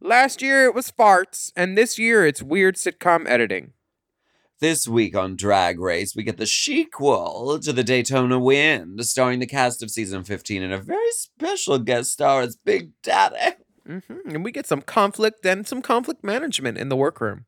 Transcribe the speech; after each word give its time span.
Last 0.00 0.40
year 0.42 0.64
it 0.64 0.74
was 0.74 0.90
farts, 0.90 1.52
and 1.56 1.76
this 1.76 1.98
year 1.98 2.26
it's 2.26 2.42
weird 2.42 2.76
sitcom 2.76 3.28
editing. 3.28 3.72
This 4.60 4.86
week 4.86 5.16
on 5.16 5.36
Drag 5.36 5.80
Race, 5.80 6.14
we 6.14 6.22
get 6.22 6.36
the 6.36 6.46
sequel 6.46 7.58
to 7.60 7.72
the 7.72 7.82
Daytona 7.82 8.38
Wind, 8.38 9.04
starring 9.04 9.40
the 9.40 9.46
cast 9.46 9.82
of 9.82 9.90
season 9.90 10.22
15 10.22 10.62
and 10.62 10.72
a 10.72 10.78
very 10.78 11.10
special 11.12 11.78
guest 11.78 12.12
star 12.12 12.42
as 12.42 12.56
Big 12.56 12.90
Daddy. 13.02 13.56
Mm-hmm. 13.88 14.30
And 14.34 14.44
we 14.44 14.52
get 14.52 14.66
some 14.66 14.80
conflict 14.80 15.44
and 15.44 15.66
some 15.66 15.82
conflict 15.82 16.22
management 16.22 16.78
in 16.78 16.88
the 16.88 16.96
workroom. 16.96 17.46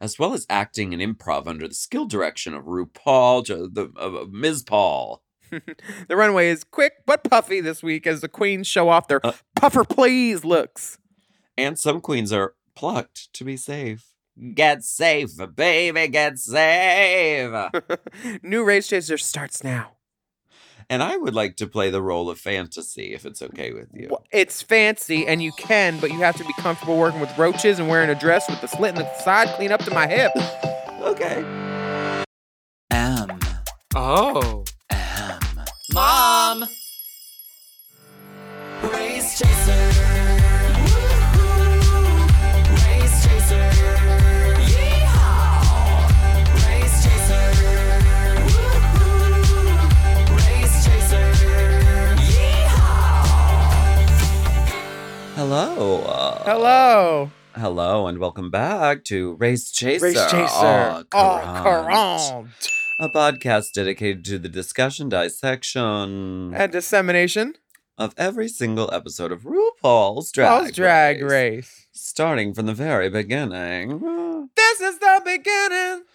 As 0.00 0.18
well 0.18 0.34
as 0.34 0.46
acting 0.50 0.92
and 0.92 1.00
improv 1.00 1.46
under 1.46 1.68
the 1.68 1.74
skill 1.74 2.06
direction 2.06 2.52
of 2.54 2.64
RuPaul, 2.64 3.44
to 3.46 3.68
the, 3.72 3.92
of 3.96 4.32
Ms. 4.32 4.64
Paul. 4.64 5.22
the 5.50 6.16
runway 6.16 6.48
is 6.48 6.64
quick 6.64 6.94
but 7.06 7.22
puffy 7.22 7.60
this 7.60 7.80
week 7.84 8.04
as 8.04 8.20
the 8.20 8.28
queens 8.28 8.66
show 8.66 8.88
off 8.88 9.06
their 9.06 9.24
Uh. 9.24 9.32
puffer 9.54 9.84
please 9.84 10.44
looks. 10.44 10.98
And 11.58 11.78
some 11.78 12.00
queens 12.00 12.32
are 12.32 12.54
plucked 12.74 13.32
to 13.34 13.44
be 13.44 13.56
safe. 13.56 14.06
Get 14.54 14.84
safe, 14.84 15.30
baby, 15.54 16.08
get 16.08 16.38
safe. 16.38 17.70
New 18.42 18.64
Race 18.64 18.86
Chaser 18.88 19.16
starts 19.16 19.64
now. 19.64 19.92
and 20.90 21.02
I 21.02 21.16
would 21.16 21.34
like 21.34 21.56
to 21.56 21.66
play 21.66 21.88
the 21.90 22.02
role 22.02 22.28
of 22.28 22.38
fantasy 22.38 23.14
if 23.14 23.24
it's 23.24 23.40
okay 23.40 23.72
with 23.72 23.88
you. 23.94 24.08
Well, 24.10 24.22
It's 24.30 24.60
fancy 24.60 25.26
and 25.26 25.42
you 25.42 25.52
can, 25.52 25.98
but 26.00 26.10
you 26.12 26.18
have 26.18 26.36
to 26.36 26.44
be 26.44 26.52
comfortable 26.58 26.98
working 26.98 27.20
with 27.20 27.36
roaches 27.38 27.78
and 27.78 27.88
wearing 27.88 28.10
a 28.10 28.14
dress 28.14 28.46
with 28.50 28.60
the 28.60 28.66
slit 28.68 28.94
in 28.94 29.02
the 29.02 29.14
side 29.20 29.48
clean 29.56 29.72
up 29.72 29.82
to 29.84 29.90
my 29.94 30.06
hip. 30.06 30.32
Okay. 31.06 31.44
M. 32.90 33.38
Oh. 33.94 34.64
M. 34.90 35.38
Mom! 35.92 36.64
Race 38.82 39.38
Chaser. 39.38 40.25
Hello. 55.48 56.02
Uh, 56.02 56.42
Hello. 56.42 57.30
Hello, 57.54 58.08
and 58.08 58.18
welcome 58.18 58.50
back 58.50 59.04
to 59.04 59.34
Race 59.34 59.70
Chaser. 59.70 60.04
Race 60.06 60.28
Chaser. 60.28 61.04
Oh, 61.12 61.62
current. 61.62 62.48
A 62.98 63.08
podcast 63.08 63.70
dedicated 63.72 64.24
to 64.24 64.40
the 64.40 64.48
discussion, 64.48 65.08
dissection 65.08 66.52
And 66.52 66.72
dissemination. 66.72 67.54
of 67.96 68.12
every 68.18 68.48
single 68.48 68.92
episode 68.92 69.30
of 69.30 69.42
RuPaul's 69.44 70.32
Drag, 70.32 70.48
Paul's 70.48 70.72
drag 70.72 71.22
race. 71.22 71.86
Starting 71.92 72.52
from 72.52 72.66
the 72.66 72.74
very 72.74 73.08
beginning. 73.08 74.48
This 74.56 74.80
is 74.80 74.98
the 74.98 75.22
beginning. 75.24 76.06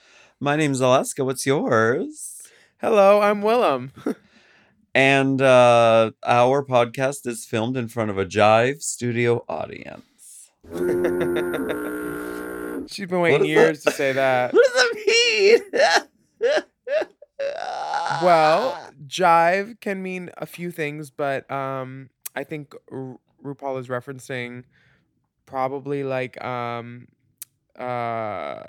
My 0.41 0.57
name's 0.57 0.81
Alaska. 0.81 1.23
What's 1.23 1.45
yours? 1.45 2.41
Hello, 2.81 3.21
I'm 3.21 3.41
Willam. 3.41 3.91
And 4.93 5.41
uh, 5.41 6.11
our 6.25 6.65
podcast 6.65 7.25
is 7.25 7.45
filmed 7.45 7.77
in 7.77 7.87
front 7.87 8.11
of 8.11 8.17
a 8.17 8.25
Jive 8.25 8.81
studio 8.81 9.45
audience. 9.47 10.51
She's 12.91 13.07
been 13.07 13.21
waiting 13.21 13.45
years 13.47 13.83
that- 13.83 13.91
to 13.91 13.95
say 13.97 14.11
that. 14.13 14.53
What 14.61 14.65
does 14.65 14.73
that 14.73 14.95
mean? 16.41 16.51
Well, 18.21 18.77
jive 19.07 19.79
can 19.81 20.03
mean 20.03 20.29
a 20.37 20.45
few 20.45 20.69
things, 20.69 21.09
but 21.09 21.49
um, 21.51 22.11
I 22.35 22.43
think 22.43 22.75
Ru- 22.91 23.19
RuPaul 23.43 23.79
is 23.79 23.87
referencing 23.87 24.63
probably 25.47 26.03
like 26.03 26.39
um, 26.43 27.07
uh, 27.79 28.61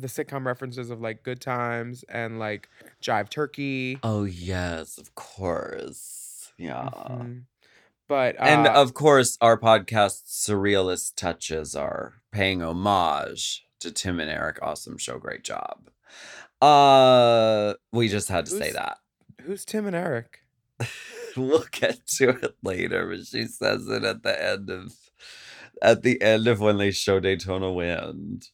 the 0.00 0.08
sitcom 0.08 0.44
references 0.46 0.90
of 0.90 1.00
like 1.00 1.22
Good 1.22 1.40
Times 1.40 2.04
and 2.08 2.38
like 2.38 2.68
Jive 3.02 3.28
Turkey. 3.30 3.98
oh 4.02 4.24
yes, 4.24 4.98
of 4.98 5.14
course. 5.14 6.52
Yeah. 6.58 6.88
Mhm. 6.92 7.42
But 8.08 8.38
uh, 8.40 8.42
And 8.44 8.66
of 8.66 8.92
course, 8.94 9.38
our 9.40 9.56
podcast's 9.58 10.46
surrealist 10.48 11.14
touches 11.16 11.74
are 11.76 12.14
paying 12.32 12.60
homage 12.62 13.64
to 13.80 13.90
Tim 13.92 14.18
and 14.20 14.30
Eric. 14.30 14.58
Awesome 14.62 14.98
show, 14.98 15.18
great 15.18 15.44
job. 15.44 15.90
Uh, 16.60 17.74
we 17.92 18.08
just 18.08 18.28
had 18.28 18.46
to 18.46 18.50
say 18.52 18.72
that. 18.72 18.98
who's 19.42 19.64
Tim 19.64 19.86
and 19.86 19.96
Eric? 19.96 20.40
We'll 21.36 21.64
get 21.70 22.04
to 22.16 22.30
it 22.30 22.56
later, 22.64 23.06
but 23.06 23.24
she 23.24 23.44
says 23.44 23.86
it 23.86 24.02
at 24.02 24.24
the 24.24 24.44
end 24.44 24.68
of 24.68 24.92
at 25.80 26.02
the 26.02 26.20
end 26.20 26.48
of 26.48 26.58
when 26.58 26.76
they 26.78 26.90
show 26.90 27.20
Daytona 27.20 27.70
Wind. 27.72 28.48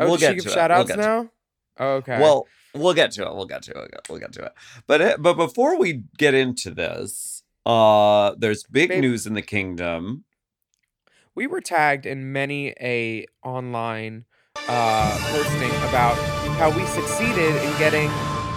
Oh, 0.00 0.06
We'll 0.06 0.16
does 0.16 0.20
she 0.20 0.26
get 0.26 0.34
give 0.36 0.44
to 0.44 0.50
it. 0.50 0.54
shout 0.54 0.70
We'll 0.70 0.80
outs 0.80 0.90
to 0.90 0.96
now? 0.96 1.30
Oh, 1.78 1.92
okay. 1.96 2.20
Well, 2.20 2.46
we'll 2.74 2.94
get 2.94 3.12
to 3.12 3.26
it. 3.26 3.34
We'll 3.34 3.46
get 3.46 3.62
to 3.64 3.70
it. 3.72 3.76
We'll 3.76 3.86
get 3.86 3.92
to 3.92 3.98
it. 3.98 4.08
We'll 4.10 4.18
get 4.18 4.32
to 4.34 4.44
it. 4.46 4.52
But 4.86 5.22
but 5.22 5.34
before 5.34 5.78
we 5.78 6.02
get 6.18 6.34
into 6.34 6.70
this, 6.70 7.42
uh, 7.66 8.34
there's 8.38 8.64
big 8.64 8.88
Babe. 8.88 9.00
news 9.02 9.26
in 9.26 9.34
the 9.34 9.42
kingdom. 9.42 10.24
we 11.34 11.46
were 11.46 11.60
tagged 11.60 12.06
in 12.06 12.32
many 12.32 12.74
a 12.80 13.24
online 13.44 14.24
uh, 14.68 15.16
posting 15.32 15.70
about 15.88 16.16
how 16.58 16.70
we 16.76 16.84
succeeded 16.86 17.54
in 17.62 17.78
getting 17.78 18.08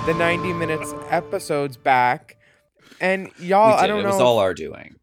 the 0.05 0.13
90 0.17 0.51
minutes 0.53 0.93
episodes 1.09 1.77
back 1.77 2.35
and 2.99 3.29
y'all 3.39 3.67
we 3.67 3.73
i 3.75 3.81
did. 3.83 3.87
don't 3.87 3.99
it 3.99 4.03
know 4.03 4.09
was 4.09 4.19
all 4.19 4.37
our 4.39 4.53
doing. 4.53 4.95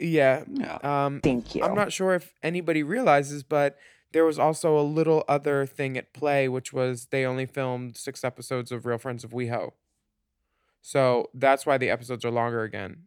yeah 0.00 0.42
Yeah. 0.50 0.78
um 1.04 1.20
Thank 1.22 1.54
you. 1.54 1.62
i'm 1.62 1.74
not 1.76 1.92
sure 1.92 2.14
if 2.14 2.32
anybody 2.42 2.82
realizes 2.82 3.44
but 3.44 3.76
there 4.12 4.24
was 4.24 4.38
also 4.38 4.78
a 4.78 4.82
little 4.82 5.24
other 5.28 5.66
thing 5.66 5.96
at 5.98 6.12
play 6.12 6.48
which 6.48 6.72
was 6.72 7.06
they 7.10 7.24
only 7.24 7.46
filmed 7.46 7.96
six 7.96 8.24
episodes 8.24 8.72
of 8.72 8.86
real 8.86 8.98
friends 8.98 9.24
of 9.24 9.30
weho. 9.30 9.72
So 10.82 11.30
that's 11.34 11.66
why 11.66 11.78
the 11.78 11.90
episodes 11.90 12.24
are 12.24 12.30
longer 12.30 12.62
again 12.62 13.06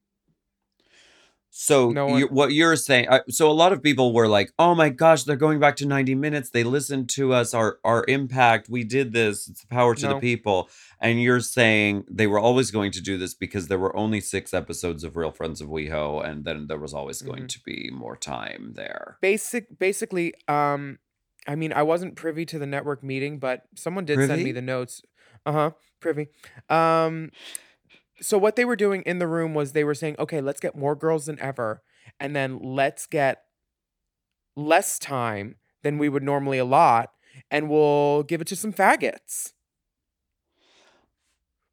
So 1.53 1.91
No 1.91 2.07
one- 2.07 2.21
what 2.23 2.53
you're 2.53 2.77
saying, 2.77 3.09
uh, 3.09 3.19
so 3.29 3.51
a 3.51 3.53
lot 3.53 3.73
of 3.73 3.83
people 3.83 4.13
were 4.13 4.29
like, 4.29 4.53
"Oh 4.57 4.73
my 4.73 4.87
gosh, 4.87 5.23
they're 5.25 5.35
going 5.35 5.59
back 5.59 5.75
to 5.77 5.85
90 5.85 6.15
minutes. 6.15 6.49
They 6.49 6.63
listened 6.63 7.09
to 7.09 7.33
us, 7.33 7.53
our 7.53 7.77
our 7.83 8.05
impact. 8.07 8.69
We 8.69 8.85
did 8.85 9.11
this. 9.11 9.49
It's 9.49 9.59
the 9.61 9.67
power 9.67 9.93
to 9.95 10.07
the 10.07 10.19
people." 10.19 10.69
And 11.01 11.21
you're 11.21 11.41
saying 11.41 12.05
they 12.09 12.25
were 12.25 12.39
always 12.39 12.71
going 12.71 12.91
to 12.93 13.01
do 13.01 13.17
this 13.17 13.33
because 13.33 13.67
there 13.67 13.77
were 13.79 13.93
only 13.97 14.21
six 14.21 14.53
episodes 14.53 15.03
of 15.03 15.17
Real 15.17 15.31
Friends 15.31 15.59
of 15.59 15.67
WeHo, 15.67 16.25
and 16.25 16.45
then 16.45 16.67
there 16.67 16.79
was 16.79 16.93
always 16.93 17.21
going 17.21 17.43
Mhm. 17.43 17.49
to 17.49 17.59
be 17.65 17.89
more 17.91 18.15
time 18.15 18.71
there. 18.75 19.17
basic 19.21 19.77
basically 19.77 20.33
um 20.47 20.99
i 21.47 21.55
mean 21.55 21.73
i 21.73 21.81
wasn't 21.83 22.15
privy 22.15 22.45
to 22.45 22.57
the 22.59 22.65
network 22.65 23.03
meeting 23.03 23.39
but 23.39 23.63
someone 23.75 24.05
did 24.05 24.17
send 24.27 24.43
me 24.43 24.51
the 24.51 24.61
notes 24.61 25.01
uh-huh 25.45 25.71
privy 25.99 26.27
um 26.69 27.29
so 28.21 28.37
what 28.37 28.55
they 28.55 28.65
were 28.65 28.75
doing 28.75 29.01
in 29.03 29.19
the 29.19 29.27
room 29.27 29.53
was 29.53 29.71
they 29.73 29.83
were 29.83 29.95
saying 29.95 30.15
okay 30.19 30.41
let's 30.41 30.59
get 30.59 30.75
more 30.75 30.95
girls 30.95 31.25
than 31.25 31.39
ever 31.39 31.81
and 32.19 32.35
then 32.35 32.59
let's 32.61 33.05
get 33.07 33.43
less 34.55 34.99
time 34.99 35.55
than 35.83 35.97
we 35.97 36.09
would 36.09 36.23
normally 36.23 36.57
allot 36.57 37.09
and 37.49 37.69
we'll 37.69 38.23
give 38.23 38.41
it 38.41 38.47
to 38.47 38.55
some 38.55 38.73
faggots 38.73 39.53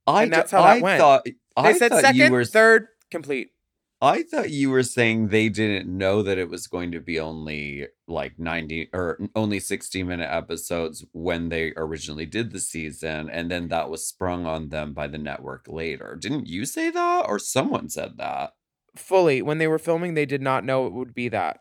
I 0.06 0.22
And 0.24 0.32
that's 0.32 0.50
how 0.50 0.62
that 0.62 0.82
went. 0.82 0.98
thought 0.98 1.24
they 1.24 1.34
I 1.56 1.72
said 1.74 1.92
second 1.92 2.16
you 2.16 2.32
were 2.32 2.44
third 2.44 2.88
complete 3.10 3.50
I 4.00 4.22
thought 4.22 4.50
you 4.50 4.70
were 4.70 4.84
saying 4.84 5.28
they 5.28 5.48
didn't 5.48 5.88
know 5.88 6.22
that 6.22 6.38
it 6.38 6.48
was 6.48 6.68
going 6.68 6.92
to 6.92 7.00
be 7.00 7.18
only 7.18 7.88
like 8.06 8.38
90 8.38 8.90
or 8.92 9.18
only 9.34 9.58
60 9.58 10.04
minute 10.04 10.28
episodes 10.30 11.04
when 11.12 11.48
they 11.48 11.72
originally 11.76 12.26
did 12.26 12.52
the 12.52 12.60
season, 12.60 13.28
and 13.28 13.50
then 13.50 13.68
that 13.68 13.90
was 13.90 14.06
sprung 14.06 14.46
on 14.46 14.68
them 14.68 14.94
by 14.94 15.08
the 15.08 15.18
network 15.18 15.66
later. 15.68 16.16
Didn't 16.20 16.46
you 16.46 16.64
say 16.64 16.90
that? 16.90 17.24
Or 17.26 17.40
someone 17.40 17.88
said 17.88 18.18
that? 18.18 18.54
Fully, 18.94 19.42
when 19.42 19.58
they 19.58 19.66
were 19.66 19.80
filming, 19.80 20.14
they 20.14 20.26
did 20.26 20.42
not 20.42 20.64
know 20.64 20.86
it 20.86 20.92
would 20.92 21.12
be 21.12 21.28
that. 21.30 21.58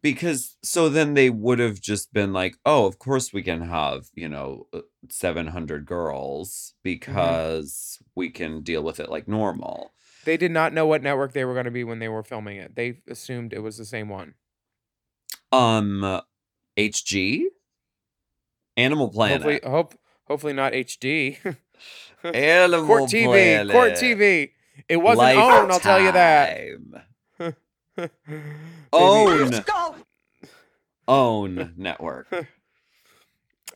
Because 0.00 0.56
so 0.62 0.88
then 0.88 1.14
they 1.14 1.28
would 1.28 1.58
have 1.58 1.80
just 1.80 2.14
been 2.14 2.32
like, 2.32 2.56
oh, 2.64 2.86
of 2.86 2.98
course 2.98 3.32
we 3.32 3.42
can 3.42 3.60
have, 3.62 4.06
you 4.14 4.28
know, 4.28 4.68
uh, 4.72 4.80
700 5.10 5.84
girls 5.84 6.74
because 6.82 7.98
we 8.14 8.30
can 8.30 8.62
deal 8.62 8.82
with 8.82 9.00
it 9.00 9.10
like 9.10 9.28
normal. 9.28 9.92
They 10.26 10.36
did 10.36 10.50
not 10.50 10.72
know 10.72 10.86
what 10.86 11.04
network 11.04 11.32
they 11.32 11.44
were 11.44 11.52
going 11.52 11.66
to 11.66 11.70
be 11.70 11.84
when 11.84 12.00
they 12.00 12.08
were 12.08 12.24
filming 12.24 12.56
it. 12.56 12.74
They 12.74 12.98
assumed 13.08 13.52
it 13.52 13.60
was 13.60 13.78
the 13.78 13.84
same 13.84 14.08
one. 14.08 14.34
Um, 15.52 16.20
HG? 16.76 17.44
Animal 18.76 19.08
Planet. 19.08 19.42
Hopefully, 19.42 19.60
hope, 19.64 19.94
hopefully 20.24 20.52
not 20.52 20.72
HD. 20.72 21.38
Animal 22.24 22.86
Court 22.88 23.04
TV, 23.04 23.24
Planet. 23.24 23.72
Court 23.72 23.92
TV. 23.92 24.50
It 24.88 24.96
wasn't 24.96 25.38
owned, 25.38 25.70
I'll 25.70 25.78
tell 25.78 26.00
you 26.02 26.10
that. 26.10 26.58
Own. 28.92 29.64
Own 31.06 31.72
network. 31.76 32.32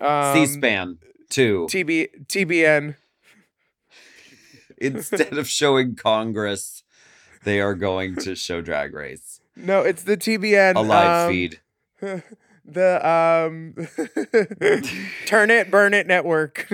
Um, 0.01 0.35
C-SPAN 0.35 0.99
2. 1.29 1.69
TB, 1.71 2.27
TBN. 2.27 2.97
Instead 4.95 5.37
of 5.37 5.47
showing 5.49 5.95
Congress, 5.95 6.83
they 7.45 7.61
are 7.61 7.75
going 7.75 8.17
to 8.17 8.35
show 8.35 8.61
Drag 8.61 8.95
Race. 8.95 9.41
No, 9.55 9.83
it's 9.83 10.05
the 10.05 10.17
TBN. 10.17 10.77
A 10.77 10.81
live 10.81 11.27
um, 11.27 11.33
feed. 11.33 11.61
The 12.73 13.05
um, 13.05 13.75
Turn 15.27 15.51
It, 15.51 15.71
Burn 15.73 15.93
It 15.93 16.07
Network. 16.07 16.71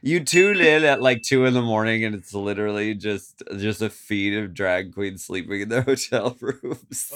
You 0.00 0.20
tune 0.24 0.60
in 0.60 0.84
at 0.84 1.02
like 1.02 1.22
two 1.22 1.44
in 1.44 1.52
the 1.52 1.60
morning, 1.60 2.04
and 2.04 2.14
it's 2.14 2.32
literally 2.32 2.94
just 2.94 3.42
just 3.58 3.82
a 3.82 3.90
feed 3.90 4.34
of 4.34 4.54
drag 4.54 4.94
queens 4.94 5.24
sleeping 5.24 5.60
in 5.60 5.68
their 5.68 5.82
hotel 5.82 6.36
rooms. 6.40 7.12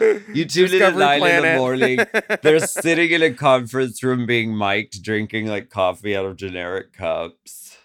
You 0.00 0.44
two 0.44 0.66
Discovery 0.66 0.98
nine 0.98 1.22
in 1.22 1.42
the 1.42 1.56
morning. 1.56 1.98
They're 2.42 2.60
sitting 2.66 3.10
in 3.10 3.22
a 3.22 3.32
conference 3.32 4.02
room, 4.02 4.26
being 4.26 4.56
mic'd, 4.56 5.02
drinking 5.02 5.46
like 5.46 5.70
coffee 5.70 6.16
out 6.16 6.24
of 6.26 6.36
generic 6.36 6.92
cups, 6.92 7.76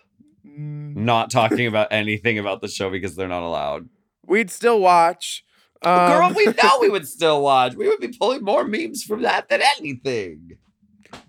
Mm, 0.46 0.96
not 0.96 1.30
talking 1.30 1.68
about 1.68 1.88
anything 1.92 2.40
about 2.40 2.62
the 2.62 2.68
show 2.68 2.90
because 2.90 3.16
they're 3.16 3.28
not 3.28 3.44
allowed. 3.44 3.90
We'd 4.26 4.50
still 4.50 4.80
watch. 4.80 5.44
Um, 5.84 6.10
Girl, 6.12 6.34
we 6.36 6.46
know 6.64 6.78
we 6.82 6.90
would 6.90 7.08
still 7.08 7.42
watch. 7.42 7.76
We 7.76 7.88
would 7.88 8.00
be 8.00 8.10
pulling 8.10 8.44
more 8.44 8.66
memes 8.66 9.04
from 9.04 9.22
that 9.22 9.50
than 9.50 9.62
anything. 9.78 10.58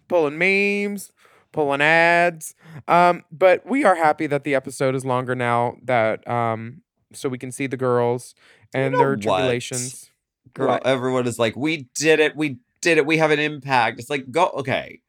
pulling 0.09 0.39
memes, 0.39 1.13
pulling 1.53 1.81
ads. 1.81 2.55
Um, 2.89 3.25
but 3.31 3.65
we 3.67 3.85
are 3.85 3.97
happy 3.97 4.27
that 4.27 4.45
the 4.45 4.55
episode 4.55 4.95
is 4.95 5.05
longer 5.05 5.35
now. 5.35 5.77
That 5.83 6.27
um, 6.29 6.83
so 7.13 7.29
we 7.29 7.39
can 7.39 7.53
see 7.53 7.67
the 7.67 7.77
girls 7.77 8.35
and 8.75 8.93
know 8.93 8.99
their 8.99 9.11
what? 9.11 9.23
tribulations. 9.23 10.10
Girl, 10.55 10.69
What? 10.69 10.87
everyone 10.87 11.27
is 11.27 11.39
like, 11.39 11.57
we 11.57 11.89
did 11.95 12.21
it, 12.21 12.37
we 12.37 12.59
did 12.81 12.99
it, 12.99 13.07
we 13.07 13.19
have 13.19 13.31
an 13.31 13.39
impact. 13.39 14.01
It's 14.01 14.11
like, 14.11 14.31
go, 14.31 14.47
okay, 14.57 15.01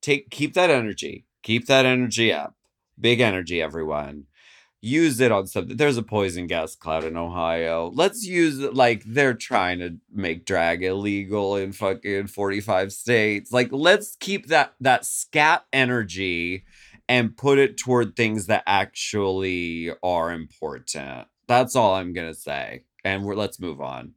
take, 0.00 0.30
keep 0.30 0.54
that 0.54 0.70
energy, 0.70 1.26
keep 1.42 1.66
that 1.66 1.86
energy 1.86 2.32
up. 2.32 2.54
Big 2.98 3.20
energy, 3.20 3.62
everyone. 3.62 4.24
Use 4.82 5.20
it 5.20 5.30
on 5.30 5.46
something. 5.46 5.76
There's 5.76 5.96
a 5.98 6.02
poison 6.02 6.46
gas 6.46 6.74
cloud 6.74 7.04
in 7.04 7.16
Ohio. 7.16 7.90
Let's 7.94 8.26
use 8.26 8.58
it 8.60 8.74
like 8.74 9.02
they're 9.06 9.34
trying 9.34 9.78
to 9.80 9.96
make 10.12 10.46
drag 10.46 10.82
illegal 10.82 11.56
in 11.56 11.72
fucking 11.72 12.28
45 12.28 12.92
states. 12.92 13.52
Like, 13.52 13.68
let's 13.72 14.16
keep 14.20 14.46
that 14.46 14.74
that 14.80 15.04
scat 15.04 15.64
energy 15.72 16.64
and 17.08 17.36
put 17.36 17.58
it 17.58 17.76
toward 17.76 18.16
things 18.16 18.46
that 18.46 18.62
actually 18.66 19.92
are 20.02 20.32
important. 20.32 21.26
That's 21.46 21.76
all 21.76 21.94
I'm 21.94 22.12
gonna 22.14 22.34
say. 22.34 22.84
And 23.04 23.24
we're 23.24 23.34
let's 23.34 23.60
move 23.60 23.80
on. 23.80 24.14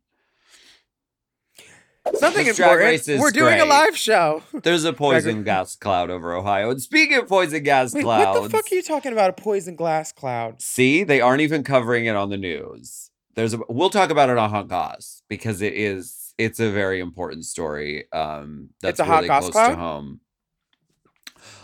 Something 2.16 2.46
This 2.46 2.60
important. 2.60 3.22
We're 3.22 3.32
doing 3.32 3.62
a 3.62 3.66
live 3.66 3.96
show. 3.98 4.44
There's 4.64 4.84
a 4.84 4.92
poison 4.92 5.44
gas 5.44 5.76
cloud 5.78 6.10
over 6.10 6.34
Ohio. 6.34 6.70
And 6.72 6.82
speaking 6.82 7.18
of 7.18 7.28
poison 7.30 7.64
gas 7.64 7.94
Wait, 7.94 8.04
clouds, 8.04 8.40
what 8.40 8.44
the 8.44 8.50
fuck 8.58 8.66
are 8.72 8.76
you 8.76 8.84
talking 8.84 9.14
about? 9.14 9.30
A 9.30 9.34
poison 9.34 9.76
glass 9.78 10.12
cloud? 10.12 10.62
see, 10.62 11.04
they 11.06 11.22
aren't 11.22 11.42
even 11.42 11.64
covering 11.64 12.06
it 12.06 12.16
on 12.16 12.30
the 12.30 12.38
news. 12.38 13.10
There's 13.36 13.54
a 13.54 13.60
we'll 13.70 13.90
talk 13.90 14.10
about 14.10 14.30
it 14.30 14.38
on 14.38 14.50
Hot 14.50 14.68
Goss 14.68 15.24
because 15.30 15.62
it 15.62 15.74
is 15.74 16.34
it's 16.38 16.60
a 16.60 16.70
very 16.70 17.00
important 17.00 17.46
story. 17.46 18.06
Um 18.12 18.70
that's 18.82 19.00
It's 19.00 19.00
a 19.00 19.06
Hot 19.06 19.16
really 19.18 19.28
Goss 19.30 19.42
close 19.44 19.52
cloud? 19.54 19.70
to 19.70 19.76
home. 19.78 20.20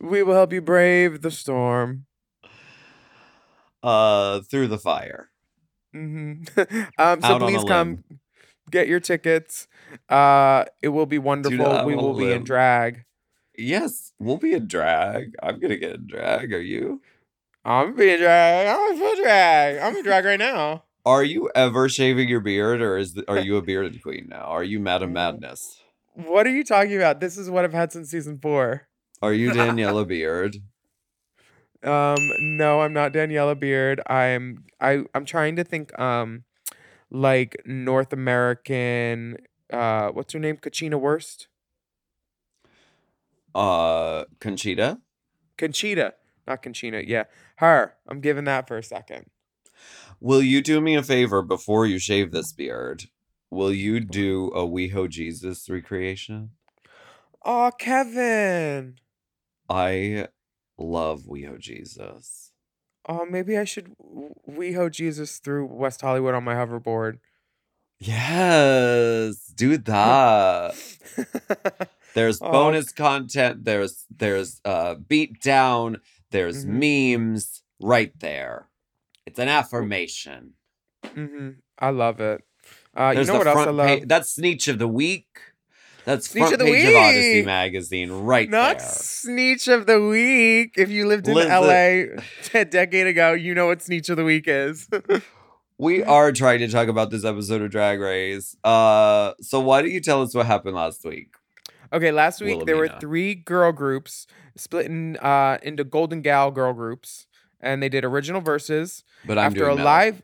We 0.00 0.22
will 0.22 0.34
help 0.34 0.52
you 0.52 0.60
brave 0.62 1.22
the 1.22 1.30
storm. 1.30 2.05
Uh 3.82 4.40
through 4.40 4.68
the 4.68 4.78
fire. 4.78 5.30
Mm-hmm. 5.94 6.60
um, 6.98 7.20
so 7.20 7.26
Out 7.26 7.40
please 7.40 7.64
come 7.64 8.04
get 8.70 8.88
your 8.88 9.00
tickets. 9.00 9.68
Uh, 10.08 10.64
it 10.82 10.88
will 10.88 11.06
be 11.06 11.18
wonderful. 11.18 11.84
We 11.84 11.94
will 11.94 12.14
be 12.14 12.32
in 12.32 12.44
drag. 12.44 13.04
Yes, 13.58 14.12
we'll 14.18 14.36
be 14.36 14.52
in 14.52 14.66
drag. 14.68 15.34
I'm 15.42 15.58
gonna 15.58 15.76
get 15.76 15.94
in 15.94 16.06
drag. 16.06 16.52
Are 16.52 16.60
you? 16.60 17.00
I'm 17.64 17.94
being 17.94 18.18
drag. 18.18 18.68
I'm 18.68 18.92
in 18.92 18.98
full 18.98 19.16
drag. 19.16 19.78
I'm 19.78 19.96
in 19.96 20.04
drag 20.04 20.24
right 20.24 20.38
now. 20.38 20.84
Are 21.06 21.22
you 21.22 21.48
ever 21.54 21.88
shaving 21.88 22.28
your 22.28 22.40
beard, 22.40 22.80
or 22.80 22.98
is 22.98 23.16
are 23.28 23.38
you 23.38 23.56
a 23.56 23.62
bearded 23.62 24.02
queen 24.02 24.26
now? 24.28 24.42
Are 24.42 24.64
you 24.64 24.80
Madam. 24.80 25.12
Madness? 25.12 25.80
What 26.14 26.48
are 26.48 26.50
you 26.50 26.64
talking 26.64 26.96
about? 26.96 27.20
This 27.20 27.38
is 27.38 27.48
what 27.48 27.64
I've 27.64 27.72
had 27.72 27.92
since 27.92 28.10
season 28.10 28.38
four. 28.38 28.88
Are 29.22 29.32
you 29.32 29.50
Daniela 29.50 30.06
Beard? 30.06 30.56
Um, 31.82 32.32
no, 32.38 32.80
I'm 32.80 32.92
not 32.92 33.12
Daniela 33.12 33.58
Beard. 33.58 34.00
I'm 34.06 34.64
I 34.80 35.04
I'm 35.14 35.24
trying 35.24 35.56
to 35.56 35.64
think 35.64 35.96
um 35.98 36.44
like 37.10 37.56
North 37.64 38.12
American 38.12 39.36
uh 39.72 40.08
what's 40.08 40.32
her 40.32 40.38
name? 40.38 40.56
Kachina 40.56 40.98
Worst? 40.98 41.48
Uh, 43.54 44.24
Conchita? 44.38 45.00
Conchita. 45.56 46.12
Not 46.46 46.62
Conchina. 46.62 47.02
Yeah. 47.06 47.24
Her. 47.56 47.94
I'm 48.06 48.20
giving 48.20 48.44
that 48.44 48.68
for 48.68 48.76
a 48.76 48.82
second. 48.82 49.26
Will 50.20 50.42
you 50.42 50.62
do 50.62 50.80
me 50.80 50.94
a 50.94 51.02
favor 51.02 51.40
before 51.42 51.86
you 51.86 51.98
shave 51.98 52.32
this 52.32 52.52
beard? 52.52 53.04
Will 53.50 53.72
you 53.72 54.00
do 54.00 54.48
a 54.48 54.66
WeHo 54.66 55.08
Jesus 55.08 55.68
recreation? 55.70 56.50
Oh, 57.44 57.70
Kevin. 57.78 58.96
I 59.68 60.28
love 60.78 61.22
WeHo 61.22 61.58
Jesus. 61.58 62.52
Oh, 63.08 63.24
maybe 63.24 63.56
I 63.56 63.64
should 63.64 63.94
WeHo 64.48 64.90
Jesus 64.90 65.38
through 65.38 65.66
West 65.66 66.00
Hollywood 66.00 66.34
on 66.34 66.44
my 66.44 66.54
hoverboard. 66.54 67.18
Yes, 67.98 69.46
do 69.54 69.78
that. 69.78 70.74
There's 72.14 72.40
Oh. 72.40 72.50
bonus 72.50 72.92
content. 72.92 73.64
There's 73.64 74.06
there's 74.14 74.60
uh 74.64 74.94
beat 74.94 75.40
down. 75.40 76.00
There's 76.30 76.64
Mhm. 76.66 77.18
memes 77.18 77.62
right 77.80 78.12
there. 78.18 78.68
It's 79.26 79.38
an 79.38 79.48
affirmation. 79.48 80.54
Mm-hmm. 81.04 81.50
I 81.78 81.90
love 81.90 82.20
it. 82.20 82.42
Uh, 82.96 83.12
you 83.16 83.24
know 83.24 83.38
what 83.38 83.46
else 83.46 83.66
I 83.66 83.70
love? 83.70 84.08
That's 84.08 84.34
Sneech 84.34 84.68
of 84.68 84.78
the 84.78 84.88
Week. 84.88 85.26
That's 86.06 86.28
Sneech 86.28 86.38
front 86.38 86.52
of 86.54 86.58
the 86.60 86.64
page 86.66 86.88
of 86.88 86.94
Odyssey 86.94 87.34
Week. 87.38 87.46
magazine 87.46 88.12
right 88.12 88.48
Not 88.48 88.78
there. 88.78 88.88
Sneech 88.88 89.66
of 89.66 89.86
the 89.86 90.00
Week. 90.00 90.74
If 90.76 90.88
you 90.88 91.06
lived 91.08 91.26
in 91.26 91.34
Listen. 91.34 91.50
LA 91.50 92.22
a 92.60 92.64
decade 92.64 93.08
ago, 93.08 93.32
you 93.32 93.56
know 93.56 93.66
what 93.66 93.80
Sneech 93.80 94.08
of 94.08 94.16
the 94.16 94.24
Week 94.24 94.44
is. 94.46 94.88
We 95.78 96.02
are 96.02 96.32
trying 96.32 96.60
to 96.60 96.68
talk 96.68 96.88
about 96.88 97.10
this 97.10 97.22
episode 97.22 97.60
of 97.60 97.70
Drag 97.70 98.00
Race. 98.00 98.56
Uh, 98.64 99.34
so 99.42 99.60
why 99.60 99.82
don't 99.82 99.90
you 99.90 100.00
tell 100.00 100.22
us 100.22 100.34
what 100.34 100.46
happened 100.46 100.74
last 100.74 101.04
week? 101.04 101.34
okay, 101.92 102.10
last 102.10 102.40
week 102.40 102.64
there 102.64 102.78
were 102.78 102.88
three 102.88 103.34
girl 103.34 103.72
groups 103.72 104.26
split 104.56 104.86
in, 104.86 105.18
uh, 105.18 105.58
into 105.62 105.84
Golden 105.84 106.22
Gal 106.22 106.50
girl 106.50 106.72
groups, 106.72 107.26
and 107.60 107.82
they 107.82 107.90
did 107.90 108.06
original 108.06 108.40
verses. 108.40 109.04
But 109.26 109.36
I'm 109.36 109.46
after 109.48 109.68
a 109.68 109.74
live 109.74 110.22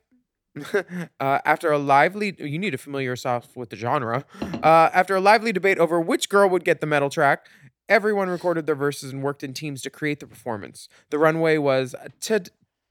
uh, 1.21 1.39
after 1.45 1.71
a 1.73 1.79
lively 1.79 2.35
you 2.39 2.59
need 2.59 2.71
to 2.71 2.79
familiar 2.79 3.11
yourself 3.11 3.57
with 3.57 3.71
the 3.71 3.77
genre 3.77 4.25
uh, 4.63 4.91
after 4.93 5.17
a 5.17 5.21
lively 5.21 5.53
debate 5.53 5.79
over 5.79 6.01
which 6.01 6.29
girl 6.29 6.49
would 6.49 6.65
get 6.65 6.81
the 6.81 6.87
metal 6.87 7.09
track 7.09 7.47
everyone 7.89 8.29
recorded 8.29 8.67
their 8.67 8.75
verses 8.75 9.13
and 9.13 9.23
worked 9.23 9.43
in 9.43 9.55
teams 9.55 9.81
to 9.83 9.91
create 9.91 10.21
the 10.21 10.27
performance 10.27 10.89
the 11.11 11.19
runway 11.19 11.57
was 11.57 11.95
to 12.21 12.43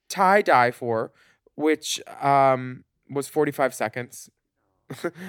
tie 0.10 0.42
dye 0.42 0.72
for 0.72 1.12
which 1.56 2.02
um, 2.22 2.84
was 3.10 3.28
45 3.28 3.74
seconds 3.74 4.30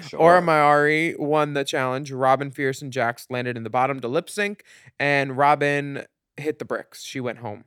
Sure. 0.07 0.41
Mayari 0.41 1.17
won 1.17 1.53
the 1.53 1.63
challenge. 1.63 2.11
Robin 2.11 2.51
Fierce 2.51 2.81
and 2.81 2.91
Jax 2.91 3.27
landed 3.29 3.57
in 3.57 3.63
the 3.63 3.69
bottom 3.69 3.99
to 4.01 4.07
lip 4.07 4.29
sync, 4.29 4.63
and 4.99 5.37
Robin 5.37 6.05
hit 6.37 6.59
the 6.59 6.65
bricks. 6.65 7.03
She 7.03 7.19
went 7.19 7.39
home. 7.39 7.65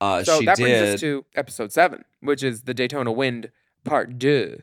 Uh, 0.00 0.22
So 0.24 0.40
that 0.42 0.56
did. 0.56 0.62
brings 0.62 0.94
us 0.94 1.00
to 1.00 1.24
episode 1.34 1.72
seven, 1.72 2.04
which 2.20 2.42
is 2.42 2.62
the 2.62 2.74
Daytona 2.74 3.12
Wind 3.12 3.50
Part 3.84 4.18
Deux. 4.18 4.62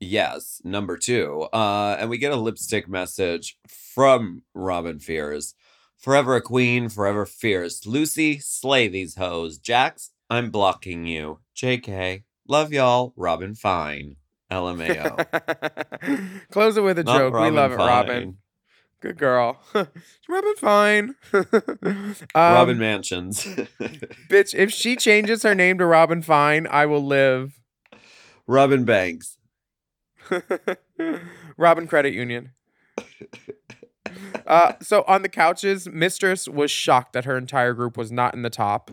Yes, 0.00 0.60
number 0.64 0.96
two. 0.96 1.42
Uh, 1.52 1.96
and 2.00 2.08
we 2.08 2.18
get 2.18 2.32
a 2.32 2.36
lipstick 2.36 2.88
message 2.88 3.58
from 3.68 4.42
Robin 4.54 4.98
Fierce. 4.98 5.54
Forever 5.98 6.36
a 6.36 6.40
queen, 6.40 6.88
forever 6.88 7.26
fierce. 7.26 7.80
Loosey, 7.82 8.42
slay 8.42 8.88
these 8.88 9.16
hoes. 9.16 9.58
Jax, 9.58 10.10
I'm 10.30 10.50
blocking 10.50 11.04
you. 11.06 11.40
JK, 11.54 12.22
love 12.48 12.72
y'all. 12.72 13.12
Robin 13.16 13.54
Fine. 13.54 14.16
LMAO. 14.50 16.46
Close 16.50 16.76
it 16.76 16.80
with 16.82 16.98
a 16.98 17.04
Not 17.04 17.18
joke. 17.18 17.34
we 17.34 17.50
love 17.50 17.72
it, 17.72 17.76
Robin. 17.76 18.38
Fine. 19.00 19.10
Good 19.10 19.18
girl. 19.18 19.58
Robin 20.28 20.54
fine. 20.56 21.14
um, 21.32 22.16
Robin 22.34 22.78
Mansions. 22.78 23.44
bitch, 24.28 24.54
if 24.54 24.70
she 24.70 24.96
changes 24.96 25.42
her 25.42 25.54
name 25.54 25.78
to 25.78 25.86
Robin 25.86 26.22
Fine, 26.22 26.66
I 26.70 26.86
will 26.86 27.04
live. 27.04 27.60
Robin 28.46 28.84
Banks. 28.84 29.38
Robin 31.56 31.86
Credit 31.86 32.12
Union. 32.12 32.52
Uh, 34.46 34.72
so 34.80 35.04
on 35.06 35.22
the 35.22 35.28
couches, 35.28 35.88
Mistress 35.88 36.48
was 36.48 36.70
shocked 36.70 37.12
that 37.12 37.24
her 37.24 37.38
entire 37.38 37.72
group 37.72 37.96
was 37.96 38.10
not 38.10 38.34
in 38.34 38.42
the 38.42 38.50
top. 38.50 38.90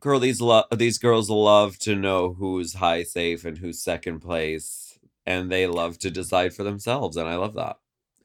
Girl, 0.00 0.18
these 0.18 0.40
lo- 0.40 0.64
these 0.74 0.98
girls 0.98 1.28
love 1.28 1.78
to 1.80 1.94
know 1.94 2.32
who's 2.32 2.74
high 2.74 3.02
safe 3.02 3.44
and 3.44 3.58
who's 3.58 3.82
second 3.82 4.20
place, 4.20 4.98
and 5.26 5.52
they 5.52 5.66
love 5.66 5.98
to 5.98 6.10
decide 6.10 6.54
for 6.54 6.64
themselves, 6.64 7.16
and 7.16 7.28
I 7.28 7.36
love 7.36 7.54
that. 7.54 7.76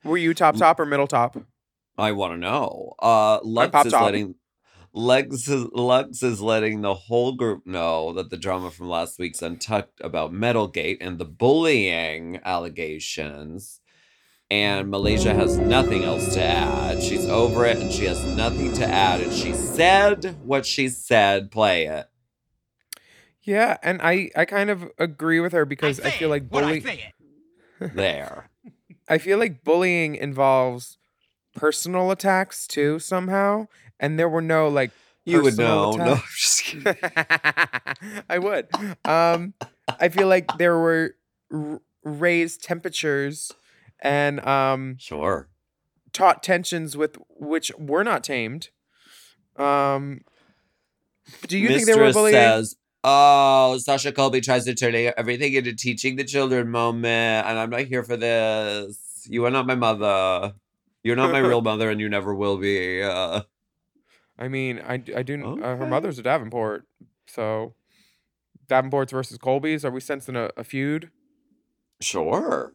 Were 0.05 0.17
you 0.17 0.33
top 0.33 0.55
mm. 0.55 0.59
top 0.59 0.79
or 0.79 0.85
middle 0.85 1.07
top? 1.07 1.35
I 1.97 2.11
want 2.11 2.33
to 2.33 2.37
know. 2.37 2.93
Uh, 3.01 3.35
uh 3.35 3.41
Luxx 3.41 3.71
pop 3.71 3.85
is 3.87 3.91
top. 3.91 4.03
letting 4.03 4.35
Luxx 4.95 5.33
is, 5.49 5.65
Luxx 5.65 6.23
is 6.23 6.41
letting 6.41 6.81
the 6.81 6.93
whole 6.93 7.33
group 7.33 7.65
know 7.65 8.13
that 8.13 8.29
the 8.29 8.37
drama 8.37 8.71
from 8.71 8.87
last 8.87 9.19
week's 9.19 9.41
Untucked 9.41 9.99
about 10.01 10.31
Metalgate 10.31 10.97
and 11.01 11.17
the 11.17 11.25
bullying 11.25 12.39
allegations. 12.45 13.81
And 14.51 14.87
mm. 14.87 14.89
Malaysia 14.91 15.33
has 15.33 15.57
nothing 15.57 16.03
else 16.03 16.33
to 16.35 16.43
add. 16.43 17.01
She's 17.01 17.27
over 17.27 17.65
it 17.65 17.77
and 17.77 17.91
she 17.91 18.05
has 18.05 18.23
nothing 18.37 18.71
to 18.73 18.85
add. 18.85 19.21
And 19.21 19.33
she 19.33 19.53
said 19.53 20.37
what 20.43 20.65
she 20.65 20.87
said. 20.87 21.51
Play 21.51 21.87
it. 21.87 22.05
Yeah, 23.41 23.77
and 23.83 24.01
I 24.01 24.31
I 24.35 24.45
kind 24.45 24.69
of 24.69 24.89
agree 24.97 25.39
with 25.39 25.53
her 25.53 25.65
because 25.65 25.99
I, 25.99 26.09
feel 26.09 26.29
like 26.29 26.49
bullying. 26.49 26.83
There. 27.79 28.49
I 29.07 29.17
feel 29.17 29.37
like 29.37 29.63
bullying 29.63 30.15
involves 30.15 30.97
personal 31.55 32.11
attacks 32.11 32.67
too 32.67 32.99
somehow, 32.99 33.67
and 33.99 34.17
there 34.19 34.29
were 34.29 34.41
no 34.41 34.67
like. 34.67 34.91
You 35.27 35.41
would 35.41 35.57
know. 35.57 35.91
No, 35.93 36.03
I'm 36.13 36.21
just 36.37 36.63
kidding. 36.63 36.95
I 38.29 38.37
would. 38.37 38.67
Um, 39.05 39.55
I 39.99 40.09
feel 40.09 40.27
like 40.27 40.55
there 40.59 40.77
were 40.77 41.15
r- 41.51 41.81
raised 42.03 42.63
temperatures 42.63 43.51
and 43.99 44.45
um, 44.45 44.97
Sure. 44.99 45.49
taut 46.13 46.43
tensions 46.43 46.95
with 46.95 47.17
which 47.39 47.71
were 47.79 48.03
not 48.03 48.23
tamed. 48.23 48.69
Um, 49.55 50.21
do 51.47 51.57
you 51.57 51.69
think 51.69 51.87
they 51.87 51.93
were 51.93 52.01
Mistress 52.05 52.15
bullying? 52.15 52.33
says, 52.35 52.75
"Oh, 53.07 53.77
Sasha 53.77 54.11
Colby 54.11 54.41
tries 54.41 54.65
to 54.65 54.73
turn 54.73 54.95
everything 55.15 55.53
into 55.53 55.75
teaching 55.75 56.15
the 56.15 56.23
children 56.23 56.69
moment, 56.69 57.45
and 57.47 57.59
I'm 57.59 57.69
not 57.69 57.81
here 57.81 58.01
for 58.03 58.17
this. 58.17 59.27
You 59.29 59.45
are 59.45 59.51
not 59.51 59.67
my 59.67 59.75
mother. 59.75 60.53
You're 61.03 61.15
not 61.15 61.31
my 61.31 61.39
real 61.39 61.61
mother, 61.69 61.91
and 61.91 62.01
you 62.01 62.09
never 62.09 62.33
will 62.33 62.57
be." 62.57 63.03
Uh, 63.03 63.41
I 64.39 64.47
mean, 64.47 64.81
I, 64.85 64.95
I 65.15 65.23
do. 65.23 65.61
Uh, 65.63 65.75
her 65.77 65.85
mother's 65.85 66.17
a 66.17 66.23
Davenport, 66.23 66.87
so 67.27 67.75
Davenport's 68.67 69.11
versus 69.11 69.37
Colby's. 69.37 69.85
Are 69.85 69.91
we 69.91 69.99
sensing 69.99 70.35
a, 70.35 70.49
a 70.57 70.63
feud? 70.63 71.11
sure. 72.01 72.73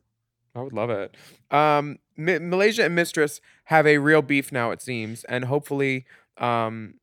I 0.55 0.63
would 0.63 0.73
love 0.73 0.91
it. 0.91 1.17
Um, 1.51 1.99
Ma- 2.17 2.39
Malaysia 2.41 2.85
and 2.85 2.95
Mistress 2.95 3.41
have 3.65 3.87
a 3.87 3.99
real 3.99 4.23
beef 4.23 4.51
now, 4.51 4.71
it 4.71 4.83
seems, 4.83 5.25
and 5.25 5.45
hopefully, 5.45 6.07
um, 6.39 6.95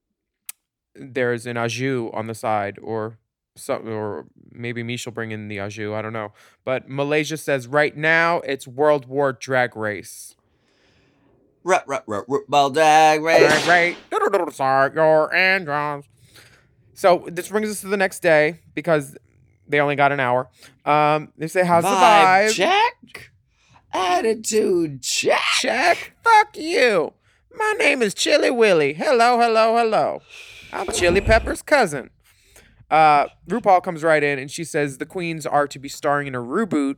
there's 1.00 1.46
an 1.46 1.56
jus 1.70 2.10
on 2.14 2.28
the 2.28 2.36
side, 2.36 2.78
or 2.82 3.18
some, 3.56 3.88
or 3.88 4.26
maybe 4.52 4.84
Mish 4.84 5.06
will 5.06 5.14
bring 5.14 5.32
in 5.32 5.48
the 5.48 5.58
jus. 5.70 5.94
I 5.94 6.02
don't 6.02 6.14
know, 6.14 6.34
but 6.66 6.90
Malaysia 6.90 7.38
says 7.38 7.68
right 7.68 7.96
now 7.96 8.40
it's 8.42 8.68
World 8.68 9.06
War 9.08 9.34
Drag 9.34 9.76
Race. 9.76 10.36
Rut, 11.64 11.84
rut, 11.86 12.04
rut, 12.08 12.24
rut, 12.28 12.44
ball 12.48 12.70
dag 12.70 13.22
race. 13.22 13.40
Drag 13.66 13.98
Race. 14.12 14.56
Sorry, 14.56 14.94
your 14.94 15.34
androns. 15.34 16.06
So 16.94 17.28
this 17.30 17.50
brings 17.50 17.70
us 17.70 17.82
to 17.82 17.88
the 17.88 17.98
next 17.98 18.22
day 18.22 18.62
because 18.74 19.18
they 19.68 19.80
only 19.80 19.96
got 19.96 20.12
an 20.12 20.20
hour. 20.20 20.50
Um, 20.86 21.34
they 21.38 21.48
say, 21.48 21.66
"How's 21.66 21.84
the 21.84 21.90
vibe?" 21.90 22.54
check. 22.54 23.32
Attitude 23.94 25.02
check. 25.02 25.42
Check. 25.60 26.14
Fuck 26.24 26.58
you. 26.58 27.14
My 27.54 27.74
name 27.78 28.02
is 28.02 28.14
Chili 28.14 28.52
Willy. 28.52 28.94
Hello, 28.94 29.40
hello, 29.40 29.76
hello. 29.78 30.22
I'm 30.78 30.92
Chili 30.92 31.22
Pepper's 31.22 31.64
cousin. 31.64 32.12
Uh, 32.92 33.26
RuPaul 33.50 33.82
comes 33.82 34.04
right 34.04 34.22
in 34.22 34.38
and 34.38 34.52
she 34.52 34.64
says 34.64 35.00
the 35.00 35.08
queens 35.08 35.44
are 35.48 35.68
to 35.68 35.80
be 35.80 35.90
starring 35.90 36.28
in 36.28 36.36
a 36.36 36.40
reboot 36.40 36.98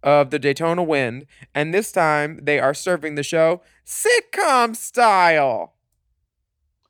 of 0.00 0.30
the 0.30 0.38
Daytona 0.38 0.84
Wind, 0.84 1.26
and 1.52 1.74
this 1.74 1.90
time 1.90 2.38
they 2.40 2.60
are 2.60 2.72
serving 2.72 3.16
the 3.16 3.24
show 3.24 3.62
sitcom 3.84 4.76
style. 4.76 5.74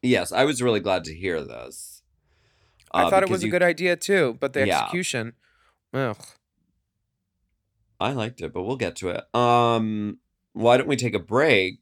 Yes, 0.02 0.30
I 0.30 0.44
was 0.44 0.60
really 0.60 0.80
glad 0.80 1.04
to 1.04 1.14
hear 1.14 1.42
this. 1.42 2.02
I 2.92 3.04
Uh, 3.04 3.10
thought 3.10 3.22
it 3.22 3.30
was 3.30 3.42
a 3.42 3.48
good 3.48 3.62
idea 3.62 3.96
too, 3.96 4.36
but 4.38 4.52
the 4.52 4.66
Yeah. 4.66 4.80
execution, 4.80 5.32
ugh. 5.94 6.18
I 7.98 8.12
liked 8.12 8.42
it, 8.42 8.52
but 8.52 8.64
we'll 8.64 8.76
get 8.76 8.94
to 8.96 9.08
it. 9.08 9.34
Um, 9.34 10.18
why 10.52 10.76
don't 10.76 10.86
we 10.88 10.96
take 10.96 11.14
a 11.14 11.18
break 11.18 11.78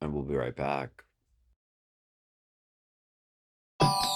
and 0.00 0.12
we'll 0.12 0.24
be 0.24 0.34
right 0.34 0.56
back 0.56 1.04
you 3.80 4.15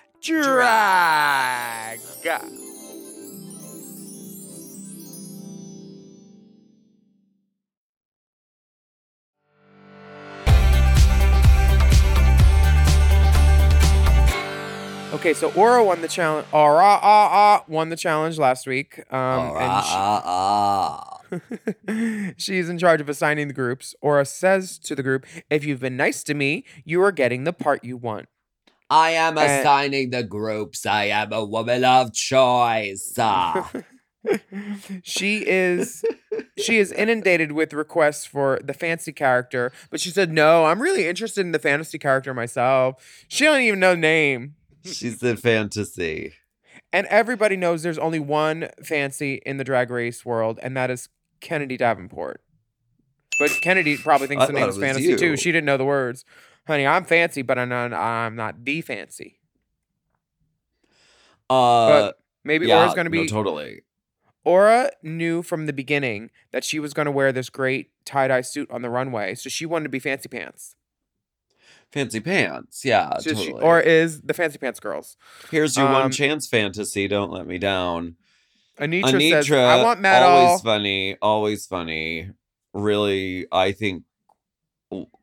drag. 0.21 1.99
Okay, 15.13 15.33
so 15.33 15.51
Aura 15.51 15.83
won 15.83 16.01
the 16.01 16.07
challenge. 16.07 16.47
Aura 16.51 16.83
ah, 16.83 16.99
ah, 17.03 17.63
won 17.67 17.89
the 17.89 17.95
challenge 17.95 18.39
last 18.39 18.65
week. 18.65 19.03
Um, 19.13 19.55
and 19.57 19.85
she-. 19.85 19.93
She's 22.37 22.69
in 22.69 22.77
charge 22.77 23.01
of 23.01 23.09
assigning 23.09 23.47
the 23.47 23.53
groups. 23.53 23.95
Aura 24.01 24.25
says 24.25 24.77
to 24.79 24.95
the 24.95 25.03
group, 25.03 25.25
If 25.49 25.65
you've 25.65 25.81
been 25.81 25.97
nice 25.97 26.23
to 26.23 26.33
me, 26.33 26.65
you 26.85 27.03
are 27.03 27.11
getting 27.11 27.43
the 27.43 27.53
part 27.53 27.83
you 27.83 27.97
want. 27.97 28.27
I 28.91 29.11
am 29.11 29.37
Uh, 29.37 29.41
assigning 29.41 30.09
the 30.11 30.21
groups. 30.21 30.85
I 30.85 31.05
am 31.05 31.31
a 31.33 31.43
woman 31.45 31.83
of 31.83 32.13
choice. 32.13 33.13
Ah. 33.17 33.71
she 35.01 35.43
is 35.47 36.03
she 36.59 36.77
is 36.77 36.91
inundated 36.91 37.53
with 37.53 37.73
requests 37.73 38.23
for 38.25 38.59
the 38.63 38.73
fancy 38.73 39.11
character, 39.11 39.71
but 39.89 39.99
she 39.99 40.09
said, 40.11 40.31
No, 40.31 40.65
I'm 40.65 40.79
really 40.81 41.07
interested 41.07 41.41
in 41.41 41.53
the 41.53 41.59
fantasy 41.59 41.97
character 41.97 42.31
myself. 42.33 43.03
She 43.27 43.45
don't 43.45 43.61
even 43.61 43.79
know 43.79 43.91
the 43.95 44.01
name. 44.01 44.55
She's 44.85 45.19
the 45.19 45.35
fantasy. 45.35 46.33
And 46.93 47.07
everybody 47.07 47.55
knows 47.55 47.81
there's 47.83 47.97
only 47.97 48.19
one 48.19 48.69
fancy 48.83 49.41
in 49.45 49.57
the 49.57 49.63
drag 49.63 49.89
race 49.89 50.23
world, 50.25 50.59
and 50.61 50.75
that 50.77 50.91
is 50.91 51.09
Kennedy 51.39 51.77
Davenport. 51.77 52.41
But 53.39 53.49
Kennedy 53.61 53.97
probably 53.97 54.27
thinks 54.27 54.43
I 54.43 54.47
the 54.47 54.53
name 54.53 54.69
is 54.69 54.77
fantasy 54.77 55.05
you. 55.05 55.17
too. 55.17 55.35
She 55.37 55.51
didn't 55.51 55.65
know 55.65 55.77
the 55.77 55.85
words. 55.85 56.25
Honey, 56.67 56.85
I'm 56.85 57.05
fancy, 57.05 57.41
but 57.41 57.57
I'm 57.57 57.69
not, 57.69 57.91
I'm 57.93 58.35
not 58.35 58.63
the 58.63 58.81
fancy. 58.81 59.39
Uh, 61.49 61.87
But 61.89 62.19
maybe 62.43 62.67
yeah, 62.67 62.79
Aura's 62.79 62.93
going 62.93 63.09
to 63.09 63.15
no, 63.15 63.23
be. 63.23 63.27
totally. 63.27 63.81
Aura 64.43 64.91
knew 65.03 65.43
from 65.43 65.65
the 65.65 65.73
beginning 65.73 66.31
that 66.51 66.63
she 66.63 66.79
was 66.79 66.93
going 66.93 67.05
to 67.05 67.11
wear 67.11 67.31
this 67.31 67.49
great 67.49 67.91
tie 68.05 68.27
dye 68.27 68.41
suit 68.41 68.69
on 68.71 68.81
the 68.81 68.89
runway, 68.89 69.35
so 69.35 69.49
she 69.49 69.65
wanted 69.65 69.83
to 69.83 69.89
be 69.89 69.99
fancy 69.99 70.29
pants. 70.29 70.75
Fancy 71.91 72.21
pants. 72.21 72.85
Yeah, 72.85 73.17
So 73.17 73.31
she, 73.31 73.47
totally. 73.47 73.61
Aura 73.63 73.81
is 73.83 74.21
the 74.21 74.33
fancy 74.33 74.57
pants 74.57 74.79
girls. 74.79 75.17
Here's 75.51 75.75
your 75.75 75.87
um, 75.87 75.93
one 75.93 76.11
chance 76.11 76.47
fantasy. 76.47 77.07
Don't 77.07 77.31
let 77.31 77.45
me 77.45 77.57
down. 77.57 78.15
Anetra, 78.79 79.03
Anetra, 79.11 79.43
says, 79.43 79.51
"I 79.51 79.83
want 79.83 79.99
metal." 79.99 80.29
always 80.29 80.61
funny, 80.61 81.17
always 81.21 81.65
funny. 81.67 82.31
Really, 82.73 83.45
I 83.51 83.73
think, 83.73 84.03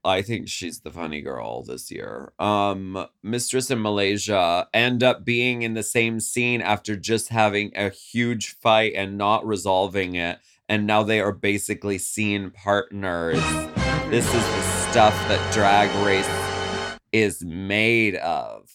I 0.04 0.22
think 0.22 0.48
she's 0.48 0.80
the 0.80 0.90
funny 0.90 1.20
girl 1.20 1.62
this 1.62 1.90
year. 1.90 2.32
Um, 2.38 3.06
Mistress 3.22 3.70
in 3.70 3.82
Malaysia 3.82 4.66
end 4.72 5.02
up 5.02 5.24
being 5.24 5.62
in 5.62 5.74
the 5.74 5.82
same 5.82 6.20
scene 6.20 6.62
after 6.62 6.96
just 6.96 7.28
having 7.28 7.72
a 7.76 7.90
huge 7.90 8.54
fight 8.54 8.92
and 8.94 9.18
not 9.18 9.46
resolving 9.46 10.14
it, 10.14 10.38
and 10.68 10.86
now 10.86 11.02
they 11.02 11.20
are 11.20 11.32
basically 11.32 11.98
scene 11.98 12.50
partners. 12.50 13.40
This 14.10 14.26
is 14.26 14.32
the 14.32 14.62
stuff 14.90 15.12
that 15.28 15.52
Drag 15.52 15.90
Race 16.06 16.26
is 17.12 17.44
made 17.44 18.16
of. 18.16 18.70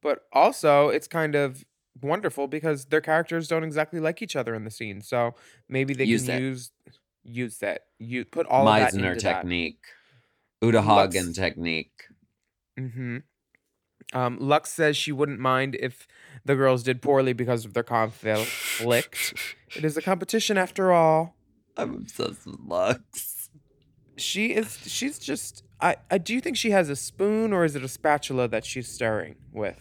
but 0.00 0.20
also 0.32 0.88
it's 0.88 1.06
kind 1.08 1.34
of 1.34 1.64
wonderful 2.00 2.48
because 2.48 2.86
their 2.86 3.00
characters 3.00 3.46
don't 3.46 3.62
exactly 3.64 4.00
like 4.00 4.20
each 4.22 4.34
other 4.34 4.54
in 4.54 4.64
the 4.64 4.70
scene. 4.70 5.00
So 5.00 5.34
maybe 5.68 5.94
they 5.94 6.04
Use 6.04 6.26
can 6.26 6.38
it. 6.38 6.40
use 6.40 6.70
use 7.24 7.58
that. 7.58 7.86
You 7.98 8.24
put 8.24 8.46
all 8.46 8.66
of 8.66 8.78
that 8.78 8.92
Meisner 8.92 9.10
into 9.12 9.20
technique, 9.20 9.78
Uta 10.60 10.80
Let's- 10.80 11.14
Hagen 11.14 11.32
technique. 11.32 12.04
hmm 12.78 13.18
Um, 14.12 14.38
Luxx 14.38 14.66
says 14.68 14.96
she 14.96 15.12
wouldn't 15.12 15.38
mind 15.40 15.76
if 15.80 16.06
the 16.44 16.54
girls 16.56 16.82
did 16.82 17.00
poorly 17.00 17.32
because 17.32 17.64
of 17.64 17.72
their 17.74 17.82
conflict. 17.82 19.34
it 19.76 19.84
is 19.84 19.96
a 19.96 20.02
competition 20.02 20.58
after 20.58 20.92
all. 20.92 21.34
I'm 21.76 21.94
obsessed 21.94 22.46
with 22.46 22.58
Luxx. 22.68 23.48
She 24.16 24.48
is. 24.54 24.78
She's 24.86 25.18
just. 25.18 25.64
I, 25.80 25.96
I. 26.10 26.18
Do 26.18 26.34
you 26.34 26.40
think 26.42 26.56
she 26.58 26.70
has 26.70 26.90
a 26.90 26.96
spoon 26.96 27.52
or 27.52 27.64
is 27.64 27.74
it 27.74 27.82
a 27.82 27.88
spatula 27.88 28.46
that 28.48 28.64
she's 28.66 28.86
stirring 28.88 29.36
with? 29.52 29.80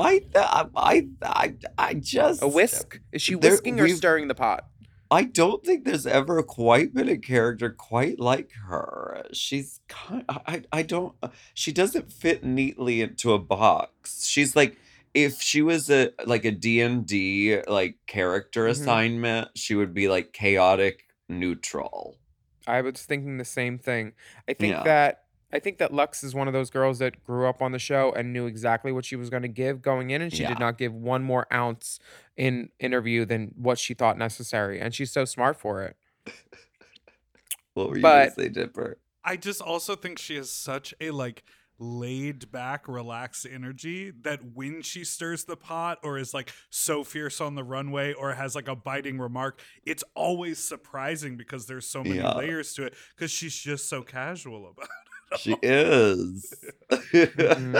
I, 0.00 0.22
I, 0.34 1.06
I, 1.22 1.54
I, 1.78 1.94
just 1.94 2.42
A 2.42 2.48
whisk? 2.48 3.00
Is 3.12 3.22
she 3.22 3.34
There- 3.34 3.52
whisking 3.52 3.80
or 3.80 3.88
stirring 3.88 4.28
the 4.28 4.34
pot? 4.34 4.66
I 5.10 5.24
don't 5.24 5.64
think 5.64 5.84
there's 5.84 6.06
ever 6.06 6.42
quite 6.42 6.92
been 6.92 7.08
a 7.08 7.16
character 7.16 7.70
quite 7.70 8.20
like 8.20 8.52
her. 8.68 9.26
She's 9.32 9.80
kind. 9.88 10.24
I. 10.28 10.62
I 10.72 10.82
don't. 10.82 11.14
She 11.54 11.72
doesn't 11.72 12.12
fit 12.12 12.44
neatly 12.44 13.00
into 13.00 13.32
a 13.32 13.38
box. 13.38 14.26
She's 14.26 14.54
like. 14.56 14.76
If 15.14 15.40
she 15.40 15.62
was 15.62 15.90
a 15.90 16.10
like 16.26 16.44
a 16.44 16.50
D 16.50 16.82
and 16.82 17.04
D 17.06 17.60
like 17.66 17.96
character 18.06 18.66
Mhm. 18.66 18.70
assignment, 18.70 19.48
she 19.56 19.74
would 19.74 19.94
be 19.94 20.06
like 20.06 20.32
chaotic 20.34 21.06
neutral. 21.30 22.18
I 22.66 22.82
was 22.82 23.02
thinking 23.02 23.38
the 23.38 23.44
same 23.44 23.78
thing. 23.78 24.12
I 24.46 24.52
think 24.52 24.72
Yeah. 24.74 24.82
that 24.84 25.22
I 25.52 25.58
think 25.58 25.78
that 25.78 25.92
Luxx 25.92 26.22
is 26.24 26.34
one 26.34 26.46
of 26.46 26.52
those 26.52 26.68
girls 26.70 26.98
that 26.98 27.24
grew 27.24 27.46
up 27.48 27.62
on 27.62 27.72
the 27.72 27.78
show 27.78 28.12
and 28.12 28.32
knew 28.34 28.46
exactly 28.46 28.92
what 28.92 29.04
she 29.06 29.16
was 29.16 29.30
going 29.30 29.42
to 29.42 29.48
give 29.48 29.80
going 29.80 30.10
in, 30.10 30.20
and 30.20 30.32
she 30.32 30.42
Yeah. 30.42 30.48
did 30.50 30.58
not 30.58 30.76
give 30.76 30.92
one 30.92 31.22
more 31.22 31.46
ounce 31.52 31.98
in 32.36 32.68
interview 32.78 33.24
than 33.24 33.54
what 33.56 33.78
she 33.78 33.94
thought 33.94 34.18
necessary, 34.18 34.78
and 34.78 34.94
she's 34.94 35.10
so 35.10 35.24
smart 35.24 35.58
for 35.58 35.82
it. 35.84 35.96
What 37.74 37.90
were 37.90 37.96
you 37.96 38.02
But- 38.02 38.34
gonna 38.36 38.46
say, 38.46 38.48
Dipper? 38.48 38.98
I 39.22 39.36
just 39.36 39.60
also 39.62 39.94
think 39.94 40.18
she 40.18 40.34
has 40.36 40.50
such 40.50 40.94
a 41.00 41.10
like 41.12 41.44
laid 41.78 42.50
back, 42.50 42.88
relaxed 42.88 43.46
energy 43.48 44.10
that 44.22 44.40
when 44.54 44.82
she 44.82 45.04
stirs 45.04 45.44
the 45.44 45.56
pot 45.56 45.98
or 46.02 46.18
is 46.18 46.34
like 46.34 46.50
so 46.70 47.04
fierce 47.04 47.40
on 47.40 47.54
the 47.54 47.62
runway 47.62 48.12
or 48.12 48.34
has 48.34 48.56
like 48.56 48.66
a 48.66 48.74
biting 48.74 49.18
remark, 49.20 49.60
it's 49.86 50.02
always 50.16 50.58
surprising 50.58 51.36
because 51.36 51.66
there's 51.66 51.86
so 51.86 52.02
many 52.02 52.16
Yeah. 52.16 52.34
layers 52.34 52.74
to 52.74 52.84
it 52.86 52.94
because 53.14 53.30
she's 53.30 53.56
just 53.56 53.88
so 53.88 54.02
casual 54.02 54.68
about 54.70 54.86
it. 54.86 55.07
She 55.36 55.56
is. 55.62 56.54
Mm-hmm. 56.90 57.76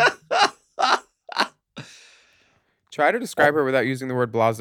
Try 2.90 3.12
to 3.12 3.18
describe 3.18 3.54
her 3.54 3.64
without 3.64 3.86
using 3.86 4.08
the 4.08 4.14
word 4.14 4.32
blase. 4.32 4.58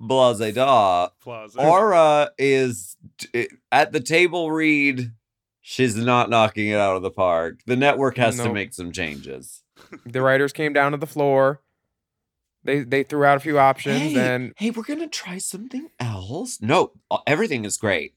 Blase 0.00 0.54
da. 0.54 1.08
Plaza. 1.22 1.60
Aura 1.60 2.30
is 2.38 2.96
t- 3.18 3.48
at 3.70 3.92
the 3.92 4.00
table 4.00 4.50
read. 4.50 5.12
She's 5.60 5.96
not 5.96 6.30
knocking 6.30 6.68
it 6.68 6.78
out 6.78 6.96
of 6.96 7.02
the 7.02 7.10
park. 7.10 7.60
The 7.66 7.76
network 7.76 8.16
has 8.18 8.36
to 8.38 8.52
make 8.52 8.72
some 8.72 8.92
changes. 8.92 9.62
The 10.04 10.22
writers 10.22 10.52
came 10.52 10.72
down 10.72 10.92
to 10.92 10.98
the 10.98 11.06
floor. 11.06 11.60
They 12.64 12.82
they 12.82 13.02
threw 13.02 13.24
out 13.24 13.36
a 13.36 13.40
few 13.40 13.58
options 13.58 14.00
Hey, 14.00 14.16
and 14.18 14.52
hey, 14.56 14.70
we're 14.70 14.82
gonna 14.82 15.08
try 15.08 15.38
something 15.38 15.88
else. 16.00 16.60
No, 16.60 16.92
everything 17.26 17.64
is 17.64 17.76
great. 17.76 18.14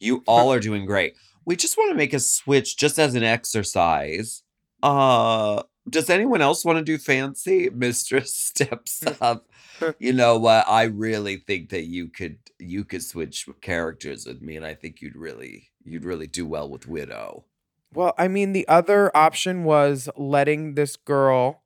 You 0.00 0.22
all 0.26 0.52
are 0.52 0.60
doing 0.60 0.86
great. 0.86 1.14
We 1.48 1.56
just 1.56 1.78
want 1.78 1.90
to 1.90 1.96
make 1.96 2.12
a 2.12 2.20
switch 2.20 2.76
just 2.76 2.98
as 2.98 3.14
an 3.14 3.22
exercise. 3.22 4.42
Uh, 4.82 5.62
does 5.88 6.10
anyone 6.10 6.42
else 6.42 6.62
want 6.62 6.76
to 6.76 6.84
do 6.84 6.98
fancy? 6.98 7.70
Mistress 7.74 8.34
steps 8.34 9.02
up. 9.22 9.48
You 9.98 10.12
know 10.12 10.38
what? 10.38 10.68
I 10.68 10.82
really 10.82 11.38
think 11.38 11.70
that 11.70 11.84
you 11.84 12.08
could 12.08 12.36
you 12.58 12.84
could 12.84 13.02
switch 13.02 13.48
characters 13.62 14.26
with 14.26 14.42
me, 14.42 14.56
and 14.56 14.66
I 14.66 14.74
think 14.74 15.00
you'd 15.00 15.16
really 15.16 15.70
you'd 15.84 16.04
really 16.04 16.26
do 16.26 16.46
well 16.46 16.68
with 16.68 16.86
Widow. 16.86 17.46
Well, 17.94 18.12
I 18.18 18.28
mean, 18.28 18.52
the 18.52 18.68
other 18.68 19.10
option 19.16 19.64
was 19.64 20.10
letting 20.18 20.74
this 20.74 20.96
girl, 20.96 21.62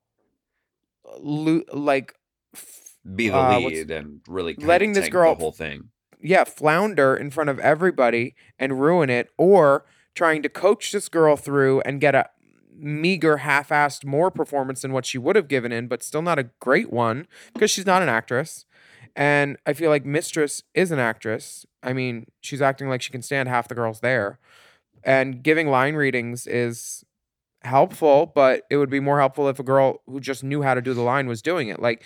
lo- 1.18 1.64
like, 1.72 2.14
f- 2.54 2.98
Be 3.16 3.30
the 3.30 3.36
uh, 3.36 3.58
lead 3.58 3.90
and 3.90 4.20
really 4.28 4.54
letting 4.60 4.92
this 4.92 5.08
girl- 5.08 5.34
the 5.34 5.40
whole 5.40 5.50
thing. 5.50 5.88
Yeah, 6.22 6.44
flounder 6.44 7.14
in 7.16 7.30
front 7.30 7.50
of 7.50 7.58
everybody 7.58 8.34
and 8.58 8.80
ruin 8.80 9.10
it, 9.10 9.30
or 9.36 9.84
trying 10.14 10.42
to 10.42 10.48
coach 10.48 10.92
this 10.92 11.08
girl 11.08 11.36
through 11.36 11.80
and 11.82 12.00
get 12.00 12.14
a 12.14 12.28
meager, 12.74 13.38
half-assed 13.38 14.04
more 14.04 14.30
performance 14.30 14.82
than 14.82 14.92
what 14.92 15.06
she 15.06 15.18
would 15.18 15.36
have 15.36 15.48
given 15.48 15.72
in, 15.72 15.88
but 15.88 16.02
still 16.02 16.22
not 16.22 16.38
a 16.38 16.50
great 16.60 16.92
one 16.92 17.26
because 17.54 17.70
she's 17.70 17.86
not 17.86 18.02
an 18.02 18.08
actress. 18.08 18.64
And 19.14 19.58
I 19.66 19.72
feel 19.72 19.90
like 19.90 20.06
Mistress 20.06 20.62
is 20.74 20.90
an 20.90 20.98
actress. 20.98 21.66
I 21.82 21.92
mean, 21.92 22.26
she's 22.40 22.62
acting 22.62 22.88
like 22.88 23.02
she 23.02 23.12
can 23.12 23.22
stand 23.22 23.48
half 23.48 23.68
the 23.68 23.74
girls 23.74 24.00
there. 24.00 24.38
And 25.04 25.42
giving 25.42 25.68
line 25.68 25.94
readings 25.94 26.46
is 26.46 27.04
helpful, 27.62 28.32
but 28.34 28.62
it 28.70 28.76
would 28.76 28.90
be 28.90 29.00
more 29.00 29.18
helpful 29.18 29.48
if 29.48 29.58
a 29.58 29.64
girl 29.64 30.00
who 30.06 30.20
just 30.20 30.42
knew 30.42 30.62
how 30.62 30.74
to 30.74 30.80
do 30.80 30.94
the 30.94 31.02
line 31.02 31.26
was 31.26 31.42
doing 31.42 31.68
it. 31.68 31.80
Like 31.80 32.04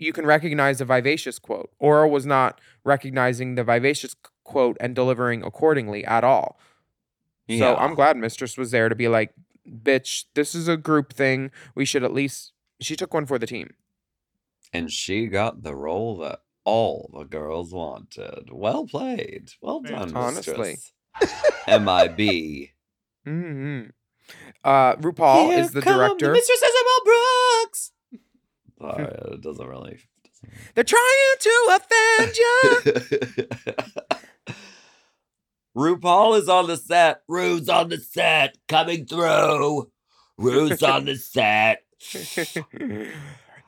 you 0.00 0.12
can 0.12 0.26
recognize 0.26 0.78
the 0.78 0.84
vivacious 0.84 1.38
quote. 1.38 1.70
Aura 1.78 2.08
was 2.08 2.26
not 2.26 2.60
recognizing 2.84 3.54
the 3.54 3.64
vivacious 3.64 4.14
quote 4.44 4.76
and 4.80 4.94
delivering 4.94 5.42
accordingly 5.44 6.04
at 6.04 6.24
all. 6.24 6.58
Yeah. 7.46 7.58
So 7.58 7.76
I'm 7.76 7.94
glad 7.94 8.16
Mistress 8.16 8.56
was 8.56 8.70
there 8.70 8.88
to 8.88 8.94
be 8.94 9.08
like, 9.08 9.32
bitch, 9.68 10.24
this 10.34 10.54
is 10.54 10.68
a 10.68 10.76
group 10.76 11.12
thing. 11.12 11.50
We 11.74 11.84
should 11.84 12.02
at 12.04 12.12
least 12.14 12.52
she 12.80 12.96
took 12.96 13.12
one 13.14 13.26
for 13.26 13.38
the 13.38 13.46
team. 13.46 13.74
and 14.72 14.90
she 14.90 15.26
got 15.26 15.62
the 15.62 15.74
role 15.74 16.16
that 16.18 16.40
all 16.64 17.10
the 17.12 17.24
girls 17.24 17.72
wanted. 17.72 18.50
Well 18.52 18.86
played. 18.86 19.50
Well 19.60 19.80
done, 19.80 20.14
Honestly. 20.16 20.76
mistress. 21.20 21.42
MIB. 21.68 22.70
hmm 23.24 23.82
Uh, 24.64 24.94
RuPaul 24.96 25.56
is 25.58 25.72
the 25.72 25.80
director. 25.80 26.32
Mistress 26.32 26.62
Isabelle 26.62 27.04
Brooks. 27.04 27.92
Sorry, 28.80 29.04
it 29.04 29.40
doesn't 29.42 29.66
really. 29.68 29.98
They're 30.74 30.84
trying 30.84 31.36
to 31.40 31.78
offend 31.80 32.36
you. 32.36 32.82
RuPaul 35.76 36.38
is 36.38 36.48
on 36.48 36.66
the 36.66 36.76
set. 36.76 37.22
Rue's 37.28 37.68
on 37.68 37.90
the 37.90 37.98
set. 37.98 38.56
Coming 38.68 39.06
through. 39.06 39.90
Rue's 40.38 40.82
on 40.82 41.04
the 41.04 41.16
set. 41.16 41.82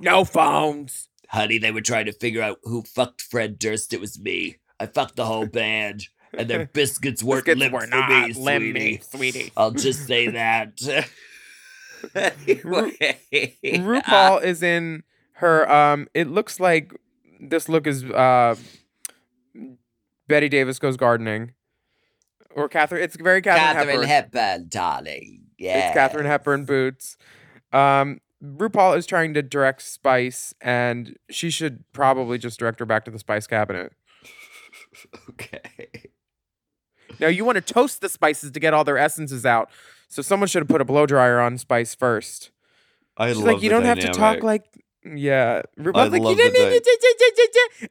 no 0.00 0.24
phones. 0.24 1.08
Honey, 1.28 1.58
they 1.58 1.70
were 1.70 1.80
trying 1.80 2.06
to 2.06 2.12
figure 2.12 2.42
out 2.42 2.58
who 2.64 2.82
fucked 2.82 3.22
Fred 3.22 3.58
Durst. 3.58 3.92
It 3.92 4.00
was 4.00 4.18
me. 4.18 4.56
I 4.80 4.86
fucked 4.86 5.16
the 5.16 5.26
whole 5.26 5.46
band. 5.46 6.08
And 6.36 6.48
their 6.48 6.66
biscuits 6.72 7.22
weren't 7.22 7.44
Biscuits 7.44 7.60
limp 7.60 7.74
were 7.74 7.80
for 7.82 7.86
not 7.88 8.08
me, 8.28 8.32
sweetie. 8.32 9.00
sweetie. 9.02 9.52
I'll 9.56 9.70
just 9.70 10.06
say 10.06 10.28
that. 10.28 10.80
anyway. 12.14 13.18
RuPaul 13.64 14.42
is 14.42 14.62
in 14.62 15.02
her. 15.34 15.70
Um, 15.70 16.08
it 16.14 16.28
looks 16.28 16.60
like 16.60 16.92
this 17.40 17.68
look 17.68 17.86
is 17.86 18.04
uh, 18.04 18.56
Bette 20.28 20.48
Davis 20.48 20.78
goes 20.78 20.96
gardening, 20.96 21.52
or 22.54 22.68
Katharine. 22.68 23.02
It's 23.02 23.16
very 23.16 23.42
Katharine, 23.42 23.86
Katharine 23.86 24.08
Hepburn. 24.08 24.08
Hepburn, 24.08 24.68
darling. 24.68 25.42
Yeah. 25.58 25.86
It's 25.86 25.94
Katharine 25.94 26.26
Hepburn 26.26 26.64
boots. 26.64 27.16
Um, 27.72 28.20
RuPaul 28.42 28.96
is 28.96 29.06
trying 29.06 29.34
to 29.34 29.42
direct 29.42 29.82
Spice, 29.82 30.54
and 30.60 31.16
she 31.30 31.50
should 31.50 31.84
probably 31.92 32.38
just 32.38 32.58
direct 32.58 32.80
her 32.80 32.86
back 32.86 33.04
to 33.04 33.10
the 33.10 33.18
Spice 33.18 33.46
cabinet. 33.46 33.92
Okay. 35.30 36.10
Now 37.18 37.28
you 37.28 37.44
want 37.44 37.56
to 37.56 37.72
toast 37.72 38.00
the 38.00 38.08
spices 38.08 38.50
to 38.52 38.60
get 38.60 38.74
all 38.74 38.84
their 38.84 38.98
essences 38.98 39.46
out. 39.46 39.70
So 40.12 40.20
someone 40.20 40.46
should 40.46 40.60
have 40.60 40.68
put 40.68 40.82
a 40.82 40.84
blow 40.84 41.06
dryer 41.06 41.40
on 41.40 41.56
Spice 41.56 41.94
first. 41.94 42.50
I 43.16 43.28
love 43.28 43.28
that. 43.28 43.34
She's 43.36 43.44
like, 43.44 43.62
you 43.62 43.70
don't 43.70 43.84
have 43.84 43.98
to 44.00 44.08
talk 44.10 44.42
like 44.42 44.62
yeah. 45.06 45.62
RuPaul's 45.78 46.12
like, 46.12 46.20
love 46.20 46.36
you 46.38 46.50
didn't 46.50 46.86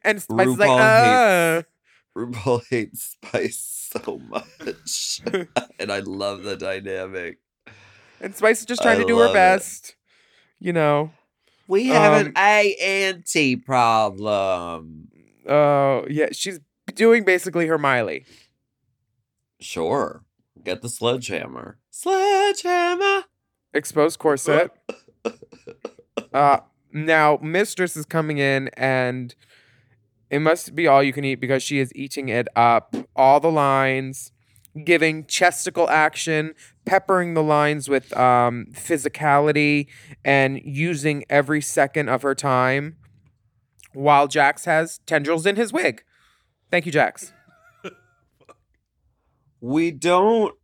and 0.04 0.22
Spice 0.22 0.46
is 0.46 0.56
like, 0.56 0.70
RuPaul 0.70 1.58
uh. 1.58 1.62
RuPaul 2.16 2.62
hates 2.70 3.16
Spice 3.20 3.90
so 3.92 4.20
much. 4.28 5.20
and 5.80 5.90
I 5.90 5.98
love 5.98 6.44
the 6.44 6.56
dynamic. 6.56 7.38
And 8.20 8.36
Spice 8.36 8.60
is 8.60 8.66
just 8.66 8.82
trying 8.82 8.98
I 8.98 9.00
to 9.00 9.06
do 9.06 9.18
her 9.18 9.24
love 9.24 9.30
it. 9.32 9.34
best. 9.34 9.96
You 10.60 10.72
know. 10.72 11.10
We 11.66 11.86
have 11.88 12.20
Um, 12.20 12.26
an 12.28 12.32
A 12.36 12.76
and 12.80 13.26
T 13.26 13.56
problem. 13.56 15.08
Oh 15.48 16.06
yeah, 16.08 16.28
she's 16.30 16.60
doing 16.94 17.24
basically 17.24 17.66
her 17.66 17.78
Miley. 17.78 18.26
Sure. 19.58 20.22
Get 20.64 20.82
the 20.82 20.88
sledgehammer. 20.88 21.78
Sledgehammer. 21.90 23.24
Exposed 23.74 24.18
corset. 24.18 24.70
uh 26.34 26.58
now 26.92 27.38
Mistress 27.42 27.96
is 27.96 28.04
coming 28.04 28.38
in 28.38 28.68
and 28.74 29.34
it 30.30 30.40
must 30.40 30.74
be 30.74 30.86
all 30.86 31.02
you 31.02 31.12
can 31.12 31.24
eat 31.24 31.36
because 31.36 31.62
she 31.62 31.78
is 31.78 31.92
eating 31.94 32.28
it 32.28 32.48
up. 32.56 32.94
All 33.14 33.40
the 33.40 33.50
lines, 33.50 34.32
giving 34.84 35.26
chesticle 35.26 35.88
action, 35.90 36.54
peppering 36.84 37.34
the 37.34 37.42
lines 37.42 37.88
with 37.88 38.16
um 38.16 38.66
physicality 38.72 39.88
and 40.24 40.60
using 40.64 41.24
every 41.28 41.60
second 41.60 42.08
of 42.08 42.22
her 42.22 42.34
time 42.34 42.96
while 43.94 44.28
Jax 44.28 44.64
has 44.64 44.98
tendrils 45.06 45.46
in 45.46 45.56
his 45.56 45.72
wig. 45.72 46.02
Thank 46.70 46.86
you, 46.86 46.92
Jax. 46.92 47.32
We 49.62 49.92
don't 49.92 50.54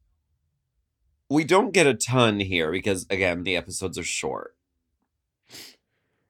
we 1.30 1.44
don't 1.44 1.72
get 1.72 1.87
a 1.87 1.94
ton 1.94 2.40
here 2.40 2.72
because 2.72 3.06
again 3.08 3.44
the 3.44 3.56
episodes 3.56 3.96
are 3.96 4.02
short. 4.04 4.56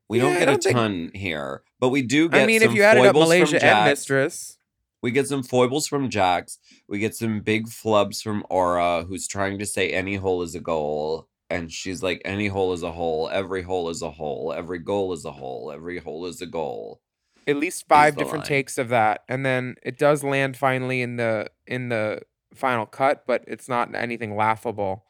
We 0.08 0.18
Yeah, 0.18 0.24
don't 0.24 0.38
get 0.38 0.44
don't 0.46 0.54
a 0.56 0.58
think- 0.62 0.76
ton 0.76 1.10
here, 1.14 1.62
but 1.80 1.88
we 1.88 2.02
do 2.02 2.28
get 2.28 2.42
I 2.42 2.46
mean, 2.46 2.62
if 2.62 2.68
some 2.68 2.76
you 2.76 2.82
added 2.82 3.00
up 3.06 3.14
foibles 3.14 3.24
from 3.24 3.28
Malaysia 3.40 3.64
and 3.64 3.90
Mistress, 3.90 4.58
We 5.00 5.10
get 5.12 5.28
some 5.28 5.42
foibles 5.42 5.86
from 5.86 6.10
Jax. 6.10 6.58
We 6.88 6.98
get 6.98 7.14
some 7.14 7.40
big 7.40 7.66
flubs 7.68 8.20
from 8.22 8.44
Aura, 8.50 9.04
who's 9.04 9.26
trying 9.28 9.58
to 9.60 9.66
say 9.66 9.90
any 9.90 10.16
hole 10.16 10.42
is 10.42 10.54
a 10.54 10.60
goal. 10.60 11.28
And 11.50 11.72
she's 11.72 12.02
like, 12.02 12.20
any 12.26 12.48
hole 12.48 12.72
is 12.74 12.82
a 12.82 12.92
hole. 12.92 13.30
Every 13.32 13.62
hole 13.62 13.88
is 13.88 14.02
a 14.02 14.10
hole. 14.10 14.52
Every 14.52 14.78
goal 14.80 15.12
is 15.14 15.24
a 15.24 15.32
hole. 15.32 15.70
Every 15.72 15.98
hole 15.98 16.26
is 16.26 16.42
a 16.42 16.46
goal. 16.46 17.00
at 17.46 17.56
least 17.56 17.86
five 17.88 18.16
different 18.16 18.44
line. 18.44 18.48
takes 18.48 18.76
of 18.76 18.88
that, 18.90 19.22
and 19.28 19.46
then 19.46 19.76
it 19.82 19.96
does 19.98 20.22
land 20.22 20.54
finally 20.56 21.00
in 21.00 21.16
the 21.16 21.48
in 21.66 21.88
the 21.88 22.20
final 22.54 22.86
cut, 22.86 23.24
but 23.26 23.44
it's 23.46 23.68
not 23.68 23.94
anything 23.94 24.36
laughable. 24.36 25.04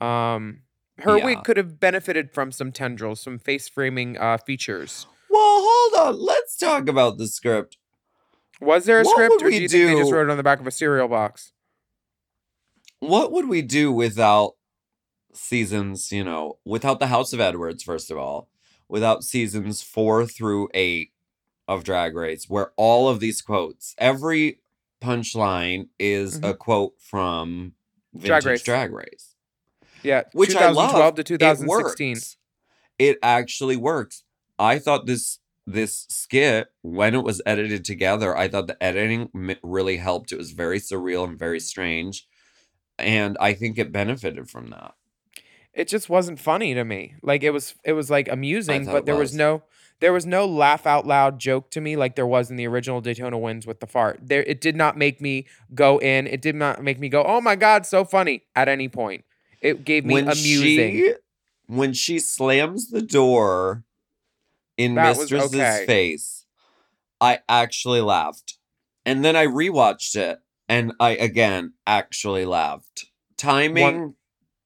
Um, 0.00 0.62
her 0.98 1.16
Yeah. 1.18 1.24
wig 1.24 1.44
could 1.44 1.56
have 1.56 1.78
benefited 1.80 2.32
from 2.32 2.52
some 2.52 2.72
tendrils, 2.72 3.20
some 3.20 3.38
face 3.38 3.68
framing 3.68 4.16
uh, 4.18 4.38
features. 4.38 5.06
Well, 5.30 5.60
hold 5.62 6.08
on. 6.08 6.20
Let's 6.24 6.56
talk 6.56 6.88
about 6.88 7.18
the 7.18 7.26
script. 7.28 7.76
Was 8.60 8.86
there 8.86 9.00
a 9.00 9.04
What 9.04 9.12
script, 9.12 9.42
or 9.42 9.50
do 9.50 9.54
you 9.56 9.68
think 9.68 9.86
they 9.86 9.94
just 9.94 10.10
wrote 10.12 10.28
it 10.28 10.30
on 10.30 10.36
the 10.36 10.42
back 10.42 10.58
of 10.60 10.66
a 10.66 10.70
cereal 10.72 11.06
box? 11.08 11.52
What 13.00 13.30
would 13.30 13.48
we 13.48 13.62
do 13.62 13.92
without 13.92 14.54
seasons, 15.32 16.10
you 16.10 16.24
know, 16.24 16.58
without 16.64 16.98
the 16.98 17.06
House 17.08 17.32
of 17.32 17.38
Edwards, 17.40 17.84
first 17.84 18.10
of 18.10 18.18
all, 18.18 18.48
without 18.88 19.22
seasons 19.22 19.82
four 19.82 20.26
through 20.26 20.68
eight 20.74 21.12
of 21.68 21.84
Drag 21.84 22.16
Race, 22.16 22.48
where 22.48 22.72
all 22.76 23.08
of 23.08 23.20
these 23.20 23.42
quotes, 23.42 23.94
every 23.98 24.58
punchline 25.00 25.88
is 25.98 26.40
a 26.42 26.54
quote 26.54 26.94
from 27.00 27.72
Mm-hmm. 28.16 28.26
Drag 28.26 28.46
Race. 28.46 28.62
Drag 28.62 28.92
Race. 28.92 29.34
Yeah, 30.02 30.22
which 30.32 30.56
I 30.56 30.70
love. 30.70 31.14
to 31.16 31.20
It 31.20 31.26
2016. 31.26 32.10
works. 32.14 32.36
It 32.98 33.18
actually 33.22 33.76
works. 33.76 34.24
I 34.58 34.78
thought 34.78 35.06
this 35.06 35.38
this 35.66 36.06
skit 36.08 36.68
when 36.80 37.14
it 37.14 37.22
was 37.22 37.42
edited 37.44 37.84
together, 37.84 38.34
I 38.36 38.48
thought 38.48 38.66
the 38.66 38.82
editing 38.82 39.28
really 39.62 39.98
helped. 39.98 40.32
It 40.32 40.38
was 40.38 40.52
very 40.52 40.80
surreal 40.80 41.24
and 41.28 41.38
very 41.38 41.60
strange, 41.60 42.26
and 42.98 43.36
I 43.38 43.52
think 43.52 43.78
it 43.78 43.92
benefited 43.92 44.48
from 44.48 44.70
that. 44.70 44.94
it 45.74 45.86
just 45.88 46.08
wasn't 46.08 46.40
funny 46.40 46.72
to 46.74 46.84
me. 46.84 47.14
Like 47.22 47.42
it 47.42 47.50
was 47.50 47.74
it 47.84 47.92
was 47.92 48.10
like 48.10 48.28
amusing, 48.28 48.86
but 48.86 49.04
there 49.04 49.14
was. 49.16 49.32
was. 49.32 49.36
no 49.36 49.62
there 50.00 50.12
was 50.12 50.26
no 50.26 50.46
laugh 50.46 50.86
out 50.86 51.06
loud 51.06 51.38
joke 51.38 51.70
to 51.70 51.80
me 51.80 51.96
like 51.96 52.16
there 52.16 52.26
was 52.26 52.50
in 52.50 52.56
the 52.56 52.66
original 52.66 53.00
Daytona 53.00 53.38
Wins 53.38 53.66
with 53.66 53.80
the 53.80 53.86
fart. 53.86 54.20
There 54.22 54.42
it 54.44 54.60
did 54.60 54.76
not 54.76 54.96
make 54.96 55.20
me 55.20 55.46
go 55.74 55.98
in. 55.98 56.26
It 56.26 56.40
did 56.40 56.54
not 56.54 56.82
make 56.82 56.98
me 56.98 57.08
go, 57.08 57.24
"Oh 57.24 57.40
my 57.40 57.56
god, 57.56 57.86
so 57.86 58.04
funny" 58.04 58.42
at 58.54 58.68
any 58.68 58.88
point. 58.88 59.24
It 59.60 59.84
gave 59.84 60.04
me 60.04 60.14
when 60.14 60.28
amusing. 60.28 60.96
she 60.96 61.14
when 61.66 61.92
she 61.92 62.18
slams 62.18 62.90
the 62.90 63.02
door 63.02 63.84
in 64.76 64.94
That 64.94 65.16
Mistress's 65.16 65.54
okay. 65.54 65.84
face, 65.86 66.46
I 67.20 67.40
actually 67.48 68.00
laughed. 68.00 68.54
And 69.04 69.24
then 69.24 69.36
I 69.36 69.46
rewatched 69.46 70.16
it 70.16 70.38
and 70.68 70.92
I 71.00 71.10
again 71.10 71.74
actually 71.86 72.44
laughed. 72.44 73.06
Timing 73.36 74.14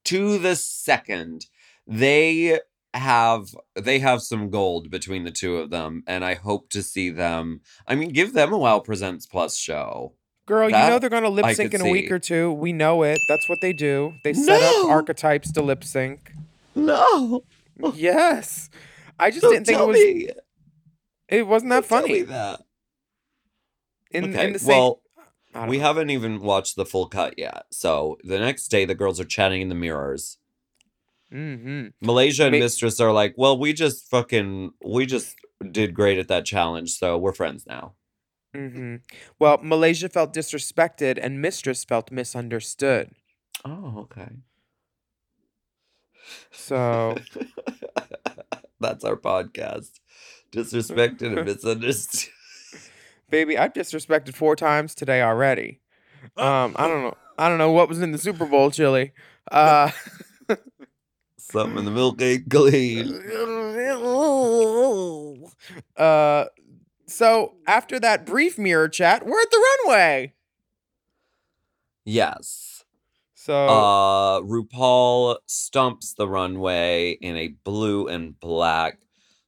to 0.05 0.39
the 0.39 0.57
second. 0.57 1.47
They 1.87 2.61
have 2.95 3.55
they 3.75 3.99
have 4.01 4.21
some 4.23 4.51
gold 4.51 4.91
between 4.91 5.25
the 5.25 5.31
two 5.31 5.57
of 5.59 5.71
them 5.71 6.03
and 6.07 6.25
I 6.25 6.35
hope 6.35 6.69
to 6.71 6.83
see 6.83 7.11
them. 7.11 7.61
I 7.87 7.95
mean, 7.95 8.11
give 8.11 8.33
them 8.35 8.53
a 8.53 8.59
Wow 8.59 8.81
Presents 8.81 9.27
Plus 9.27 9.57
show. 9.57 10.15
Girl, 10.47 10.69
you 10.69 10.77
know 10.77 10.99
they're 10.99 11.09
gonna 11.09 11.29
lip 11.29 11.55
sync 11.55 11.73
in 11.73 11.81
a 11.81 11.91
week 11.91 12.11
or 12.11 12.19
two. 12.19 12.53
We 12.53 12.73
know 12.73 13.03
it. 13.05 13.19
That's 13.29 13.49
what 13.49 13.61
they 13.61 13.73
do. 13.73 14.13
They 14.25 14.33
set 14.35 14.61
up 14.63 14.87
archetypes 14.87 15.53
to 15.53 15.63
lip 15.63 15.85
sync. 15.85 16.33
No. 16.75 17.43
yes. 17.95 18.69
I 19.19 19.31
just 19.31 19.43
Don't 19.43 19.53
didn't 19.53 19.67
think 19.67 19.81
it 19.81 19.87
was 19.87 19.97
me. 19.97 20.29
it 21.29 21.47
wasn't 21.47 21.71
that 21.71 21.89
Don't 21.89 22.03
funny. 22.03 22.23
that. 22.23 22.61
In, 24.11 24.25
okay. 24.31 24.47
in 24.47 24.53
the 24.53 24.59
same 24.59 24.69
well, 24.69 25.03
we 25.69 25.79
know. 25.79 25.85
haven't 25.85 26.11
even 26.11 26.41
watched 26.41 26.77
the 26.77 26.85
full 26.85 27.07
cut 27.09 27.39
yet. 27.39 27.65
So 27.71 28.19
the 28.25 28.39
next 28.39 28.69
day, 28.69 28.85
the 28.85 28.95
girls 28.95 29.21
are 29.21 29.25
chatting 29.25 29.63
in 29.63 29.69
the 29.69 29.75
mirrors. 29.75 30.39
Mhm. 31.33 31.93
Malaysia 32.01 32.45
and 32.45 32.53
Ma- 32.53 32.59
Mistress 32.59 33.01
are 33.01 33.13
like, 33.13 33.35
"Well, 33.37 33.59
we 33.59 33.73
just 33.73 34.09
fucking, 34.11 34.73
we 34.85 35.07
just 35.07 35.35
did 35.71 35.95
great 35.95 36.19
at 36.19 36.29
that 36.29 36.45
challenge, 36.45 36.91
so 36.93 37.17
we're 37.17 37.33
friends 37.33 37.67
now." 37.67 37.95
hmm 38.55 38.97
Well, 39.39 39.59
Malaysia 39.63 40.09
felt 40.11 40.35
disrespected 40.35 41.19
and 41.21 41.41
Mistress 41.41 41.85
felt 41.85 42.11
misunderstood. 42.13 43.15
Oh, 43.65 44.01
okay. 44.01 44.29
So, 46.51 47.17
That's 48.81 49.05
our 49.05 49.17
podcast. 49.17 50.01
Disrespected 50.53 51.35
and 51.35 51.45
misunderstood. 51.47 52.31
baby, 53.31 53.57
I've 53.57 53.73
disrespected 53.73 54.35
four 54.35 54.57
times 54.57 54.95
today 54.95 55.23
already. 55.23 55.81
Um, 56.37 56.75
I 56.77 56.87
don't 56.89 57.03
know. 57.03 57.17
I 57.39 57.49
don't 57.49 57.59
know 57.59 57.73
what 57.73 57.89
was 57.89 58.01
in 58.03 58.13
the 58.13 58.19
Super 58.19 58.45
Bowl 58.47 58.71
chili. 58.71 59.13
Uh, 59.51 59.91
Something 61.51 61.79
in 61.79 61.85
the 61.85 61.91
milk 61.91 62.23
ain't 62.23 62.49
clean. 62.49 63.09
uh, 65.97 66.45
so 67.07 67.55
after 67.67 67.99
that 68.01 68.25
brief 68.25 68.59
mirror 68.59 68.89
chat, 68.89 69.27
we're 69.27 69.41
at 69.41 69.51
the 69.51 69.65
runway. 69.87 70.33
Yes. 72.05 72.85
So 73.35 73.55
Uh, 73.55 74.41
RuPaul 74.43 75.39
stomps 75.49 76.15
the 76.15 76.29
runway 76.29 77.13
in 77.21 77.37
a 77.37 77.49
blue 77.49 78.07
and 78.07 78.39
black 78.39 78.99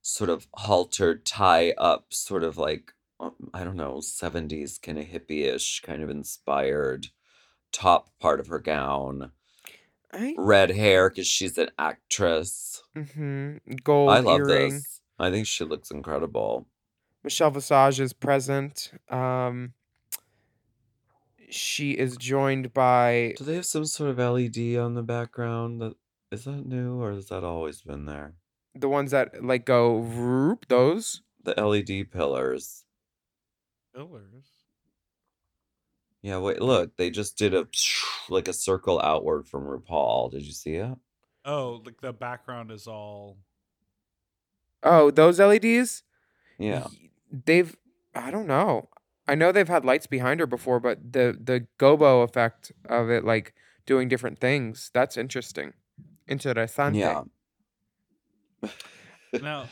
sort 0.03 0.31
of 0.31 0.49
halter 0.55 1.17
tie 1.17 1.73
up, 1.79 2.13
sort 2.13 2.43
of 2.43 2.59
like 2.59 2.93
um, 3.21 3.51
I 3.55 3.63
don't 3.63 3.77
know, 3.77 4.01
seventies 4.01 4.79
kind 4.79 4.99
of 4.99 5.07
hippie-ish, 5.07 5.81
kind 5.83 6.03
of 6.03 6.11
inspired 6.11 7.07
top 7.73 8.11
part 8.19 8.41
of 8.41 8.49
her 8.49 8.59
gown. 8.59 9.31
I, 10.15 10.35
Red 10.39 10.71
hair 10.71 11.11
because 11.11 11.27
she's 11.27 11.59
an 11.59 11.71
actress. 11.79 12.83
hmm 12.97 13.57
gold 13.83 14.11
I 14.11 14.21
love 14.21 14.41
earring. 14.41 14.71
this. 14.75 15.01
I 15.19 15.31
think 15.31 15.47
she 15.47 15.65
looks 15.65 15.91
incredible. 15.91 16.67
Michelle 17.23 17.51
Visage 17.51 18.01
is 18.01 18.13
present. 18.13 18.93
Um, 19.11 19.73
she 21.51 21.93
is 21.93 22.17
joined 22.17 22.73
by 22.75 23.35
Do 23.37 23.45
they 23.45 23.55
have 23.57 23.67
some 23.67 23.85
sort 23.87 24.11
of 24.11 24.19
LED 24.19 24.77
on 24.77 24.95
the 24.95 25.03
background? 25.03 25.81
That 25.81 25.95
is 26.31 26.45
that 26.45 26.67
new 26.67 27.01
or 27.01 27.13
has 27.13 27.29
that 27.29 27.45
always 27.45 27.81
been 27.83 28.07
there? 28.07 28.35
the 28.77 28.89
ones 28.89 29.13
that 29.13 29.45
like 29.45 29.65
go 29.65 29.99
roop 29.99 30.67
those. 30.69 31.23
The 31.45 31.55
LED 31.61 32.11
pillars. 32.11 32.85
Pillars. 33.95 34.47
Yeah, 36.25 36.39
wait, 36.39 36.63
look, 36.63 36.97
they 36.97 37.11
just 37.11 37.37
did 37.37 37.53
a 37.53 37.67
like 38.31 38.49
a 38.49 38.55
circle 38.55 38.99
outward 38.99 39.47
from 39.47 39.65
RuPaul. 39.65 40.31
Did 40.31 40.41
you 40.47 40.53
see 40.53 40.77
it? 40.77 40.97
Oh, 41.45 41.83
like 41.85 42.01
the 42.01 42.15
background 42.15 42.71
is 42.71 42.87
all. 42.87 43.37
Oh, 44.83 45.11
those 45.11 45.39
LEDs. 45.39 46.03
Yeah. 46.59 46.87
They've 47.31 47.77
I 48.15 48.31
don't 48.31 48.47
know. 48.47 48.89
I 49.29 49.35
know 49.35 49.53
they've 49.53 49.69
had 49.69 49.85
lights 49.85 50.07
behind 50.07 50.41
her 50.41 50.47
before, 50.47 50.81
but 50.81 51.13
the 51.13 51.37
the 51.39 51.67
gobo 51.79 52.25
effect 52.25 52.73
of 52.89 53.11
it 53.11 53.23
like 53.23 53.53
doing 53.85 54.09
different 54.09 54.39
things, 54.41 54.91
that's 54.95 55.19
interesting. 55.19 55.75
Interessante. 56.27 56.97
Yeah. 57.01 57.25
Now, 59.43 59.69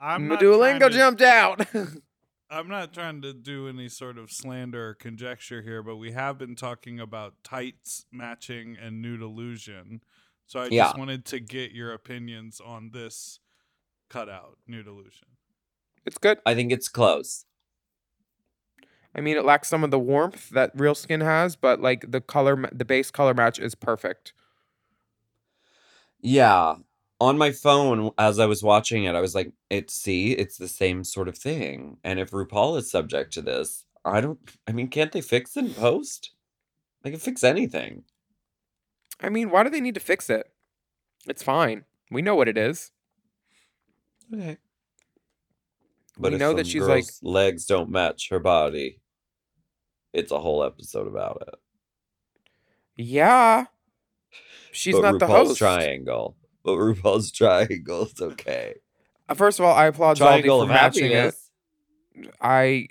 I'm 0.00 0.26
My 0.26 0.34
not 0.34 0.40
trying 0.40 0.52
Duolingo 0.80 0.88
to- 0.90 0.96
jumped 0.96 1.22
out. 1.22 1.64
I'm 2.48 2.68
not 2.68 2.92
trying 2.94 3.22
to 3.22 3.32
do 3.32 3.68
any 3.68 3.88
sort 3.88 4.18
of 4.18 4.30
slander 4.30 4.90
or 4.90 4.94
conjecture 4.94 5.62
here, 5.62 5.82
but 5.82 5.96
we 5.96 6.12
have 6.12 6.38
been 6.38 6.54
talking 6.54 7.00
about 7.00 7.34
tights 7.42 8.06
matching 8.12 8.76
and 8.80 9.02
nude 9.02 9.20
illusion. 9.20 10.02
So 10.46 10.60
I 10.60 10.68
Yeah. 10.68 10.84
just 10.84 10.96
wanted 10.96 11.24
to 11.26 11.40
get 11.40 11.72
your 11.72 11.92
opinions 11.92 12.60
on 12.60 12.90
this 12.90 13.40
cutout, 14.08 14.58
nude 14.66 14.86
illusion. 14.86 15.28
it's 16.04 16.18
good. 16.18 16.38
I 16.46 16.54
think 16.54 16.70
it's 16.70 16.88
close. 16.88 17.46
I 19.12 19.20
mean, 19.20 19.36
it 19.36 19.44
lacks 19.44 19.66
some 19.68 19.82
of 19.82 19.90
the 19.90 19.98
warmth 19.98 20.50
that 20.50 20.70
real 20.74 20.94
skin 20.94 21.20
has, 21.20 21.56
but 21.56 21.80
like 21.80 22.10
the 22.12 22.20
color, 22.20 22.68
the 22.72 22.84
base 22.84 23.10
color 23.10 23.34
match 23.34 23.58
is 23.58 23.74
perfect. 23.74 24.32
Yeah. 26.20 26.76
On 27.18 27.38
my 27.38 27.50
phone, 27.50 28.10
as 28.18 28.38
I 28.38 28.46
was 28.46 28.62
watching 28.62 29.04
it, 29.04 29.14
I 29.14 29.20
was 29.20 29.34
like, 29.34 29.52
"It's 29.70 29.94
see, 29.94 30.32
it's 30.32 30.58
the 30.58 30.68
same 30.68 31.02
sort 31.02 31.28
of 31.28 31.38
thing." 31.38 31.96
And 32.04 32.20
if 32.20 32.30
RuPaul 32.30 32.76
is 32.78 32.90
subject 32.90 33.32
to 33.34 33.42
this, 33.42 33.84
I 34.04 34.20
don't. 34.20 34.38
I 34.68 34.72
mean, 34.72 34.88
can't 34.88 35.12
they 35.12 35.22
fix 35.22 35.56
it 35.56 35.64
in 35.64 35.74
post? 35.74 36.32
They 37.02 37.10
can 37.10 37.20
fix 37.20 37.42
anything. 37.42 38.04
I 39.20 39.30
mean, 39.30 39.50
why 39.50 39.62
do 39.62 39.70
they 39.70 39.80
need 39.80 39.94
to 39.94 40.00
fix 40.00 40.28
it? 40.28 40.50
It's 41.26 41.42
fine. 41.42 41.84
We 42.10 42.20
know 42.20 42.34
what 42.34 42.48
it 42.48 42.58
is. 42.58 42.92
Okay. 44.32 44.58
But 46.18 46.32
We 46.32 46.36
if 46.36 46.40
know 46.40 46.52
that 46.54 46.66
she's, 46.66 46.82
like- 46.82 47.04
legs 47.22 47.64
don't 47.66 47.90
match 47.90 48.28
her 48.30 48.38
body, 48.38 49.00
it's 50.12 50.32
a 50.32 50.38
whole 50.40 50.62
episode 50.64 51.06
about 51.06 51.42
it. 51.48 51.54
Yeah. 52.96 53.66
She's 54.72 54.94
but 54.94 55.02
not 55.02 55.14
RuPaul's 55.14 55.20
the 55.20 55.26
host. 55.26 55.58
triangle. 55.58 56.36
But 56.66 56.78
RuPaul's 56.78 57.30
triangle 57.30 58.06
is 58.06 58.20
okay. 58.20 58.74
Uh, 59.28 59.34
First 59.34 59.60
of 59.60 59.64
all, 59.64 59.72
I 59.74 59.86
applaud 59.86 60.18
Zaldy 60.18 60.46
for 60.46 60.64
of 60.64 60.68
matching 60.68 61.12
it. 61.12 61.14
happiness. 61.14 61.50
I 62.40 62.88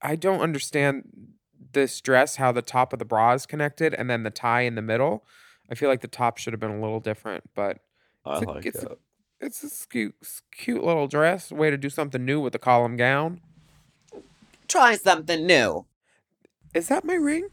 I 0.00 0.16
don't 0.16 0.40
understand 0.40 1.32
this 1.72 2.00
dress 2.00 2.36
how 2.36 2.50
the 2.50 2.62
top 2.62 2.92
of 2.94 2.98
the 2.98 3.04
bra 3.04 3.32
is 3.34 3.44
connected 3.46 3.92
and 3.92 4.08
then 4.08 4.22
the 4.22 4.30
tie 4.30 4.62
in 4.62 4.74
the 4.74 4.80
middle. 4.82 5.24
I 5.70 5.74
feel 5.74 5.88
like 5.90 6.00
the 6.00 6.08
top 6.08 6.38
should 6.38 6.52
have 6.54 6.60
been 6.60 6.70
a 6.70 6.80
little 6.80 7.00
different, 7.00 7.44
but 7.54 7.80
I 8.24 8.36
It's 8.38 8.42
a- 8.42 8.48
like 8.48 8.66
it's 8.66 8.82
a- 8.82 8.92
it. 8.92 8.98
it's 9.40 9.82
a 9.84 9.86
cute, 9.88 10.14
cute 10.56 10.82
little 10.84 11.06
dress. 11.06 11.52
Way 11.52 11.68
to 11.70 11.76
do 11.76 11.90
something 11.90 12.24
new 12.24 12.40
with 12.40 12.52
the 12.54 12.58
column 12.58 12.96
gown. 12.96 13.42
Try 14.68 14.96
something 14.96 15.46
new. 15.46 15.84
Is 16.74 16.88
that 16.88 17.04
my 17.04 17.14
ring? 17.14 17.48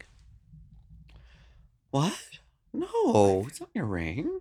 What? 1.90 2.18
No, 2.72 3.44
it's 3.48 3.60
not 3.60 3.68
your 3.74 3.84
ring. 3.86 4.40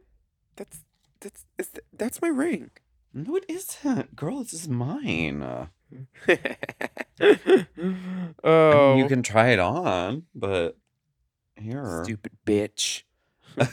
That's 0.55 0.79
that's 1.21 1.45
is 1.57 1.67
th- 1.69 1.85
that's 1.93 2.21
my 2.21 2.27
ring. 2.27 2.71
No, 3.13 3.35
it 3.35 3.45
isn't. 3.47 4.15
Girl, 4.15 4.39
this 4.39 4.53
is 4.53 4.67
mine. 4.67 5.41
Uh, 5.41 5.67
oh, 8.43 8.97
You 8.97 9.07
can 9.07 9.21
try 9.23 9.49
it 9.49 9.59
on, 9.59 10.23
but 10.33 10.77
here. 11.55 12.01
stupid 12.03 12.31
bitch. 12.45 13.03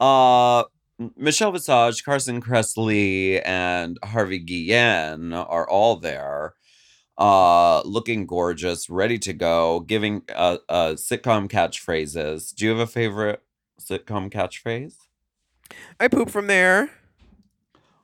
Uh, 0.00 0.64
Michelle 1.16 1.52
Visage, 1.52 2.02
Carson 2.04 2.42
Kressley, 2.42 3.40
and 3.44 3.98
Harvey 4.02 4.40
Guillen 4.40 5.32
are 5.32 5.68
all 5.68 5.94
there, 5.94 6.54
uh, 7.18 7.82
looking 7.82 8.26
gorgeous, 8.26 8.90
ready 8.90 9.16
to 9.20 9.32
go, 9.32 9.78
giving 9.78 10.22
uh, 10.34 10.56
uh 10.68 10.92
sitcom 10.94 11.48
catchphrases. 11.48 12.52
Do 12.52 12.64
you 12.64 12.70
have 12.72 12.80
a 12.80 12.86
favorite 12.88 13.42
sitcom 13.82 14.30
catchphrase? 14.30 14.96
I 15.98 16.08
poop 16.08 16.30
from 16.30 16.46
there. 16.46 16.90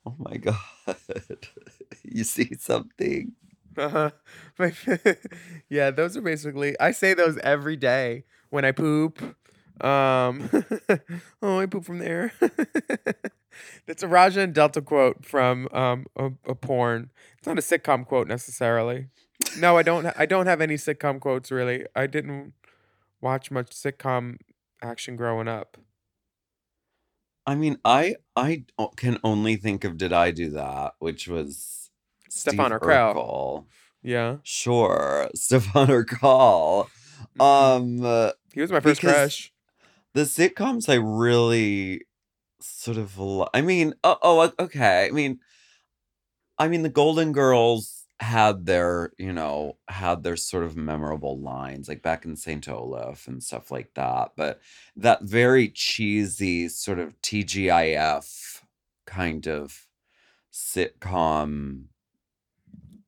Oh 0.07 0.15
my 0.19 0.37
god, 0.39 0.57
you 2.03 2.25
see 2.25 2.55
something? 2.59 3.33
Uh-huh. 3.77 4.11
My, 4.59 4.73
yeah, 5.69 5.91
those 5.91 6.17
are 6.17 6.21
basically 6.21 6.79
I 6.81 6.91
say 6.91 7.15
those 7.15 7.39
every 7.39 7.77
day 7.77 8.25
when 8.51 8.65
I 8.65 8.73
poop. 8.73 9.23
Um 9.85 10.51
oh 11.43 11.61
I 11.61 11.67
poop 11.67 11.85
from 11.85 11.99
there. 11.99 12.33
That's 13.87 14.03
a 14.03 14.09
Raja 14.09 14.41
and 14.41 14.53
Delta 14.53 14.83
quote 14.83 15.25
from 15.25 15.69
um 15.73 16.07
a, 16.17 16.33
a 16.47 16.55
porn. 16.55 17.11
It's 17.39 17.47
not 17.47 17.59
a 17.59 17.63
sitcom 17.63 18.05
quote 18.05 18.27
necessarily. 18.27 19.07
No, 19.59 19.77
I 19.77 19.83
don't 19.83 20.07
I 20.19 20.27
don't 20.27 20.47
have 20.47 20.61
any 20.61 20.75
sitcom 20.75 21.21
quotes 21.21 21.53
really. 21.53 21.87
I 21.95 22.09
didn't 22.09 22.55
watch 23.21 23.51
much 23.51 23.71
sitcom 23.71 24.39
action 24.83 25.17
growing 25.17 25.49
up. 25.49 25.77
I 27.47 27.55
mean, 27.55 27.79
I 27.85 28.17
I 28.37 28.65
can 28.97 29.19
only 29.25 29.57
think 29.57 29.85
of 29.85 29.97
"Did 29.97 30.13
I 30.13 30.31
Do 30.31 30.51
That," 30.51 30.93
which 30.99 31.29
was 31.29 31.91
Stefan 32.29 32.73
Urkel. 32.73 33.15
Urkel. 33.15 33.65
Yeah. 34.03 34.37
Sure, 34.43 35.31
Stefan 35.35 35.89
Urkel. 35.89 36.89
Um, 37.41 38.05
uh, 38.05 38.33
He 38.53 38.61
was 38.61 38.71
my 38.71 38.81
first 38.81 39.01
crush. 39.01 39.53
the 40.15 40.23
sitcoms 40.23 40.89
I 40.89 40.95
really 40.95 42.03
sort 42.61 42.97
of 42.99 43.19
li- 43.19 43.47
I 43.55 43.61
mean, 43.63 43.95
oh, 44.05 44.19
oh 44.23 44.53
okay. 44.61 45.07
I 45.07 45.11
mean, 45.11 45.41
I 46.59 46.69
mean 46.69 46.83
the 46.83 46.89
Golden 46.89 47.33
Girls 47.33 47.98
had 48.21 48.67
their, 48.67 49.13
you 49.19 49.33
know, 49.33 49.77
had 49.89 50.23
their 50.23 50.37
sort 50.37 50.65
of 50.65 50.77
memorable 50.77 51.39
lines 51.39 51.89
like 51.89 52.03
back 52.03 52.25
in 52.25 52.37
St. 52.37 52.69
Olaf 52.69 53.29
and 53.29 53.43
stuff 53.43 53.71
like 53.71 53.95
that, 53.95 54.33
but 54.37 54.61
that 54.97 55.23
very 55.23 55.69
cheesy 55.69 56.69
sort 56.69 56.99
of 56.99 57.21
TGIF 57.23 58.63
kind 59.07 59.47
of 59.47 59.87
sitcom 60.53 61.85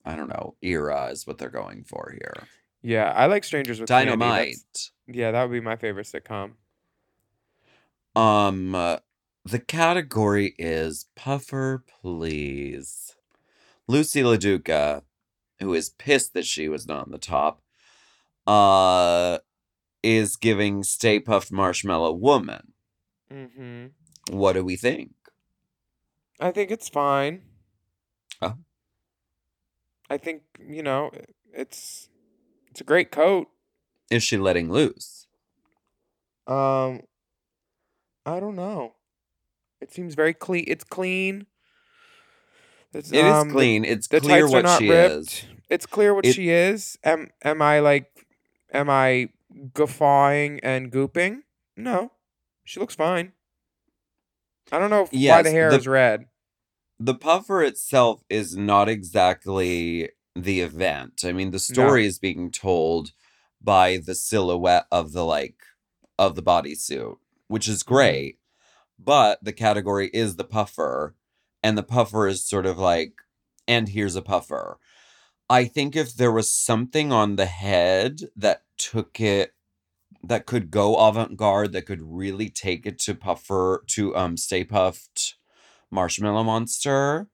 I 0.04 0.16
don't 0.16 0.28
know, 0.28 0.56
era 0.62 1.08
is 1.12 1.26
what 1.26 1.38
they're 1.38 1.50
going 1.50 1.84
for 1.84 2.14
here. 2.18 2.48
Yeah, 2.82 3.12
I 3.12 3.26
like 3.26 3.44
Strangers 3.44 3.80
with. 3.80 3.88
Dynamite. 3.88 4.56
Yeah, 5.06 5.30
that 5.30 5.42
would 5.42 5.52
be 5.52 5.60
my 5.60 5.76
favorite 5.76 6.06
sitcom. 6.06 6.52
Um, 8.16 8.74
uh, 8.74 8.98
the 9.44 9.58
category 9.58 10.54
is 10.58 11.06
Puffer 11.14 11.84
Please. 12.02 13.14
Loosey 13.90 14.22
LaDuca, 14.22 15.02
who 15.58 15.74
is 15.74 15.90
pissed 15.90 16.32
that 16.34 16.46
she 16.46 16.68
was 16.68 16.86
not 16.86 17.06
on 17.06 17.10
the 17.10 17.18
top, 17.18 17.60
uh, 18.46 19.38
is 20.02 20.36
giving 20.36 20.84
Stay 20.84 21.18
Puffed 21.18 21.50
Marshmallow 21.50 22.12
Woman. 22.12 22.72
Mm-hmm. 23.32 23.86
What 24.30 24.52
do 24.52 24.64
we 24.64 24.76
think? 24.76 25.12
I 26.38 26.52
think 26.52 26.70
it's 26.70 26.88
fine. 26.88 27.42
Oh. 28.40 28.54
I 30.08 30.16
think 30.16 30.42
you 30.66 30.82
know 30.82 31.10
it's 31.52 32.08
it's 32.70 32.80
a 32.80 32.84
great 32.84 33.10
coat. 33.10 33.48
Is 34.10 34.22
she 34.22 34.36
letting 34.38 34.70
loose? 34.70 35.26
Um, 36.46 37.02
I 38.24 38.40
don't 38.40 38.56
know. 38.56 38.94
It 39.80 39.92
seems 39.92 40.14
very 40.14 40.34
clean. 40.34 40.64
It's 40.66 40.84
clean. 40.84 41.46
It's, 42.92 43.12
It 43.12 43.24
is 43.24 43.32
um, 43.32 43.48
the- 43.48 43.54
clean. 43.54 43.84
It's 43.84 44.08
The, 44.08 44.20
clear 44.20 44.46
are 44.46 44.50
what 44.50 44.64
not 44.64 44.78
she 44.78 44.90
ripped. 44.90 45.14
is. 45.14 45.44
It's 45.68 45.86
clear 45.86 46.14
what 46.14 46.26
It- 46.26 46.34
she 46.34 46.50
is. 46.50 46.98
Am 47.04 47.28
am 47.42 47.62
I 47.62 47.78
like 47.80 48.26
am 48.72 48.90
I 48.90 49.28
guffawing 49.74 50.60
and 50.62 50.90
gooping? 50.90 51.42
No. 51.76 52.12
She 52.64 52.80
looks 52.80 52.94
fine. 52.94 53.32
I 54.72 54.78
don't 54.78 54.90
know 54.90 55.02
if, 55.04 55.10
why 55.12 55.42
the 55.42 55.50
hair 55.50 55.70
the- 55.70 55.76
is 55.78 55.86
red. 55.88 56.26
the 56.98 57.14
puffer 57.14 57.62
itself 57.62 58.22
is 58.28 58.56
not 58.56 58.88
exactly 58.88 60.10
the 60.36 60.60
event. 60.60 61.22
I 61.24 61.32
mean, 61.32 61.50
the 61.50 61.58
story 61.58 62.06
is 62.06 62.18
being 62.18 62.50
told 62.50 63.12
by 63.60 63.96
the 63.98 64.14
silhouette 64.14 64.86
of 64.92 65.12
the 65.12 65.24
like 65.24 65.56
of 66.18 66.34
the 66.34 66.42
bodysuit, 66.42 67.16
which 67.48 67.68
is 67.68 67.82
great. 67.82 68.38
But 68.98 69.42
the 69.42 69.52
category 69.52 70.10
is 70.12 70.36
the 70.36 70.44
puffer, 70.44 71.14
and 71.62 71.76
the 71.76 71.82
puffer 71.82 72.26
is 72.26 72.44
sort 72.46 72.66
of 72.66 72.78
like, 72.78 73.12
and 73.68 73.88
here's 73.88 74.16
a 74.16 74.22
puffer. 74.22 74.78
I 75.48 75.64
think 75.64 75.96
if 75.96 76.14
there 76.14 76.32
was 76.32 76.52
something 76.52 77.12
on 77.12 77.36
the 77.36 77.46
head 77.46 78.20
that 78.36 78.62
took 78.78 79.20
it 79.20 79.52
that 80.22 80.46
could 80.46 80.70
go 80.70 80.96
avant-garde, 80.96 81.72
that 81.72 81.86
could 81.86 82.02
really 82.02 82.48
take 82.50 82.86
it 82.86 82.98
to 83.00 83.14
puffer 83.14 83.82
to 83.88 84.14
um 84.16 84.36
stay 84.36 84.64
puffed 84.64 85.36
marshmallow 85.90 86.44
monster 86.44 87.28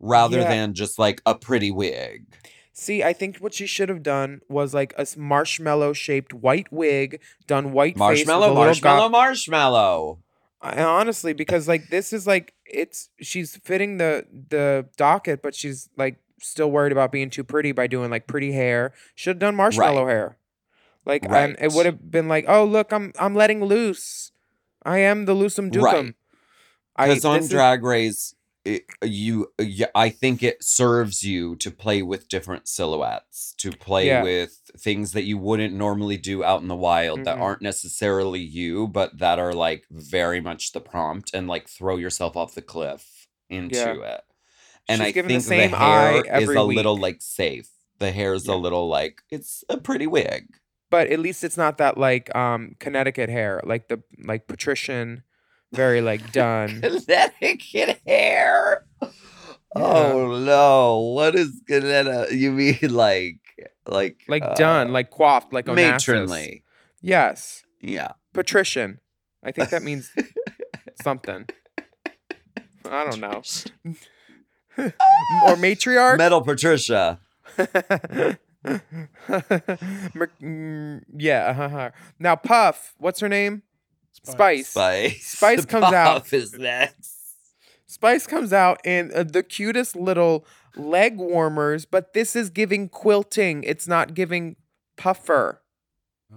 rather 0.00 0.40
Yeah. 0.40 0.48
than 0.48 0.74
just 0.74 0.98
like 0.98 1.20
a 1.26 1.34
pretty 1.34 1.70
wig. 1.70 2.24
See, 2.72 3.02
I 3.02 3.12
think 3.14 3.38
what 3.38 3.54
she 3.54 3.66
should 3.66 3.88
have 3.88 4.02
done 4.02 4.40
was 4.48 4.74
like 4.74 4.92
a 4.98 5.06
marshmallow 5.16 5.94
shaped 5.94 6.34
white 6.34 6.70
wig, 6.70 7.20
done 7.46 7.72
white 7.72 7.96
Marshmallow, 7.96 8.48
face 8.48 8.50
with 8.50 8.58
a 8.58 8.64
marshmallow, 8.66 9.08
go- 9.08 9.08
marshmallow. 9.10 10.18
I, 10.60 10.82
honestly, 10.82 11.32
because 11.32 11.68
like 11.68 11.88
this 11.90 12.12
is 12.12 12.26
like 12.26 12.54
it's 12.64 13.10
she's 13.20 13.56
fitting 13.56 13.98
the 13.98 14.26
the 14.48 14.86
docket, 14.96 15.42
but 15.42 15.54
she's 15.54 15.88
like 15.96 16.18
still 16.40 16.70
worried 16.70 16.92
about 16.92 17.12
being 17.12 17.30
too 17.30 17.44
pretty 17.44 17.72
by 17.72 17.86
doing 17.86 18.10
like 18.10 18.26
pretty 18.26 18.52
hair. 18.52 18.92
Should 19.14 19.30
have 19.36 19.38
done 19.38 19.54
marshmallow 19.54 20.04
Right. 20.04 20.12
hair. 20.12 20.36
Like 21.04 21.24
and 21.30 21.56
it 21.60 21.72
would 21.72 21.86
have 21.86 22.10
been 22.10 22.28
like, 22.28 22.46
oh 22.48 22.64
look, 22.64 22.92
I'm 22.92 23.12
I'm 23.18 23.34
letting 23.34 23.64
loose. 23.64 24.32
I 24.84 24.98
am 24.98 25.24
the 25.26 25.34
loosum 25.34 25.70
dukum. 25.70 25.82
Right. 25.82 26.14
I 26.96 27.08
Because 27.08 27.24
on 27.24 27.46
Drag 27.46 27.84
Race, 27.84 28.34
it, 28.66 28.84
you, 29.02 29.52
yeah, 29.60 29.86
I 29.94 30.08
think 30.10 30.42
it 30.42 30.62
serves 30.62 31.22
you 31.22 31.56
to 31.56 31.70
play 31.70 32.02
with 32.02 32.28
different 32.28 32.68
silhouettes, 32.68 33.54
to 33.58 33.70
play 33.70 34.06
Yeah. 34.08 34.22
with 34.22 34.60
things 34.78 35.12
that 35.12 35.24
you 35.24 35.38
wouldn't 35.38 35.72
normally 35.74 36.16
do 36.16 36.42
out 36.44 36.60
in 36.62 36.68
the 36.68 36.74
wild 36.76 37.24
that 37.24 37.38
Mhm. 37.38 37.40
aren't 37.40 37.62
necessarily 37.62 38.40
you, 38.40 38.88
but 38.88 39.18
that 39.18 39.38
are 39.38 39.52
like 39.54 39.84
very 39.90 40.40
much 40.40 40.72
the 40.72 40.80
prompt 40.80 41.32
and 41.32 41.46
like 41.48 41.68
throw 41.68 41.96
yourself 41.96 42.36
off 42.36 42.54
the 42.54 42.62
cliff 42.62 43.28
into 43.48 43.76
Yeah. 43.78 44.14
it. 44.16 44.20
And 44.88 44.98
She's 45.00 45.06
I 45.08 45.12
the 45.22 45.28
think 45.28 45.42
the, 45.42 45.48
same 45.48 45.74
eye 45.74 46.22
hair 46.26 46.40
is 46.42 46.48
a 46.48 46.62
little 46.62 46.96
like 46.96 47.20
safe. 47.20 47.68
The 47.98 48.12
hair 48.12 48.34
is 48.34 48.46
Yeah. 48.46 48.54
a 48.54 48.56
little 48.56 48.88
like 48.88 49.22
it's 49.30 49.64
a 49.68 49.76
pretty 49.78 50.06
wig. 50.06 50.48
but 50.90 51.08
at 51.08 51.18
least 51.18 51.42
it's 51.42 51.56
not 51.56 51.78
that 51.78 51.98
like 51.98 52.34
um 52.36 52.76
Connecticut 52.78 53.28
hair, 53.28 53.60
like 53.64 53.88
the 53.88 54.02
like 54.24 54.46
patrician, 54.46 55.22
very 55.76 56.00
like 56.00 56.32
done. 56.42 56.80
Connecticut 56.80 58.00
hair. 58.06 58.84
Oh 59.76 60.42
no! 60.44 61.00
What 61.14 61.34
is 61.36 61.62
Connecticut? 61.68 62.32
You 62.32 62.50
mean 62.52 62.78
like 62.90 63.38
like 63.86 64.22
like 64.26 64.42
uh, 64.42 64.54
done, 64.54 64.92
like 64.92 65.10
coiffed, 65.10 65.52
like 65.52 65.66
Onassis. 65.66 65.74
matronly? 65.76 66.64
Yes, 67.02 67.62
Yeah. 67.80 68.12
patrician. 68.32 68.98
I 69.44 69.52
think 69.52 69.68
that 69.70 69.82
means 69.82 70.10
something. 71.02 71.46
I 72.90 73.04
don't 73.04 73.20
know. 73.20 73.42
or 74.78 75.54
matriarch. 75.56 76.18
Metal 76.18 76.40
Patricia. 76.42 77.20
Mm, 80.42 81.02
yeah. 81.16 81.54
Uh-huh. 81.58 81.90
Now 82.18 82.36
Puff, 82.36 82.94
what's 82.98 83.20
her 83.20 83.28
name? 83.28 83.62
Spice. 84.24 84.68
Spice. 84.68 85.26
Spice 85.26 85.64
comes 85.74 85.92
out. 85.92 86.32
Is 86.32 86.52
next. 86.54 87.14
Spice 87.86 88.26
comes 88.26 88.52
out 88.52 88.80
in 88.84 89.10
uh, 89.14 89.22
the 89.22 89.42
cutest 89.42 89.94
little 89.96 90.44
leg 90.76 91.16
warmers, 91.18 91.84
but 91.86 92.12
this 92.12 92.34
is 92.36 92.50
giving 92.50 92.88
quilting. 92.88 93.62
It's 93.64 93.86
not 93.88 94.14
giving 94.14 94.56
puffer. 94.96 95.62
Uh, 96.32 96.36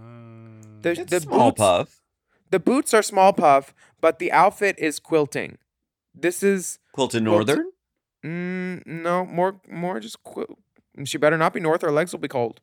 The, 0.81 0.91
It's 0.91 1.11
the 1.11 1.19
small 1.21 1.49
boots, 1.51 1.57
puff. 1.59 2.01
the 2.51 2.59
boots 2.59 2.93
are 2.93 3.01
small 3.01 3.33
puff, 3.33 3.73
but 3.99 4.19
the 4.19 4.31
outfit 4.31 4.75
is 4.77 4.99
quilting. 4.99 5.57
This 6.13 6.43
is 6.43 6.79
Quilted 6.93 7.23
Quilt- 7.23 7.47
Northern? 7.47 7.71
mm, 8.23 8.85
no 8.85 9.25
more 9.25 9.59
more 9.69 9.99
just 9.99 10.21
quilt. 10.23 10.57
She 11.05 11.17
better 11.17 11.37
not 11.37 11.53
be 11.53 11.59
north. 11.59 11.81
Her 11.81 11.91
legs 11.91 12.11
will 12.13 12.19
be 12.19 12.27
cold. 12.27 12.61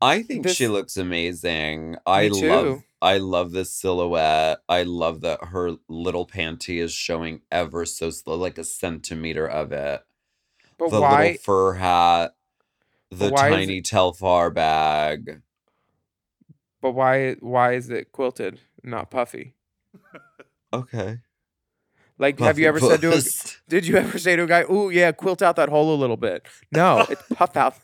I 0.00 0.22
think 0.22 0.48
she 0.48 0.68
looks 0.68 0.96
amazing. 0.96 1.96
I 2.06 2.28
Me 2.28 2.48
love. 2.48 2.82
I 3.02 3.18
love 3.18 3.52
this 3.52 3.72
silhouette. 3.72 4.58
I 4.68 4.82
love 4.82 5.22
that 5.22 5.44
her 5.44 5.76
little 5.88 6.26
panty 6.26 6.78
is 6.82 6.92
showing 6.92 7.42
ever 7.50 7.86
so 7.86 8.10
slow, 8.10 8.36
like 8.36 8.58
a 8.58 8.64
centimeter 8.64 9.46
of 9.46 9.72
it. 9.72 10.02
But 10.78 10.90
the 10.90 11.00
why? 11.00 11.22
little 11.22 11.38
fur 11.38 11.74
hat, 11.74 12.34
the 13.10 13.30
tiny 13.30 13.82
Telfar 13.82 14.52
bag. 14.52 15.42
But 16.80 16.92
why? 16.92 17.34
Why 17.40 17.74
is 17.74 17.90
it 17.90 18.12
quilted, 18.12 18.60
not 18.82 19.10
puffy? 19.10 19.54
Okay. 20.72 21.18
Like, 22.16 22.38
have 22.38 22.58
you 22.58 22.68
ever 22.68 22.78
said 22.80 23.00
to 23.00 23.12
a 23.12 23.20
Did 23.68 23.86
you 23.86 23.96
ever 23.96 24.18
say 24.18 24.36
to 24.36 24.42
a 24.42 24.46
guy, 24.46 24.62
"Ooh, 24.70 24.90
yeah, 24.90 25.10
quilt 25.10 25.40
out 25.40 25.56
that 25.56 25.70
hole 25.70 25.94
a 25.94 25.96
little 25.96 26.18
bit"? 26.18 26.46
No, 26.70 27.06
it's 27.08 27.22
puff 27.34 27.56
out. 27.56 27.74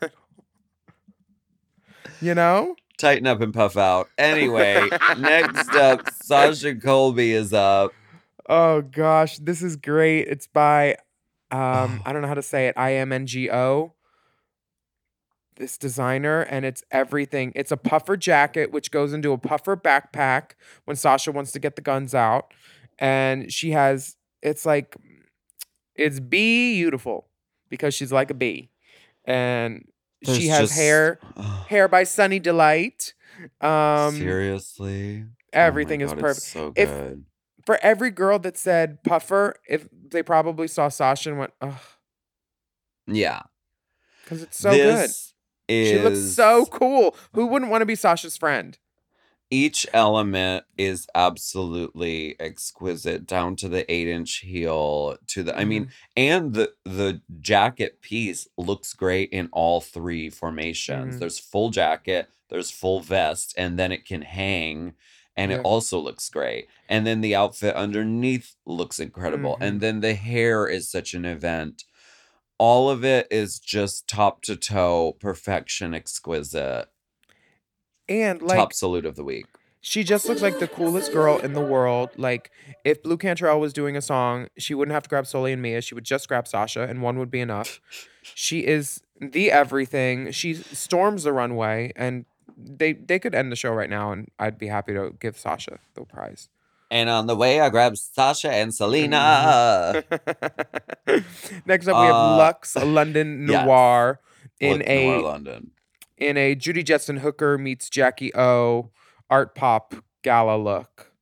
You 2.20 2.34
know? 2.34 2.76
tighten 2.96 3.26
up 3.26 3.40
and 3.40 3.52
puff 3.52 3.76
out? 3.76 4.08
Anyway, 4.18 4.88
next 5.18 5.70
up, 5.74 6.10
Sasha 6.22 6.74
Colby 6.74 7.32
is 7.32 7.52
up. 7.52 7.92
Oh 8.48 8.82
gosh, 8.82 9.38
this 9.38 9.62
is 9.62 9.76
great. 9.76 10.28
It's 10.28 10.46
by 10.46 10.96
um 11.50 12.02
I 12.06 12.12
don't 12.12 12.22
know 12.22 12.28
how 12.28 12.34
to 12.34 12.42
say 12.42 12.68
it. 12.68 12.74
I 12.76 12.94
M 12.94 13.12
N 13.12 13.26
G 13.26 13.50
O. 13.50 13.92
This 15.56 15.78
designer 15.78 16.42
and 16.42 16.66
it's 16.66 16.84
everything. 16.90 17.52
It's 17.56 17.72
a 17.72 17.78
puffer 17.78 18.16
jacket 18.16 18.72
which 18.72 18.90
goes 18.90 19.12
into 19.12 19.32
a 19.32 19.38
puffer 19.38 19.76
backpack 19.76 20.50
when 20.84 20.96
Sasha 20.96 21.32
wants 21.32 21.50
to 21.52 21.58
get 21.58 21.76
the 21.76 21.82
guns 21.82 22.14
out 22.14 22.52
and 22.98 23.50
she 23.50 23.70
has 23.70 24.16
it's 24.42 24.66
like 24.66 24.96
it's 25.94 26.20
beautiful 26.20 27.28
because 27.70 27.94
she's 27.94 28.12
like 28.12 28.30
a 28.30 28.34
bee. 28.34 28.70
And 29.24 29.86
There's 30.26 30.38
she 30.38 30.48
has 30.48 30.68
just- 30.68 30.74
hair 30.78 31.18
hair 31.68 31.88
by 31.88 32.04
Sunny 32.04 32.38
Delight. 32.38 33.14
Um 33.60 34.16
Seriously, 34.16 35.24
Oh 35.26 35.30
everything 35.52 36.00
is 36.00 36.10
God, 36.10 36.18
it's 36.18 36.22
perfect. 36.22 36.46
So 36.46 36.72
If- 36.76 36.88
good. 36.88 37.24
for 37.64 37.78
every 37.82 38.10
girl 38.10 38.38
that 38.40 38.56
said 38.56 39.02
puffer, 39.04 39.54
if 39.68 39.88
they 39.92 40.22
probably 40.22 40.68
saw 40.68 40.88
Sasha 40.88 41.30
and 41.30 41.38
went, 41.38 41.52
oh, 41.60 41.80
yeah, 43.06 43.42
because 44.24 44.42
it's 44.42 44.58
so 44.58 44.70
good. 44.72 45.10
Is 45.68 45.88
She 45.88 45.98
looks 45.98 46.20
so 46.34 46.64
cool. 46.66 47.16
Who 47.34 47.46
wouldn't 47.46 47.70
want 47.70 47.82
to 47.82 47.86
be 47.86 47.94
Sasha's 47.96 48.36
friend? 48.36 48.78
Each 49.50 49.86
element 49.92 50.64
is 50.76 51.06
absolutely 51.14 52.34
exquisite 52.40 53.26
down 53.26 53.54
to 53.56 53.68
the 53.68 53.90
eight 53.92 54.08
inch 54.08 54.38
heel 54.38 55.16
to 55.28 55.42
the 55.42 55.54
i 55.56 55.60
Mm-hmm. 55.60 55.68
mean 55.68 55.88
and 56.16 56.54
the 56.54 56.72
the 56.84 57.20
jacket 57.40 58.00
piece 58.00 58.48
looks 58.56 58.92
great 58.94 59.30
in 59.30 59.48
all 59.52 59.80
three 59.80 60.28
formations 60.30 61.16
Mhm. 61.16 61.18
there's 61.20 61.38
full 61.38 61.70
jacket 61.70 62.28
there's 62.48 62.70
full 62.70 63.00
vest 63.00 63.54
and 63.56 63.78
then 63.78 63.92
it 63.92 64.04
can 64.04 64.22
hang 64.22 64.94
and 65.36 65.50
Yeah. 65.52 65.58
it 65.58 65.62
also 65.64 65.98
looks 65.98 66.28
great 66.28 66.66
and 66.88 67.06
then 67.06 67.20
the 67.20 67.34
outfit 67.36 67.74
underneath 67.76 68.56
looks 68.64 68.98
incredible 68.98 69.56
Mhm. 69.60 69.66
and 69.66 69.80
then 69.80 70.00
the 70.00 70.14
hair 70.14 70.66
is 70.66 70.90
such 70.90 71.14
an 71.14 71.24
event 71.24 71.84
all 72.58 72.88
of 72.90 73.04
it 73.04 73.26
is 73.30 73.58
just 73.60 74.08
top 74.08 74.42
to 74.42 74.56
toe 74.56 75.12
perfection 75.20 75.94
exquisite 75.94 76.88
And 78.08 78.40
like 78.42 78.58
top 78.58 78.72
salute 78.72 79.04
of 79.06 79.16
the 79.16 79.24
week 79.24 79.46
she 79.86 80.02
just 80.02 80.28
looks 80.28 80.42
like 80.42 80.58
the 80.58 80.66
coolest 80.66 81.12
girl 81.12 81.38
in 81.38 81.52
the 81.52 81.60
world. 81.60 82.10
Like 82.16 82.50
if 82.84 83.04
Blu 83.04 83.16
Cantrell 83.16 83.60
was 83.60 83.72
doing 83.72 83.96
a 83.96 84.02
song, 84.02 84.48
she 84.58 84.74
wouldn't 84.74 84.92
have 84.92 85.04
to 85.04 85.08
grab 85.08 85.28
Soleil 85.28 85.52
and 85.52 85.62
Mia. 85.62 85.80
She 85.80 85.94
would 85.94 86.02
just 86.02 86.26
grab 86.26 86.48
Sasha, 86.48 86.82
and 86.82 87.02
one 87.02 87.20
would 87.20 87.30
be 87.30 87.40
enough. 87.40 87.80
She 88.34 88.66
is 88.66 89.04
the 89.20 89.52
everything. 89.52 90.32
She 90.32 90.54
storms 90.54 91.22
the 91.22 91.32
runway, 91.32 91.92
and 91.94 92.24
they 92.56 92.92
they 92.92 93.20
could 93.20 93.36
end 93.36 93.52
the 93.52 93.56
show 93.56 93.70
right 93.70 93.88
now, 93.88 94.10
and 94.10 94.28
I'd 94.36 94.58
be 94.58 94.66
happy 94.66 94.94
to 94.94 95.14
give 95.20 95.38
Sasha 95.38 95.78
the 95.94 96.04
prize. 96.04 96.48
And 96.90 97.08
on 97.08 97.28
the 97.28 97.36
way, 97.36 97.60
I 97.60 97.68
grabbed 97.68 97.98
Sasha 97.98 98.50
and 98.50 98.74
Salina. 98.74 100.02
Next 101.66 101.86
up, 101.86 101.94
we 101.94 102.06
have 102.06 102.16
Uh, 102.16 102.38
Luxx 102.40 102.92
London 102.94 103.46
yes. 103.48 103.64
Noir 103.64 104.18
in 104.58 104.78
Look, 104.78 104.88
a 104.88 105.06
Noir 105.06 105.22
London. 105.22 105.70
In 106.16 106.36
a 106.36 106.54
Judy 106.54 106.82
Jetson 106.82 107.18
Hooker 107.18 107.58
meets 107.58 107.88
Jackie 107.90 108.34
O 108.36 108.90
art 109.30 109.54
pop 109.54 109.94
gala 110.22 110.56
look. 110.56 111.12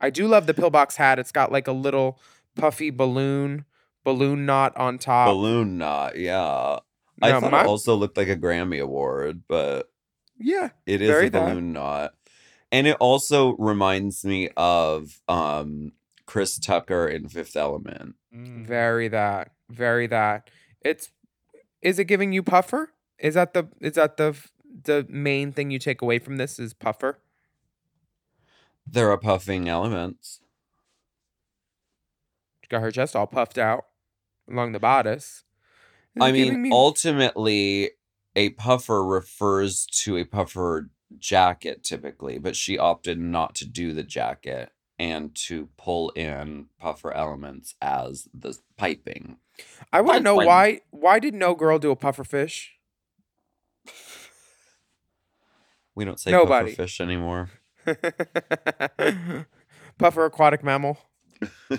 I 0.00 0.10
do 0.10 0.26
love 0.26 0.46
the 0.46 0.54
pillbox 0.54 0.96
hat. 0.96 1.18
It's 1.18 1.32
got 1.32 1.52
like 1.52 1.68
a 1.68 1.72
little 1.72 2.18
puffy 2.56 2.90
balloon 2.90 3.64
balloon 4.04 4.44
knot 4.44 4.76
on 4.76 4.98
top. 4.98 5.28
Balloon 5.28 5.78
knot, 5.78 6.18
yeah. 6.18 6.78
I 7.20 7.38
thought 7.40 7.52
my- 7.52 7.60
it 7.62 7.66
also 7.66 7.94
looked 7.94 8.16
like 8.16 8.28
a 8.28 8.36
Grammy 8.36 8.80
award, 8.80 9.42
but 9.46 9.88
yeah, 10.38 10.70
it 10.86 11.00
is 11.00 11.08
Very 11.08 11.26
a 11.28 11.30
that. 11.30 11.48
balloon 11.48 11.72
knot. 11.72 12.14
And 12.72 12.86
it 12.86 12.96
also 12.98 13.54
reminds 13.58 14.24
me 14.24 14.48
of 14.56 15.20
um 15.28 15.92
Chris 16.26 16.58
Tucker 16.58 17.06
in 17.06 17.28
Fifth 17.28 17.56
Element. 17.56 18.16
mm. 18.34 18.66
very 18.66 19.08
that, 19.08 19.52
very 19.70 20.06
that. 20.08 20.50
It's 20.80 21.10
is 21.80 21.98
it 21.98 22.04
giving 22.04 22.32
you 22.32 22.42
puffer? 22.42 22.92
Is 23.22 23.34
that 23.34 23.54
the 23.54 23.68
is 23.80 23.94
that 23.94 24.16
the 24.16 24.36
the 24.84 25.06
main 25.08 25.52
thing 25.52 25.70
you 25.70 25.78
take 25.78 26.02
away 26.02 26.18
from 26.18 26.36
this 26.36 26.58
is 26.58 26.74
puffer? 26.74 27.20
There 28.84 29.10
are 29.12 29.16
puffing 29.16 29.68
elements. 29.68 30.40
She 32.62 32.68
got 32.68 32.82
her 32.82 32.90
chest 32.90 33.14
all 33.14 33.28
puffed 33.28 33.58
out 33.58 33.84
along 34.50 34.72
the 34.72 34.80
bodice. 34.80 35.44
I 36.20 36.32
mean, 36.32 36.60
me- 36.62 36.70
ultimately, 36.72 37.92
a 38.34 38.50
puffer 38.50 39.04
refers 39.04 39.86
to 40.02 40.16
a 40.16 40.24
puffer 40.24 40.90
jacket 41.18 41.84
typically, 41.84 42.38
but 42.38 42.56
she 42.56 42.76
opted 42.76 43.20
not 43.20 43.54
to 43.56 43.66
do 43.66 43.94
the 43.94 44.02
jacket 44.02 44.72
and 44.98 45.32
to 45.34 45.68
pull 45.76 46.10
in 46.10 46.66
puffer 46.80 47.12
elements 47.12 47.76
as 47.80 48.28
the 48.34 48.58
piping. 48.76 49.38
I 49.92 50.00
want 50.00 50.18
to 50.18 50.24
know 50.24 50.36
why 50.36 50.80
why 50.90 51.20
did 51.20 51.34
no 51.34 51.54
girl 51.54 51.78
do 51.78 51.92
a 51.92 51.96
puffer 51.96 52.24
fish? 52.24 52.74
We 55.94 56.04
don't 56.04 56.18
say 56.18 56.30
Nobody. 56.30 56.70
puffer 56.70 56.82
fish 56.82 57.00
anymore. 57.00 57.50
puffer 59.98 60.24
aquatic 60.24 60.62
mammal. 60.64 60.98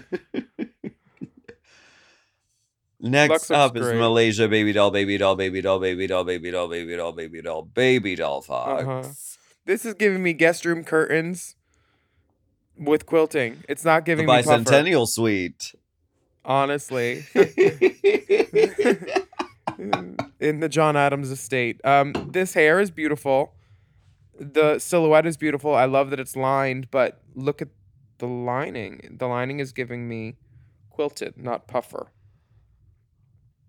Next 3.00 3.52
up 3.52 3.76
is 3.76 3.84
great. 3.88 3.98
Malaysia 4.00 4.48
baby 4.48 4.72
doll, 4.72 4.90
baby 4.92 5.18
doll, 5.18 5.36
baby 5.36 5.62
doll, 5.62 5.80
baby 5.80 6.08
doll, 6.08 6.24
baby 6.24 6.52
doll, 6.52 6.68
baby 6.70 6.96
doll, 6.96 7.12
baby 7.12 7.42
doll, 7.42 7.62
baby 7.64 8.16
doll 8.16 8.42
fox. 8.42 8.84
Uh-huh. 8.84 9.04
This 9.66 9.86
is 9.86 9.94
giving 9.94 10.24
me 10.24 10.32
guest 10.34 10.66
room 10.66 10.84
curtains 10.86 11.56
with 12.78 13.06
quilting. 13.06 13.64
It's 13.68 13.84
not 13.84 14.06
The 14.06 14.12
giving 14.12 14.26
me 14.26 14.32
puffer. 14.42 14.50
bicentennial 14.64 15.08
suite. 15.08 15.74
Honestly, 16.46 17.26
in 20.40 20.60
the 20.60 20.68
John 20.70 20.96
Adams 20.98 21.30
estate. 21.32 21.80
Um, 21.86 22.14
this 22.32 22.54
hair 22.54 22.80
is 22.82 22.92
beautiful. 22.92 23.54
The 24.40 24.80
silhouette 24.80 25.26
is 25.26 25.38
beautiful. 25.38 25.76
I 25.76 25.86
love 25.86 26.10
that 26.10 26.20
it's 26.20 26.36
lined, 26.36 26.90
but 26.92 27.22
look 27.36 27.62
at 27.62 27.70
the 28.18 28.28
lining. 28.28 29.16
The 29.20 29.28
lining 29.28 29.60
is 29.60 29.72
giving 29.72 30.08
me 30.08 30.38
quilted, 30.90 31.38
not 31.38 31.68
puffer. 31.68 32.12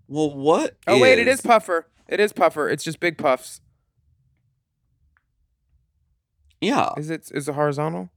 well, 0.09 0.35
what? 0.35 0.77
Oh 0.87 1.01
wait, 1.01 1.19
it 1.19 1.29
is 1.29 1.41
puffer. 1.41 1.87
It 2.09 2.21
is 2.21 2.33
puffer. 2.33 2.69
It's 2.69 2.85
just 2.85 3.01
big 3.01 3.19
puffs. 3.19 3.61
Yeah, 6.61 6.91
Is 6.97 7.11
it 7.11 7.31
is 7.35 7.49
it 7.49 7.55
horizontal? 7.55 8.11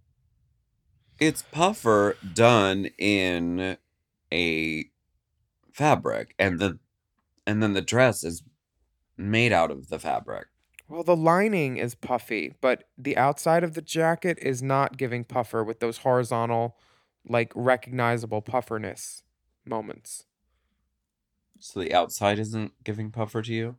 it's 1.20 1.42
puffer 1.52 2.16
done 2.34 2.86
in 2.98 3.78
a 4.32 4.86
fabric, 5.74 6.34
and 6.40 6.60
the 6.60 6.80
and 7.46 7.62
then 7.62 7.74
the 7.74 7.82
dress 7.82 8.24
is 8.24 8.44
made 9.18 9.52
out 9.52 9.70
of 9.72 9.90
the 9.90 10.00
fabric. 10.00 10.48
Well, 10.90 11.04
the 11.04 11.18
lining 11.18 11.78
is 11.78 11.96
puffy, 11.96 12.54
but 12.62 12.86
the 12.98 13.18
outside 13.18 13.64
of 13.64 13.74
the 13.74 13.82
jacket 13.82 14.38
is 14.42 14.64
not 14.64 14.98
giving 14.98 15.26
puffer 15.26 15.64
with 15.64 15.80
those 15.80 16.00
horizontal, 16.00 16.78
like 17.28 17.52
recognizable 17.56 18.42
pufferness 18.42 19.24
moments. 19.66 20.26
So 21.60 21.82
the 21.82 21.94
outside 21.94 22.40
isn't 22.40 22.72
giving 22.84 23.12
puffer 23.12 23.42
to 23.42 23.54
you. 23.54 23.76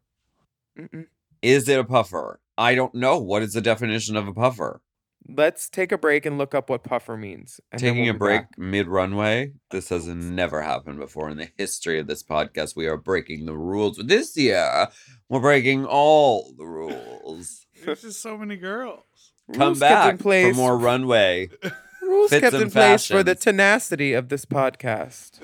Mm-mm. 0.78 1.06
Is 1.40 1.68
it 1.68 1.78
a 1.78 1.84
puffer? 1.84 2.40
I 2.58 2.74
don't 2.74 2.94
know. 2.94 3.18
What 3.18 3.42
is 3.42 3.52
the 3.52 3.60
definition 3.60 4.16
of 4.16 4.28
a 4.28 4.34
puffer? 4.34 4.82
Let's 5.28 5.68
take 5.68 5.92
a 5.92 5.98
break 5.98 6.26
and 6.26 6.38
look 6.38 6.54
up 6.54 6.70
what 6.70 6.84
puffer 6.84 7.16
means. 7.16 7.60
and 7.70 7.80
Taking 7.80 8.04
we'll 8.04 8.14
a 8.14 8.18
break 8.18 8.42
mid 8.56 8.88
runway. 8.88 9.52
This 9.70 9.88
has 9.90 10.06
never 10.06 10.62
happened 10.62 10.98
before 10.98 11.28
in 11.30 11.36
the 11.36 11.50
history 11.56 11.98
of 11.98 12.06
this 12.06 12.22
podcast. 12.22 12.76
We 12.76 12.86
are 12.86 12.96
breaking 12.96 13.46
the 13.46 13.56
rules. 13.56 13.98
This 14.04 14.36
year, 14.36 14.88
we're 15.28 15.40
breaking 15.40 15.84
all 15.84 16.54
the 16.56 16.64
rules. 16.64 17.66
There's 17.84 18.02
just 18.02 18.22
so 18.22 18.38
many 18.38 18.56
girls. 18.56 19.04
Come 19.52 19.68
Rules 19.68 19.80
kept 19.80 20.10
in 20.10 20.16
back 20.16 20.52
for 20.52 20.56
more 20.56 20.76
runway. 20.76 21.50
Rules 22.02 22.30
fits 22.30 22.40
kept 22.40 22.54
and 22.54 22.62
in 22.64 22.70
place 22.70 23.06
for 23.06 23.22
the 23.22 23.34
tenacity 23.34 24.14
of 24.14 24.28
this 24.28 24.46
podcast. 24.46 25.40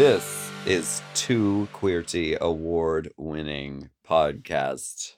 This 0.01 0.51
is 0.65 1.03
two 1.13 1.69
Queerty 1.75 2.35
award 2.39 3.13
winning 3.19 3.91
podcast 4.03 5.17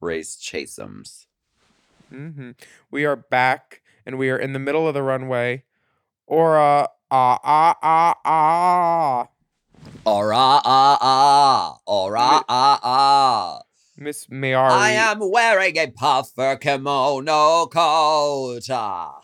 race 0.00 0.36
chasems. 0.36 1.26
hmm 2.10 2.52
We 2.92 3.04
are 3.06 3.16
back 3.16 3.82
and 4.06 4.16
we 4.16 4.30
are 4.30 4.38
in 4.38 4.52
the 4.52 4.60
middle 4.60 4.86
of 4.86 4.94
the 4.94 5.02
runway. 5.02 5.64
Aura, 6.28 6.90
ah, 7.10 7.40
ah, 7.42 7.76
ah, 7.82 8.14
ah. 8.24 9.28
Ora 10.06 10.60
ah 10.64 10.98
ah, 11.00 11.78
ora 11.84 12.44
ah 12.48 12.80
ah. 12.84 13.62
Miss 13.96 14.28
Mayari. 14.28 14.70
I 14.70 14.90
am 14.90 15.28
wearing 15.28 15.76
a 15.76 15.90
puffer 15.90 16.54
kimono 16.54 17.66
coat. 17.66 18.70
Ah. 18.70 19.22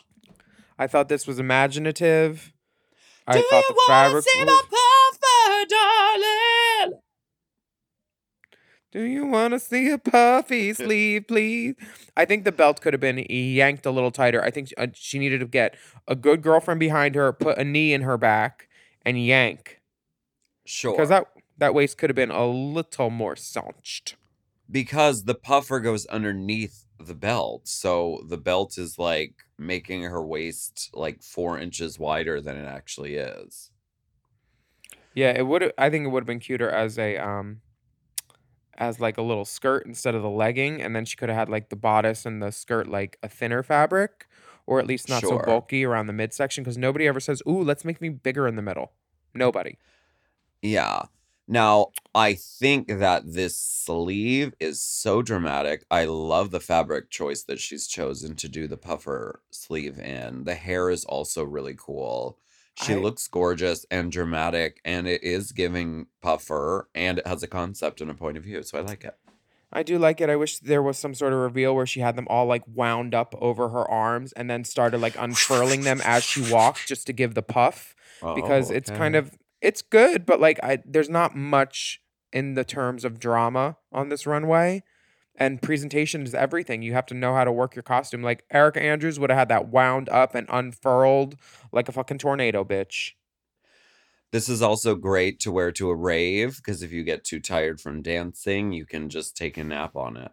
I 0.76 0.88
thought 0.88 1.08
this 1.08 1.28
was 1.28 1.38
imaginative. 1.38 2.52
I 3.30 3.34
Do 3.34 3.42
thought 3.50 3.64
you 3.68 3.68
the 3.68 3.74
wanna 3.88 4.08
fabric. 4.08 4.24
see 4.28 4.44
was- 4.44 4.46
my 4.46 4.62
puffer, 4.70 5.66
darling? 6.88 7.00
Do 8.92 9.02
you 9.02 9.26
want 9.26 9.52
to 9.54 9.60
see 9.60 9.88
a 9.90 9.98
puffy 9.98 10.72
sleeve, 10.74 11.26
please? 11.28 11.76
I 12.16 12.24
think 12.24 12.44
the 12.44 12.50
belt 12.50 12.80
could 12.80 12.92
have 12.92 13.00
been 13.00 13.18
yanked 13.30 13.86
a 13.86 13.90
little 13.92 14.10
tighter. 14.10 14.42
I 14.42 14.50
think 14.50 14.72
uh, 14.76 14.88
she 14.94 15.18
needed 15.20 15.38
to 15.40 15.46
get 15.46 15.76
a 16.08 16.16
good 16.16 16.42
girlfriend 16.42 16.80
behind 16.80 17.14
her, 17.14 17.32
put 17.32 17.56
a 17.56 17.62
knee 17.64 17.92
in 17.92 18.02
her 18.02 18.18
back, 18.18 18.68
and 19.06 19.24
yank. 19.24 19.80
Sure. 20.66 20.92
Because 20.92 21.08
that 21.10 21.26
that 21.58 21.72
waist 21.74 21.98
could 21.98 22.10
have 22.10 22.16
been 22.16 22.30
a 22.32 22.46
little 22.46 23.10
more 23.10 23.36
cinched. 23.36 24.16
because 24.70 25.24
the 25.24 25.34
puffer 25.34 25.78
goes 25.78 26.06
underneath 26.06 26.86
the 26.98 27.14
belt 27.14 27.62
so 27.68 28.20
the 28.28 28.36
belt 28.38 28.76
is 28.78 28.98
like 28.98 29.34
making 29.60 30.02
her 30.02 30.24
waist 30.24 30.90
like 30.94 31.22
four 31.22 31.58
inches 31.58 31.98
wider 31.98 32.40
than 32.40 32.56
it 32.56 32.66
actually 32.66 33.16
is 33.16 33.70
Yeah, 35.14 35.30
it 35.36 35.46
would. 35.46 35.72
I 35.76 35.90
think 35.90 36.04
it 36.04 36.08
would 36.08 36.22
have 36.22 36.26
been 36.26 36.38
cuter 36.40 36.70
as 36.70 36.98
a 36.98 37.16
um, 37.18 37.60
as 38.78 39.00
like 39.00 39.18
a 39.18 39.22
little 39.22 39.44
skirt 39.44 39.86
instead 39.86 40.14
of 40.14 40.22
the 40.22 40.30
legging, 40.30 40.80
and 40.80 40.94
then 40.94 41.04
she 41.04 41.16
could 41.16 41.28
have 41.28 41.36
had 41.38 41.48
like 41.48 41.68
the 41.68 41.76
bodice 41.76 42.24
and 42.24 42.42
the 42.42 42.50
skirt 42.52 42.86
like 42.86 43.18
a 43.22 43.28
thinner 43.28 43.62
fabric, 43.62 44.26
or 44.66 44.78
at 44.78 44.86
least 44.86 45.08
not 45.08 45.20
Sure. 45.20 45.30
so 45.30 45.38
bulky 45.38 45.84
around 45.84 46.06
the 46.06 46.12
midsection. 46.12 46.62
Because 46.64 46.78
nobody 46.78 47.06
ever 47.06 47.20
says, 47.20 47.42
"Ooh, 47.46 47.62
let's 47.62 47.84
make 47.84 48.00
me 48.00 48.08
bigger 48.08 48.46
in 48.46 48.56
the 48.56 48.62
middle." 48.62 48.92
Nobody. 49.34 49.76
yeah 50.62 51.04
now 51.50 51.88
i 52.14 52.32
think 52.32 52.86
that 52.88 53.22
this 53.26 53.56
sleeve 53.58 54.54
is 54.60 54.80
so 54.80 55.20
dramatic 55.20 55.84
i 55.90 56.04
love 56.04 56.50
the 56.50 56.60
fabric 56.60 57.10
choice 57.10 57.42
that 57.42 57.58
she's 57.58 57.86
chosen 57.86 58.34
to 58.36 58.48
do 58.48 58.66
the 58.68 58.76
puffer 58.76 59.42
sleeve 59.50 59.98
in 59.98 60.44
the 60.44 60.54
hair 60.54 60.88
is 60.90 61.04
also 61.04 61.42
really 61.44 61.74
cool 61.76 62.38
she 62.74 62.94
I- 62.94 62.96
looks 62.98 63.26
gorgeous 63.28 63.84
and 63.90 64.10
dramatic 64.12 64.80
and 64.84 65.06
it 65.08 65.22
is 65.22 65.52
giving 65.52 66.06
puffer 66.22 66.88
and 66.94 67.18
it 67.18 67.26
has 67.26 67.42
a 67.42 67.48
concept 67.48 68.00
and 68.00 68.10
a 68.10 68.14
point 68.14 68.36
of 68.36 68.44
view 68.44 68.62
so 68.62 68.78
i 68.78 68.80
like 68.82 69.04
it 69.04 69.16
I 69.72 69.84
do 69.84 69.98
like 70.00 70.20
it. 70.20 70.28
I 70.28 70.34
wish 70.34 70.58
there 70.58 70.82
was 70.82 70.98
some 70.98 71.14
sort 71.14 71.32
of 71.32 71.38
reveal 71.38 71.76
where 71.76 71.86
she 71.86 72.00
had 72.00 72.16
them 72.16 72.26
all 72.28 72.46
like 72.46 72.64
wound 72.66 73.14
up 73.14 73.36
over 73.40 73.68
her 73.68 73.88
arms 73.88 74.32
and 74.32 74.50
then 74.50 74.64
started 74.64 75.00
like 75.00 75.14
unfurling 75.16 75.82
them 75.84 76.00
as 76.04 76.24
she 76.24 76.50
walked 76.52 76.88
just 76.88 77.06
to 77.06 77.12
give 77.12 77.34
the 77.34 77.42
puff 77.42 77.94
because 78.34 78.72
Oh, 78.72 78.74
it's 78.74 78.90
kind 78.90 79.14
of 79.14 79.38
it's 79.60 79.82
good, 79.82 80.26
but 80.26 80.40
like 80.40 80.58
I 80.62 80.78
there's 80.84 81.08
not 81.10 81.36
much 81.36 82.00
in 82.32 82.54
the 82.54 82.64
terms 82.64 83.04
of 83.04 83.18
drama 83.18 83.76
on 83.92 84.08
this 84.08 84.26
runway. 84.26 84.82
And 85.36 85.62
presentation 85.62 86.22
is 86.22 86.34
everything. 86.34 86.82
You 86.82 86.92
have 86.92 87.06
to 87.06 87.14
know 87.14 87.34
how 87.34 87.44
to 87.44 87.52
work 87.52 87.74
your 87.74 87.82
costume. 87.82 88.22
Like 88.22 88.44
Erica 88.50 88.82
Andrews 88.82 89.18
would 89.18 89.30
have 89.30 89.38
had 89.38 89.48
that 89.48 89.68
wound 89.68 90.08
up 90.10 90.34
and 90.34 90.46
unfurled 90.50 91.36
like 91.72 91.88
a 91.88 91.92
fucking 91.92 92.18
tornado, 92.18 92.62
bitch. 92.62 93.12
This 94.32 94.48
is 94.48 94.60
also 94.60 94.94
great 94.94 95.40
to 95.40 95.50
wear 95.50 95.72
to 95.72 95.88
a 95.88 95.94
rave 95.94 96.56
because 96.56 96.82
if 96.82 96.92
you 96.92 97.02
get 97.02 97.24
too 97.24 97.40
tired 97.40 97.80
from 97.80 98.02
dancing, 98.02 98.72
you 98.72 98.86
can 98.86 99.08
just 99.08 99.36
take 99.36 99.56
a 99.56 99.64
nap 99.64 99.96
on 99.96 100.16
it. 100.16 100.30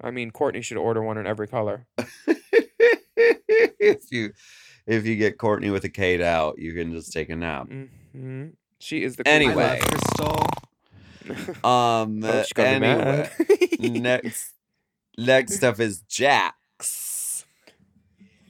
I 0.00 0.10
mean, 0.10 0.30
Courtney 0.30 0.62
should 0.62 0.78
order 0.78 1.02
one 1.02 1.18
in 1.18 1.26
every 1.26 1.48
color. 1.48 1.86
if 3.16 4.10
you 4.10 4.32
if 4.86 5.06
you 5.06 5.16
get 5.16 5.38
Courtney 5.38 5.70
with 5.70 5.84
a 5.84 5.88
Kate 5.88 6.20
out, 6.20 6.58
you 6.58 6.72
can 6.74 6.92
just 6.92 7.12
take 7.12 7.28
a 7.28 7.36
nap. 7.36 7.68
hmm 7.68 8.46
She 8.78 9.02
is 9.02 9.16
the 9.16 9.24
queen. 9.24 9.34
Anyway. 9.34 9.80
Crystal. 9.82 10.46
Um 11.64 12.22
Oh, 12.22 12.42
she's 12.42 12.52
anyway, 12.56 13.28
next 13.80 14.52
next 15.18 15.64
up 15.64 15.80
is 15.80 16.02
Jax. 16.02 17.44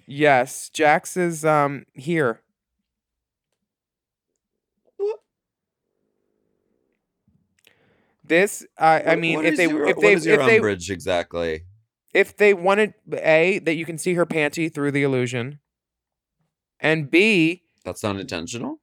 Yes, 0.06 0.68
Jax 0.68 1.16
is 1.16 1.42
um 1.42 1.86
here. 1.94 2.42
This 8.22 8.66
I 8.76 9.02
I 9.02 9.16
mean 9.16 9.36
what 9.36 9.46
if 9.46 9.56
they 9.56 9.68
your, 9.68 9.88
if 9.88 9.96
they 9.96 10.12
is 10.12 10.26
your 10.26 10.40
if 10.40 10.46
they 10.46 10.56
umbrage 10.56 10.90
exactly? 10.90 11.62
if 12.12 12.36
they 12.36 12.54
wanted 12.54 12.94
a 13.12 13.58
that 13.60 13.74
you 13.74 13.84
can 13.84 13.98
see 13.98 14.14
her 14.14 14.26
panty 14.26 14.72
through 14.72 14.90
the 14.90 15.02
illusion, 15.02 15.60
and 16.80 17.10
b 17.10 17.62
That's 17.84 18.02
not 18.02 18.16
intentional. 18.16 18.80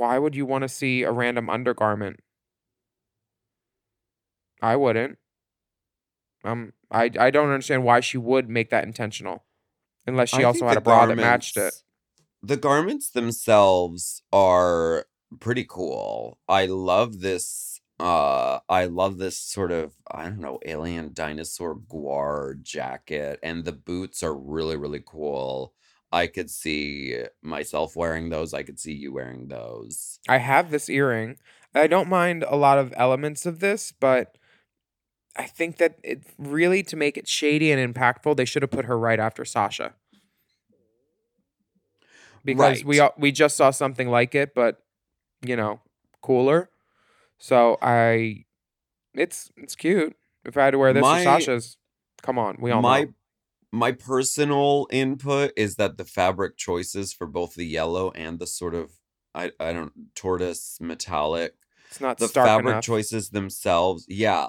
Why 0.00 0.16
would 0.16 0.34
you 0.34 0.46
want 0.46 0.62
to 0.62 0.68
see 0.68 1.02
a 1.02 1.12
random 1.12 1.50
undergarment? 1.50 2.20
I 4.62 4.74
wouldn't. 4.76 5.18
Um, 6.42 6.72
I 6.90 7.10
I 7.18 7.30
don't 7.30 7.50
understand 7.50 7.84
why 7.84 8.00
she 8.00 8.16
would 8.16 8.48
make 8.48 8.70
that 8.70 8.84
intentional, 8.84 9.44
unless 10.06 10.30
she 10.30 10.40
I 10.40 10.44
also 10.44 10.66
had 10.66 10.78
a 10.78 10.80
bra 10.80 11.04
that 11.04 11.16
matched 11.16 11.58
it. 11.58 11.74
The 12.42 12.56
garments 12.56 13.10
themselves 13.10 14.22
are 14.32 15.04
pretty 15.38 15.66
cool. 15.68 16.38
I 16.48 16.64
love 16.64 17.20
this 17.20 17.78
uh 17.98 18.60
I 18.70 18.86
love 18.86 19.18
this 19.18 19.38
sort 19.38 19.70
of 19.70 19.92
I 20.10 20.24
don't 20.24 20.38
know 20.38 20.58
alien 20.64 21.12
dinosaur 21.12 21.76
guar 21.76 22.60
jacket 22.62 23.38
and 23.42 23.66
the 23.66 23.72
boots 23.72 24.22
are 24.22 24.34
really 24.34 24.78
really 24.78 25.02
cool. 25.04 25.74
I 26.12 26.26
could 26.26 26.50
see 26.50 27.16
myself 27.42 27.94
wearing 27.94 28.30
those. 28.30 28.52
I 28.52 28.62
could 28.62 28.80
see 28.80 28.92
you 28.92 29.12
wearing 29.12 29.48
those. 29.48 30.18
I 30.28 30.38
have 30.38 30.70
this 30.70 30.88
earring. 30.90 31.36
I 31.74 31.86
don't 31.86 32.08
mind 32.08 32.44
a 32.48 32.56
lot 32.56 32.78
of 32.78 32.92
elements 32.96 33.46
of 33.46 33.60
this, 33.60 33.92
but 33.92 34.36
I 35.36 35.44
think 35.44 35.76
that 35.76 35.98
it 36.02 36.24
really 36.36 36.82
to 36.84 36.96
make 36.96 37.16
it 37.16 37.28
shady 37.28 37.70
and 37.70 37.94
impactful, 37.94 38.36
they 38.36 38.44
should 38.44 38.62
have 38.62 38.72
put 38.72 38.86
her 38.86 38.98
right 38.98 39.20
after 39.20 39.44
Sasha. 39.44 39.94
Because 42.44 42.84
we 42.84 42.98
Right. 42.98 43.04
all, 43.04 43.14
we 43.18 43.30
just 43.32 43.56
saw 43.56 43.70
something 43.70 44.08
like 44.08 44.34
it, 44.34 44.54
but 44.54 44.82
you 45.42 45.56
know, 45.56 45.80
cooler. 46.22 46.70
So 47.38 47.78
I, 47.80 48.44
it's 49.14 49.50
it's 49.56 49.76
cute. 49.76 50.16
If 50.44 50.56
I 50.56 50.64
had 50.64 50.70
to 50.72 50.78
wear 50.78 50.92
this 50.92 51.02
My- 51.02 51.18
for 51.18 51.22
Sasha's, 51.24 51.76
come 52.22 52.38
on, 52.38 52.56
we 52.60 52.70
all 52.70 52.82
my 52.82 53.04
know. 53.04 53.14
My 53.72 53.92
personal 53.92 54.86
input 54.90 55.52
is 55.56 55.76
that 55.76 55.96
the 55.96 56.04
fabric 56.04 56.56
choices 56.56 57.12
for 57.12 57.26
both 57.26 57.54
the 57.54 57.66
yellow 57.66 58.10
and 58.12 58.38
the 58.38 58.46
sort 58.46 58.74
of 58.74 58.92
I 59.34 59.52
I 59.60 59.72
don't 59.72 59.92
tortoise 60.14 60.78
metallic 60.80 61.54
It's 61.88 62.00
not 62.00 62.18
the 62.18 62.28
fabric 62.28 62.72
enough. 62.72 62.84
choices 62.84 63.30
themselves 63.30 64.06
yeah 64.08 64.48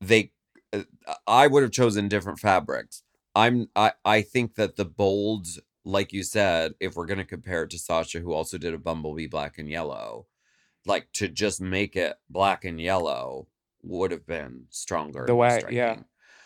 they 0.00 0.32
uh, 0.72 0.82
i 1.26 1.46
would 1.46 1.62
have 1.62 1.72
chosen 1.72 2.08
different 2.08 2.38
fabrics. 2.38 3.02
I'm 3.34 3.68
i 3.76 3.92
i 4.04 4.22
think 4.22 4.54
that 4.54 4.76
the 4.76 4.84
bold 4.86 5.46
like 5.84 6.12
you 6.12 6.22
said 6.22 6.72
if 6.80 6.96
we're 6.96 7.06
going 7.06 7.18
to 7.18 7.24
compare 7.24 7.62
it 7.64 7.70
to 7.70 7.78
sasha 7.78 8.20
who 8.20 8.32
also 8.32 8.56
did 8.58 8.72
a 8.74 8.78
bumblebee 8.78 9.26
black 9.28 9.58
and 9.58 9.68
yellow 9.68 10.26
like 10.86 11.08
to 11.12 11.28
just 11.28 11.60
make 11.60 11.94
it 11.96 12.16
black 12.30 12.64
and 12.64 12.80
yellow 12.80 13.48
would 13.82 14.10
have 14.10 14.26
been 14.26 14.64
stronger 14.70 15.24
The 15.26 15.34
way- 15.34 15.62
yeah, 15.70 16.00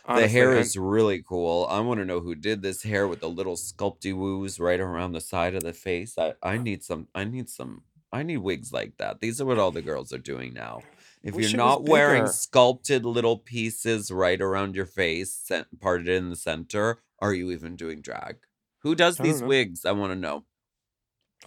striking. 0.05 0.16
the 0.16 0.22
honestly, 0.22 0.38
hair 0.38 0.57
is 0.57 0.76
really 0.76 1.22
cool 1.22 1.66
i 1.70 1.80
want 1.80 1.98
to 2.01 2.05
know 2.05 2.20
who 2.20 2.34
did 2.34 2.62
this 2.62 2.82
hair 2.82 3.07
with 3.09 3.20
the 3.20 3.28
little 3.28 3.57
sculpty 3.57 4.12
woos 4.12 4.59
right 4.59 4.80
around 4.80 5.12
the 5.12 5.20
side 5.20 5.55
of 5.55 5.62
the 5.62 5.72
face 5.72 6.16
i 6.18 6.32
i 6.42 6.57
need 6.57 6.82
some 6.82 7.09
i 7.14 7.24
need 7.24 7.48
some 7.48 7.82
i 8.12 8.22
need 8.22 8.38
wigs 8.38 8.72
like 8.72 8.96
that 8.98 9.20
these 9.20 9.40
are 9.40 9.46
what 9.46 9.59
all 9.59 9.70
the 9.70 9.82
girls 9.82 10.12
are 10.12 10.18
doing 10.18 10.53
now 10.55 10.80
if 11.22 11.34
Wish 11.34 11.51
you're 11.51 11.57
not 11.59 11.84
wearing 11.84 12.26
sculpted 12.26 13.05
little 13.05 13.38
pieces 13.38 14.11
right 14.11 14.40
around 14.40 14.74
your 14.74 14.86
face 14.86 15.51
parted 15.80 16.09
in 16.09 16.30
the 16.30 16.36
center 16.36 17.01
are 17.18 17.34
you 17.34 17.51
even 17.51 17.76
doing 17.76 18.01
drag 18.01 18.36
Who 18.82 18.94
does 18.94 19.18
these 19.18 19.40
know. 19.42 19.48
wigs? 19.48 19.84
I 19.84 19.92
want 19.92 20.12
to 20.12 20.18
know. 20.18 20.44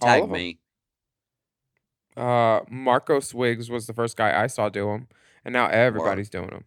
Tag 0.00 0.28
me. 0.30 0.60
Uh, 2.16 2.60
Marcos 2.70 3.34
Wiggs 3.34 3.68
was 3.70 3.86
the 3.86 3.92
first 3.92 4.16
guy 4.16 4.40
I 4.40 4.46
saw 4.46 4.68
do 4.68 4.86
them, 4.86 5.08
and 5.44 5.52
now 5.52 5.66
everybody's 5.66 6.30
doing 6.30 6.50
them. 6.50 6.64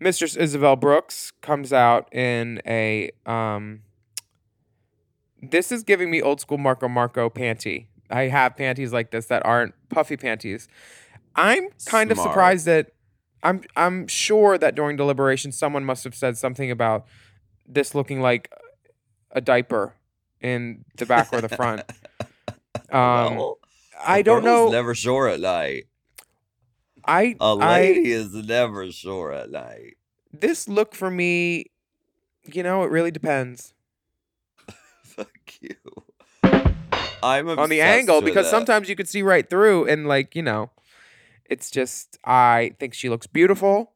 Mistress 0.00 0.36
Isabelle 0.36 0.76
Brooks 0.76 1.32
comes 1.40 1.72
out 1.72 2.12
in 2.14 2.60
a 2.66 3.10
um. 3.26 3.80
This 5.40 5.70
is 5.70 5.82
giving 5.84 6.10
me 6.10 6.20
old 6.20 6.40
school 6.40 6.58
Marco 6.58 6.88
Marco 6.88 7.30
panty. 7.30 7.86
I 8.10 8.22
have 8.22 8.56
panties 8.56 8.92
like 8.92 9.10
this 9.10 9.26
that 9.26 9.44
aren't 9.46 9.74
puffy 9.88 10.16
panties. 10.16 10.66
I'm 11.36 11.68
kind 11.86 12.10
of 12.10 12.18
surprised 12.18 12.66
that 12.66 12.92
I'm 13.42 13.62
I'm 13.76 14.08
sure 14.08 14.58
that 14.58 14.74
during 14.74 14.96
deliberation 14.96 15.52
someone 15.52 15.84
must 15.84 16.04
have 16.04 16.14
said 16.14 16.36
something 16.36 16.70
about 16.70 17.06
this 17.66 17.94
looking 17.94 18.20
like 18.20 18.50
a 19.30 19.40
diaper 19.40 19.94
in 20.40 20.84
the 20.96 21.06
back 21.06 21.32
or 21.32 21.40
the 21.40 21.48
front. 21.48 21.82
Um, 22.90 23.36
Well, 23.36 23.58
I 24.02 24.22
don't 24.22 24.44
know. 24.44 24.70
Never 24.70 24.94
sure 24.94 25.28
at 25.28 25.40
night. 25.40 25.88
I 27.04 27.36
A 27.40 27.56
I 27.60 27.80
lady 27.80 28.12
is 28.12 28.32
never 28.34 28.90
sure 28.92 29.32
at 29.32 29.50
night. 29.50 29.96
this 30.32 30.68
look 30.68 30.94
for 30.94 31.10
me, 31.10 31.66
you 32.44 32.62
know, 32.62 32.82
it 32.84 32.90
really 32.90 33.10
depends 33.10 33.74
Fuck 35.04 35.38
you. 35.60 35.74
I'm 37.22 37.48
on 37.48 37.68
the 37.68 37.80
angle 37.80 38.16
with 38.16 38.26
because 38.26 38.46
it. 38.46 38.50
sometimes 38.50 38.88
you 38.88 38.94
could 38.94 39.08
see 39.08 39.22
right 39.22 39.48
through 39.48 39.86
and 39.86 40.06
like 40.06 40.36
you 40.36 40.42
know, 40.42 40.70
it's 41.44 41.70
just 41.70 42.18
I 42.24 42.74
think 42.78 42.94
she 42.94 43.08
looks 43.08 43.26
beautiful. 43.26 43.92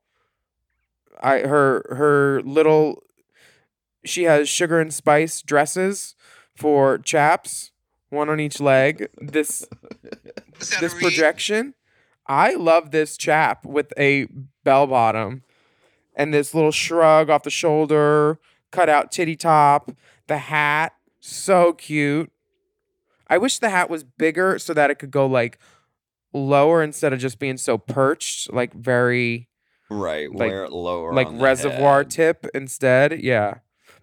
I 1.22 1.40
her 1.40 1.84
her 1.90 2.42
little 2.42 3.02
she 4.04 4.24
has 4.24 4.48
sugar 4.48 4.80
and 4.80 4.92
spice 4.92 5.40
dresses 5.42 6.16
for 6.56 6.98
chaps, 6.98 7.70
one 8.10 8.28
on 8.28 8.40
each 8.40 8.60
leg. 8.60 9.08
This 9.20 9.66
this 10.80 10.94
projection. 10.94 11.74
I 12.26 12.54
love 12.54 12.90
this 12.90 13.16
chap 13.16 13.66
with 13.66 13.92
a 13.98 14.26
bell 14.64 14.86
bottom 14.86 15.42
and 16.14 16.32
this 16.32 16.54
little 16.54 16.70
shrug 16.70 17.30
off 17.30 17.42
the 17.42 17.50
shoulder, 17.50 18.38
cut 18.70 18.88
out 18.88 19.10
titty 19.10 19.36
top, 19.36 19.90
the 20.26 20.38
hat, 20.38 20.94
so 21.20 21.72
cute. 21.72 22.30
I 23.28 23.38
wish 23.38 23.58
the 23.58 23.70
hat 23.70 23.88
was 23.88 24.04
bigger 24.04 24.58
so 24.58 24.74
that 24.74 24.90
it 24.90 24.98
could 24.98 25.10
go 25.10 25.26
like 25.26 25.58
lower 26.32 26.82
instead 26.82 27.12
of 27.12 27.18
just 27.18 27.38
being 27.38 27.56
so 27.56 27.78
perched, 27.78 28.52
like 28.52 28.72
very 28.74 29.48
right, 29.90 30.30
like- 30.30 30.50
wear 30.50 30.64
it 30.64 30.72
lower, 30.72 31.12
like 31.12 31.28
reservoir 31.32 31.98
head. 31.98 32.10
tip 32.10 32.46
instead. 32.54 33.20
Yeah. 33.22 33.58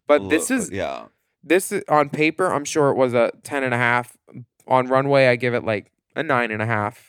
But 0.08 0.30
this 0.30 0.50
is 0.50 0.72
yeah. 0.72 1.06
this 1.44 1.72
is 1.72 1.84
on 1.88 2.10
paper, 2.10 2.52
I'm 2.52 2.66
sure 2.66 2.90
it 2.90 2.96
was 2.96 3.14
a 3.14 3.32
10 3.44 3.64
and 3.64 3.74
a 3.74 3.78
half. 3.78 4.18
On 4.68 4.88
runway, 4.88 5.28
I 5.28 5.36
give 5.36 5.54
it 5.54 5.64
like 5.64 5.92
a 6.16 6.24
nine 6.24 6.52
and 6.52 6.62
a 6.62 6.66
half. 6.66 7.09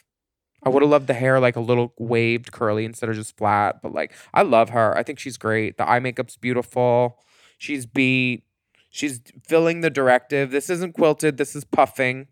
I 0.63 0.69
would 0.69 0.83
have 0.83 0.91
loved 0.91 1.07
the 1.07 1.15
hair 1.15 1.41
like 1.41 1.57
a 1.57 1.61
little 1.61 1.95
waved 1.99 2.53
curly 2.53 2.85
instead 2.85 3.09
of 3.09 3.17
just 3.17 3.37
flat. 3.37 3.81
But 3.83 3.93
like, 3.95 4.13
I 4.35 4.43
love 4.43 4.71
her. 4.71 4.97
I 4.97 5.03
think 5.03 5.19
she's 5.19 5.37
great. 5.37 5.79
The 5.79 5.89
eye 5.89 6.01
makeup's 6.01 6.37
beautiful. 6.37 7.19
She's 7.59 7.87
beat. 7.87 8.45
She's 8.91 9.21
filling 9.47 9.81
the 9.81 9.91
directive. 9.91 10.51
This 10.51 10.69
isn't 10.69 10.95
quilted. 10.95 11.37
This 11.37 11.55
is 11.57 11.65
puffing. 11.65 12.29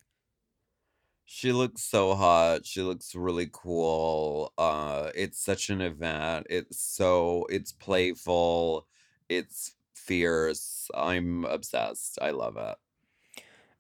She 1.25 1.53
looks 1.53 1.83
so 1.83 2.15
hot. 2.15 2.65
She 2.67 2.81
looks 2.83 3.15
really 3.15 3.49
cool. 3.53 4.53
Uh 4.59 5.11
it's 5.15 5.39
such 5.39 5.69
an 5.71 5.81
event. 5.81 6.47
It's 6.51 6.81
so 6.81 7.47
it's 7.51 7.73
playful. 7.73 8.87
It's 9.29 9.75
fierce. 9.95 10.89
I'm 10.95 11.45
obsessed. 11.45 12.19
I 12.23 12.31
love 12.31 12.57
it. 12.57 12.77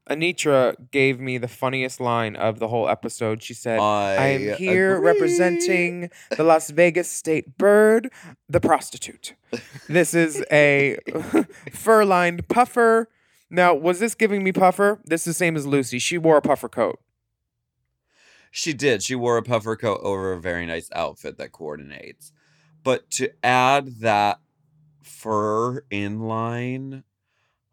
Anetra 0.08 0.90
gave 0.90 1.20
me 1.20 1.38
the 1.38 1.48
funniest 1.48 2.00
line 2.00 2.36
of 2.36 2.58
the 2.58 2.68
whole 2.68 2.88
episode. 2.88 3.42
She 3.42 3.54
said, 3.54 3.78
I, 3.78 4.14
I 4.14 4.26
am 4.28 4.56
here 4.56 4.96
agree. 4.96 5.06
representing 5.06 6.10
the 6.36 6.44
Las 6.44 6.70
Vegas 6.70 7.10
state 7.10 7.58
bird, 7.58 8.10
the 8.48 8.60
prostitute. 8.60 9.34
This 9.88 10.14
is 10.14 10.44
a 10.50 10.98
fur 11.72 12.04
lined 12.04 12.48
puffer. 12.48 13.08
Now, 13.50 13.74
was 13.74 14.00
this 14.00 14.14
giving 14.14 14.42
me 14.44 14.52
puffer? 14.52 15.00
This 15.04 15.26
is 15.26 15.34
the 15.34 15.38
same 15.38 15.56
as 15.56 15.66
Loosey. 15.66 16.00
She 16.00 16.18
wore 16.18 16.36
a 16.38 16.42
puffer 16.42 16.68
coat. 16.68 16.98
She 18.50 18.72
did. 18.72 19.02
She 19.02 19.14
wore 19.14 19.36
a 19.36 19.42
puffer 19.42 19.76
coat 19.76 20.00
over 20.02 20.32
a 20.32 20.40
very 20.40 20.66
nice 20.66 20.88
outfit 20.94 21.38
that 21.38 21.52
coordinates. 21.52 22.32
But 22.82 23.10
to 23.12 23.30
add 23.44 24.00
that 24.00 24.40
fur 25.02 25.82
inline, 25.90 27.02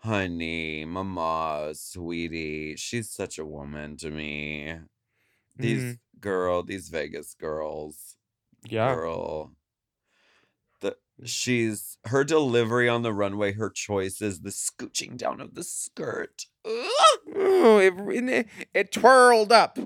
honey, 0.06 0.86
mama, 0.86 1.72
sweetie, 1.76 2.76
she's 2.78 3.10
such 3.12 3.38
a 3.39 3.45
woman 3.45 3.97
to 3.97 4.12
me. 4.12 4.80
These 5.56 5.84
Mhm. 5.84 5.99
girl, 6.20 6.64
these 6.64 6.89
Vegas 6.89 7.36
girls, 7.36 8.18
Yeah. 8.70 8.97
girl. 8.97 9.56
The 10.82 10.97
she's 11.26 11.97
her 12.06 12.24
delivery 12.24 12.88
on 12.88 13.01
the 13.01 13.14
runway, 13.14 13.53
her 13.53 13.70
choices, 13.70 14.41
the 14.41 14.51
scooching 14.51 15.18
down 15.18 15.41
of 15.41 15.53
the 15.56 15.64
skirt. 15.64 16.45
Ugh! 16.66 17.20
Oh, 17.36 17.80
it, 17.80 17.93
it, 18.30 18.47
it 18.74 18.91
twirled 18.91 19.51
up. 19.51 19.78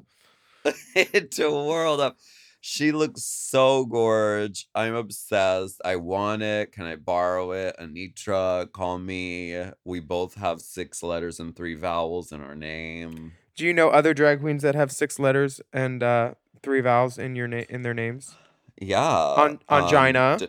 a 1.40 1.50
world 1.50 2.02
of 2.02 2.16
she 2.62 2.91
looks 2.91 3.24
so 3.24 3.86
gorge. 3.86 4.68
I'm 4.76 4.93
obsessed. 4.95 5.82
I 5.86 5.95
want 5.95 6.41
it. 6.41 6.72
Can 6.72 6.86
I 6.86 6.95
borrow 6.95 7.51
it? 7.51 7.76
Anetra, 7.80 8.72
call 8.72 8.99
me. 8.99 9.64
We 9.86 9.99
both 9.99 10.36
have 10.36 10.62
six 10.62 11.01
letters 11.03 11.39
and 11.39 11.55
three 11.55 11.76
vowels 11.76 12.32
in 12.32 12.41
our 12.41 12.55
name. 12.55 13.34
Do 13.55 13.66
you 13.66 13.74
know 13.74 13.89
other 13.89 14.14
drag 14.14 14.41
queens 14.41 14.64
that 14.64 14.76
have 14.76 14.91
six 14.91 15.20
letters 15.20 15.62
and 15.74 16.01
uh, 16.03 16.34
three 16.64 16.82
vowels 16.82 17.18
in 17.18 17.36
your 17.36 17.47
na- 17.47 17.66
in 17.70 17.82
their 17.82 17.93
names? 17.93 18.36
Yeah. 18.82 19.01
On- 19.05 19.60
Angina. 19.70 20.38
D- 20.39 20.47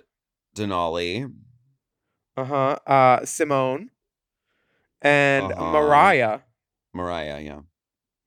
Denali. 0.56 1.32
Uh-huh. 2.36 2.76
Uh 2.86 3.24
Simone 3.24 3.90
and 5.02 5.52
Uh-huh. 5.52 5.72
Mariah. 5.72 6.38
Mariah, 6.94 7.40
yeah. 7.40 7.60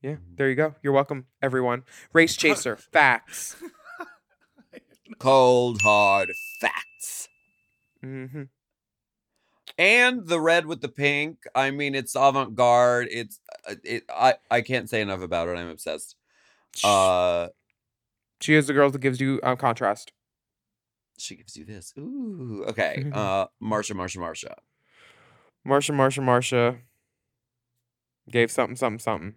Yeah, 0.04 0.18
there 0.36 0.50
you 0.50 0.56
go. 0.56 0.76
You're 0.84 0.92
welcome, 0.94 1.28
everyone. 1.42 1.84
Race 2.12 2.36
Chaser, 2.36 2.76
facts. 2.92 3.56
Cold 5.18 5.82
hard 5.82 6.32
facts. 6.60 7.30
hmm 8.02 8.44
And 9.78 10.28
the 10.28 10.42
red 10.42 10.66
with 10.66 10.82
the 10.82 10.90
pink. 10.90 11.46
I 11.56 11.72
mean, 11.72 11.96
it's 11.96 12.16
avant-garde. 12.16 13.08
It's 13.12 13.40
uh, 13.70 13.76
it 13.86 14.04
I 14.14 14.36
I 14.52 14.60
can't 14.62 14.90
say 14.90 15.00
enough 15.02 15.22
about 15.22 15.48
it. 15.48 15.58
I'm 15.58 15.70
obsessed. 15.70 16.18
Uh 16.84 17.48
she 18.42 18.56
is 18.56 18.68
the 18.68 18.74
girl 18.74 18.90
that 18.92 19.00
gives 19.00 19.22
you 19.22 19.40
um, 19.42 19.56
contrast. 19.56 20.12
She 21.18 21.36
gives 21.36 21.56
you 21.56 21.64
this. 21.64 21.94
Ooh. 21.98 22.66
Okay. 22.68 23.04
Mhm. 23.06 23.16
Uh 23.16 23.48
Marcia, 23.62 23.94
Marcia, 23.94 24.20
Marcia. 24.20 24.58
Marcia, 25.64 25.94
Marcia, 25.94 26.22
Marcia 26.22 26.78
gave 28.30 28.52
something, 28.52 28.76
something, 28.76 29.00
something. 29.00 29.36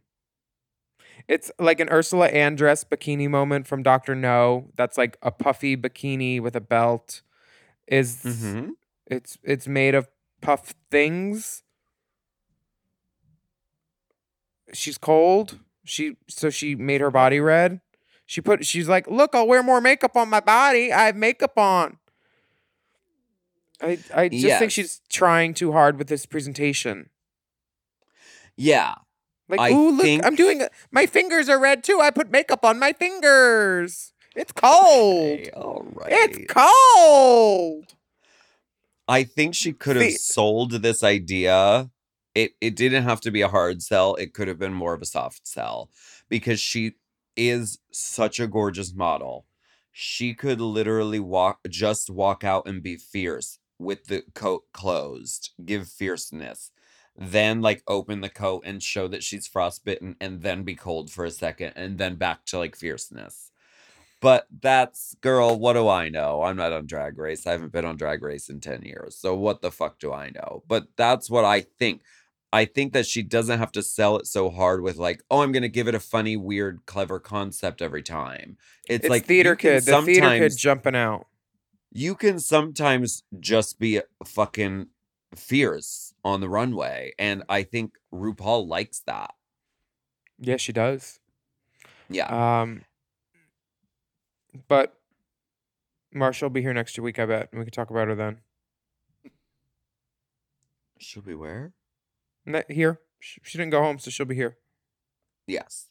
It's 1.28 1.50
like 1.58 1.80
an 1.80 1.88
Ursula 1.90 2.30
Andress 2.30 2.84
bikini 2.84 3.28
moment 3.28 3.66
from 3.66 3.82
Doctor 3.82 4.14
No. 4.14 4.68
That's 4.76 4.96
like 4.96 5.16
a 5.22 5.30
puffy 5.30 5.76
bikini 5.76 6.40
with 6.40 6.54
a 6.56 6.60
belt. 6.60 7.22
Is 7.86 8.22
Mm-hmm. 8.24 8.70
it's 9.06 9.38
it's 9.42 9.66
made 9.68 9.94
of 9.94 10.08
puff 10.40 10.74
things. 10.90 11.62
She's 14.72 14.98
cold. 14.98 15.58
She 15.84 16.16
so 16.28 16.50
she 16.50 16.74
made 16.74 17.00
her 17.00 17.10
body 17.10 17.40
red. 17.40 17.80
She 18.26 18.40
put 18.40 18.66
she's 18.66 18.88
like, 18.88 19.06
look, 19.06 19.34
I'll 19.34 19.46
wear 19.46 19.62
more 19.62 19.80
makeup 19.80 20.16
on 20.16 20.28
my 20.28 20.40
body. 20.40 20.92
I 20.92 21.06
have 21.06 21.16
makeup 21.16 21.56
on. 21.56 21.98
I 23.80 23.98
I 24.14 24.28
just 24.28 24.58
think 24.58 24.72
she's 24.72 25.00
trying 25.08 25.54
too 25.54 25.72
hard 25.72 25.98
with 25.98 26.08
this 26.08 26.26
presentation. 26.26 27.10
Yeah. 28.56 28.94
Like, 29.48 29.60
I 29.60 29.72
ooh, 29.72 29.90
look, 29.92 30.02
think- 30.02 30.24
I'm 30.24 30.34
doing. 30.34 30.66
My 30.90 31.06
fingers 31.06 31.48
are 31.48 31.58
red 31.58 31.84
too. 31.84 32.00
I 32.00 32.10
put 32.10 32.30
makeup 32.30 32.64
on 32.64 32.78
my 32.78 32.92
fingers. 32.92 34.12
It's 34.34 34.52
cold. 34.52 35.40
Okay, 35.40 35.50
all 35.50 35.86
right. 35.94 36.08
It's 36.10 36.52
cold. 36.52 37.94
I 39.08 39.22
think 39.24 39.54
she 39.54 39.72
could 39.72 39.96
have 39.96 40.12
sold 40.12 40.72
this 40.72 41.02
idea. 41.02 41.90
It 42.34 42.52
it 42.60 42.76
didn't 42.76 43.04
have 43.04 43.20
to 43.22 43.30
be 43.30 43.40
a 43.40 43.48
hard 43.48 43.82
sell. 43.82 44.14
It 44.16 44.34
could 44.34 44.48
have 44.48 44.58
been 44.58 44.74
more 44.74 44.94
of 44.94 45.00
a 45.00 45.06
soft 45.06 45.46
sell 45.46 45.90
because 46.28 46.60
she 46.60 46.94
is 47.36 47.78
such 47.92 48.40
a 48.40 48.46
gorgeous 48.46 48.94
model. 48.94 49.46
She 49.92 50.34
could 50.34 50.60
literally 50.60 51.20
walk 51.20 51.60
just 51.68 52.10
walk 52.10 52.44
out 52.44 52.66
and 52.66 52.82
be 52.82 52.96
fierce 52.96 53.58
with 53.78 54.06
the 54.06 54.22
coat 54.34 54.64
closed, 54.72 55.50
give 55.64 55.88
fierceness. 55.88 56.70
Then 57.18 57.62
like 57.62 57.82
open 57.86 58.20
the 58.20 58.28
coat 58.28 58.62
and 58.66 58.82
show 58.82 59.08
that 59.08 59.22
she's 59.22 59.46
frostbitten 59.46 60.16
and 60.20 60.42
then 60.42 60.64
be 60.64 60.74
cold 60.74 61.10
for 61.10 61.24
a 61.24 61.30
second 61.30 61.72
and 61.76 61.98
then 61.98 62.16
back 62.16 62.44
to 62.46 62.58
like 62.58 62.76
fierceness. 62.76 63.50
But 64.20 64.46
that's 64.60 65.14
girl, 65.20 65.58
what 65.58 65.74
do 65.74 65.88
I 65.88 66.08
know? 66.08 66.42
I'm 66.42 66.56
not 66.56 66.72
on 66.72 66.86
drag 66.86 67.18
race. 67.18 67.46
I 67.46 67.52
haven't 67.52 67.72
been 67.72 67.84
on 67.84 67.96
drag 67.96 68.22
race 68.22 68.48
in 68.48 68.60
10 68.60 68.82
years. 68.82 69.16
So 69.16 69.34
what 69.34 69.62
the 69.62 69.70
fuck 69.70 69.98
do 69.98 70.12
I 70.12 70.30
know? 70.30 70.62
But 70.68 70.88
that's 70.96 71.30
what 71.30 71.44
I 71.44 71.62
think. 71.62 72.02
I 72.52 72.64
think 72.64 72.92
that 72.92 73.06
she 73.06 73.22
doesn't 73.22 73.58
have 73.58 73.72
to 73.72 73.82
sell 73.82 74.16
it 74.16 74.26
so 74.26 74.50
hard 74.50 74.80
with 74.82 74.96
like, 74.96 75.22
oh, 75.30 75.42
I'm 75.42 75.52
gonna 75.52 75.68
give 75.68 75.88
it 75.88 75.94
a 75.94 76.00
funny, 76.00 76.36
weird, 76.36 76.80
clever 76.86 77.18
concept 77.18 77.82
every 77.82 78.02
time. 78.02 78.56
It's, 78.88 79.04
It's, 79.04 79.10
like 79.10 79.26
theater 79.26 79.56
kid. 79.56 79.84
The 79.84 80.00
theater 80.02 80.30
kid 80.30 80.56
jumping 80.56 80.96
out. 80.96 81.26
you 81.92 82.14
can 82.14 82.38
sometimes 82.38 83.24
just 83.40 83.78
be 83.78 84.00
fucking 84.24 84.86
fierce 85.34 86.05
on 86.26 86.40
the 86.40 86.48
runway. 86.48 87.12
And 87.18 87.42
I 87.48 87.62
think 87.62 87.92
RuPaul 88.12 88.66
likes 88.66 89.00
that. 89.06 89.32
Yeah, 90.38 90.56
she 90.56 90.72
does. 90.72 91.20
Yeah. 92.10 92.60
Um, 92.60 92.82
but 94.68 94.98
Marshall 96.12 96.48
will 96.48 96.54
be 96.54 96.62
here 96.62 96.74
next 96.74 96.98
week, 96.98 97.18
I 97.18 97.26
bet. 97.26 97.48
and 97.52 97.58
We 97.60 97.64
can 97.64 97.72
talk 97.72 97.90
about 97.90 98.08
her 98.08 98.14
then. 98.14 98.38
Should 100.98 101.26
we 101.26 101.34
wear? 101.34 101.72
Ne- 102.44 102.64
Here, 102.68 103.00
she, 103.20 103.40
she 103.44 103.58
didn't 103.58 103.70
go 103.72 103.82
home, 103.82 103.98
so 103.98 104.10
she'll 104.10 104.26
be 104.26 104.34
here. 104.34 104.56
Yes. 105.46 105.88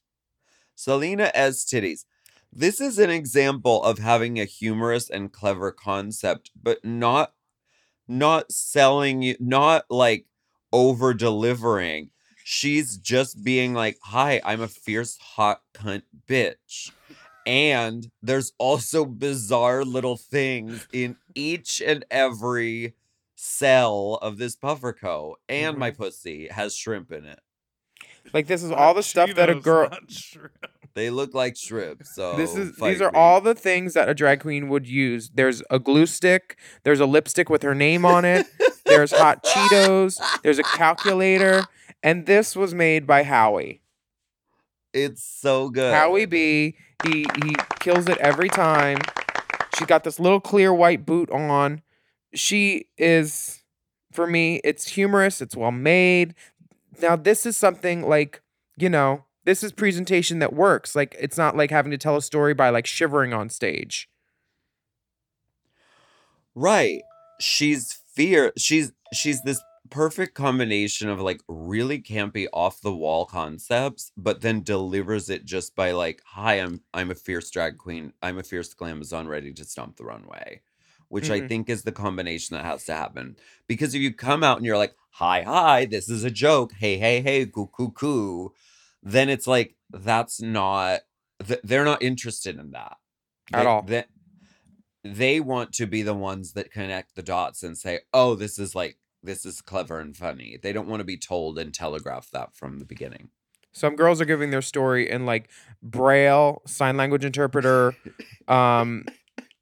Salina 0.76 1.32
EsTitties. 1.36 2.06
This 2.52 2.82
is 2.82 2.98
an 3.00 3.10
example 3.10 3.84
of 3.84 4.00
having 4.00 4.40
a 4.40 4.46
humorous 4.46 5.10
and 5.10 5.32
clever 5.32 5.72
concept, 5.72 6.52
but 6.62 6.84
not 6.84 7.34
not 8.08 8.52
selling 8.52 9.22
you 9.22 9.36
not 9.40 9.86
like 9.90 10.26
over 10.72 11.14
delivering. 11.14 12.10
She's 12.44 12.98
just 12.98 13.44
being 13.44 13.74
like, 13.74 13.98
"Hi, 14.04 14.42
I'm 14.44 14.62
a 14.62 14.68
fierce 14.68 15.18
hot 15.18 15.62
cunt 15.74 16.04
bitch." 16.28 16.92
And 17.46 18.10
there's 18.24 18.54
also 18.58 19.06
bizarre 19.06 19.86
little 19.86 20.18
things 20.18 20.88
in 20.92 21.16
each 21.36 21.82
and 21.82 22.04
every 22.10 22.96
cell 23.36 24.18
of 24.22 24.38
this 24.38 24.56
puffer 24.56 24.94
coat. 24.94 25.40
And 25.48 25.78
my 25.78 25.92
mm-hmm. 25.92 26.04
pussy 26.04 26.48
has 26.48 26.76
shrimp 26.76 27.12
in 27.12 27.26
it. 27.26 27.40
Like 28.34 28.48
this 28.48 28.64
is 28.64 28.72
all 28.72 28.94
the 28.94 29.04
stuff 29.04 29.34
that 29.36 29.50
a 29.50 29.56
girl. 29.56 29.90
They 30.94 31.10
look 31.10 31.34
like 31.34 31.58
shrimp. 31.58 32.04
So 32.06 32.36
This 32.38 32.56
is 32.56 32.76
these 32.78 33.02
are 33.02 33.12
me. 33.12 33.18
all 33.20 33.42
the 33.42 33.54
things 33.56 33.94
that 33.94 34.08
a 34.08 34.14
drag 34.14 34.40
queen 34.42 34.70
would 34.70 34.88
use. 34.88 35.30
There's 35.34 35.62
a 35.70 35.78
glue 35.80 36.06
stick. 36.06 36.58
There's 36.84 37.00
a 37.02 37.06
lipstick 37.06 37.50
with 37.50 37.64
her 37.64 37.76
name 37.76 38.06
on 38.06 38.24
it. 38.26 38.48
there's 38.86 39.12
hot 39.12 39.44
Cheetos. 39.44 40.20
There's 40.42 40.60
a 40.60 40.64
calculator, 40.64 41.66
and 42.02 42.26
this 42.26 42.56
was 42.56 42.74
made 42.74 43.06
by 43.06 43.24
Howie. 43.24 43.82
It's 44.94 45.24
so 45.24 45.70
good. 45.70 45.94
Howie 45.94 46.26
B. 46.26 46.78
He 47.04 47.26
he 47.44 47.56
kills 47.82 48.08
it 48.08 48.18
every 48.20 48.48
time. 48.50 49.00
She's 49.78 49.88
got 49.88 50.06
this 50.06 50.20
little 50.20 50.40
clear 50.40 50.74
white 50.74 51.06
boot 51.06 51.30
on. 51.30 51.82
She 52.34 52.86
is, 52.98 53.62
for 54.14 54.26
me, 54.26 54.62
it's 54.64 54.88
humorous. 54.88 55.42
It's 55.42 55.56
well 55.56 55.72
made. 55.72 56.34
Now 57.02 57.16
this 57.16 57.46
is 57.46 57.58
something 57.58 58.08
like 58.08 58.42
you 58.78 58.90
know 58.90 59.26
this 59.46 59.64
is 59.64 59.72
presentation 59.72 60.40
that 60.40 60.54
works. 60.54 60.96
Like 60.96 61.16
it's 61.20 61.38
not 61.38 61.56
like 61.56 61.72
having 61.72 61.92
to 61.92 61.98
tell 61.98 62.18
a 62.18 62.22
story 62.22 62.54
by 62.54 62.70
like 62.70 62.86
shivering 62.86 63.34
on 63.34 63.50
stage. 63.50 64.10
Right. 66.56 67.02
She's 67.40 68.00
fear. 68.14 68.52
She's 68.58 68.92
she's 69.14 69.42
this 69.44 69.62
perfect 69.90 70.34
combination 70.34 71.10
of 71.10 71.20
like 71.20 71.42
really 71.48 72.02
campy 72.02 72.48
off 72.54 72.82
the 72.82 72.96
wall 72.96 73.26
concepts, 73.26 74.12
but 74.18 74.42
then 74.42 74.64
delivers 74.64 75.30
it 75.30 75.46
just 75.46 75.76
by 75.76 75.92
like, 75.92 76.22
"Hi, 76.26 76.56
I'm 76.56 76.82
I'm 76.94 77.12
a 77.12 77.16
fierce 77.16 77.50
drag 77.50 77.78
queen. 77.78 78.14
I'm 78.22 78.38
a 78.38 78.44
fierce 78.44 78.74
glamazon 78.74 79.28
ready 79.28 79.54
to 79.54 79.66
stomp 79.66 79.98
the 79.98 80.06
runway." 80.06 80.62
Which 81.10 81.30
I 81.30 81.42
Mhm. 81.42 81.48
think 81.48 81.70
is 81.70 81.84
the 81.84 81.92
combination 81.92 82.56
that 82.56 82.66
has 82.66 82.84
to 82.86 82.94
happen. 82.94 83.36
Because 83.68 83.94
if 83.96 84.02
you 84.02 84.14
come 84.14 84.44
out 84.44 84.58
and 84.58 84.66
you're 84.66 84.78
like, 84.78 84.96
"Hi, 85.12 85.44
hi, 85.44 85.86
this 85.86 86.10
is 86.10 86.24
a 86.24 86.32
joke. 86.32 86.74
Hey, 86.74 86.98
hey, 86.98 87.22
hey, 87.22 87.46
coo, 87.46 87.68
coo, 87.68 87.92
coo," 87.92 88.54
then 89.04 89.30
it's 89.30 89.48
like 89.48 89.76
that's 89.92 90.42
not. 90.42 91.02
th- 91.46 91.60
They're 91.64 91.86
not 91.86 92.02
interested 92.02 92.58
in 92.58 92.72
that 92.72 92.98
At 93.54 93.62
They- 93.64 93.68
all. 93.68 93.82
they- 93.84 94.06
they 95.04 95.40
want 95.40 95.72
to 95.74 95.86
be 95.86 96.02
the 96.02 96.14
ones 96.16 96.54
that 96.54 96.72
connect 96.72 97.16
the 97.16 97.22
dots 97.22 97.62
and 97.62 97.78
say, 97.78 98.00
"Oh, 98.14 98.36
this 98.36 98.58
is 98.58 98.74
like 98.74 98.98
this 99.22 99.46
is 99.46 99.62
clever 99.62 100.00
and 100.00 100.16
funny." 100.16 100.58
They 100.62 100.72
don't 100.74 100.88
want 100.88 101.02
to 101.02 101.06
be 101.06 101.18
told 101.18 101.60
and 101.60 101.74
telegraphed 101.74 102.32
that 102.32 102.56
from 102.56 102.80
the 102.80 102.86
beginning. 102.86 103.30
Some 103.74 103.96
girls 103.96 104.22
are 104.22 104.26
giving 104.26 104.52
their 104.52 104.62
story 104.62 105.10
in 105.10 105.26
like 105.26 105.50
braille, 105.84 106.62
sign 106.66 106.96
language 106.98 107.26
interpreter, 107.26 107.96
um, 108.48 109.06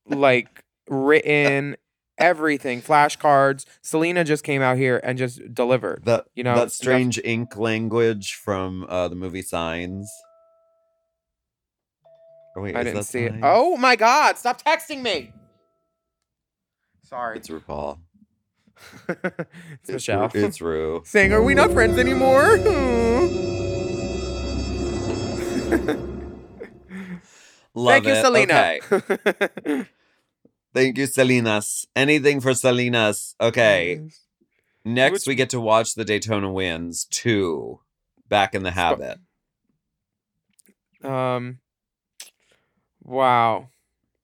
like 0.06 0.63
written 0.94 1.76
everything, 2.18 2.82
flashcards. 2.82 3.66
Salina 3.82 4.24
just 4.24 4.44
came 4.44 4.62
out 4.62 4.78
here 4.78 5.00
and 5.04 5.18
just 5.18 5.54
delivered. 5.54 6.04
That 6.06 6.26
You 6.36 6.44
know, 6.44 6.56
that 6.56 6.72
strange 6.72 7.20
ink 7.24 7.58
language 7.58 8.36
from 8.36 8.86
uh, 8.88 9.08
the 9.08 9.16
movie 9.16 9.42
Signs. 9.42 10.12
Oh, 12.56 12.62
wait, 12.62 12.76
I 12.76 12.84
didn't 12.84 13.04
see 13.04 13.24
it. 13.24 13.34
Oh 13.42 13.78
my 13.78 13.96
god, 13.96 14.38
stop 14.38 14.62
texting 14.62 15.02
me. 15.02 15.34
Sorry. 17.04 17.38
it's 17.38 17.50
RuPaul. 17.50 18.00
it's 19.10 19.90
Michelle. 19.90 20.30
Ru- 20.34 20.46
It's 20.46 20.62
Ru. 20.62 21.02
Saying, 21.06 21.34
are 21.34 21.44
we 21.44 21.54
not 21.54 21.72
friends 21.72 21.98
anymore? 21.98 22.58
Love 27.76 28.04
Thank 28.04 28.08
you. 28.08 28.22
Selena. 28.22 28.78
Okay. 28.92 29.86
Thank 30.74 30.98
you, 30.98 31.06
Salinas. 31.06 31.86
Anything 31.96 32.40
for 32.42 32.54
Salinas. 32.54 33.36
Okay. 33.40 34.02
Next, 34.86 35.12
Which- 35.14 35.28
we 35.28 35.36
get 35.36 35.50
to 35.52 35.60
watch 35.62 35.94
the 35.96 36.04
Daytona 36.06 36.52
Wind 36.52 36.96
2 37.12 37.80
Back 38.28 38.56
in 38.56 38.64
the 38.64 38.72
Habit. 38.72 39.20
Um. 41.04 41.60
Wow. 43.04 43.70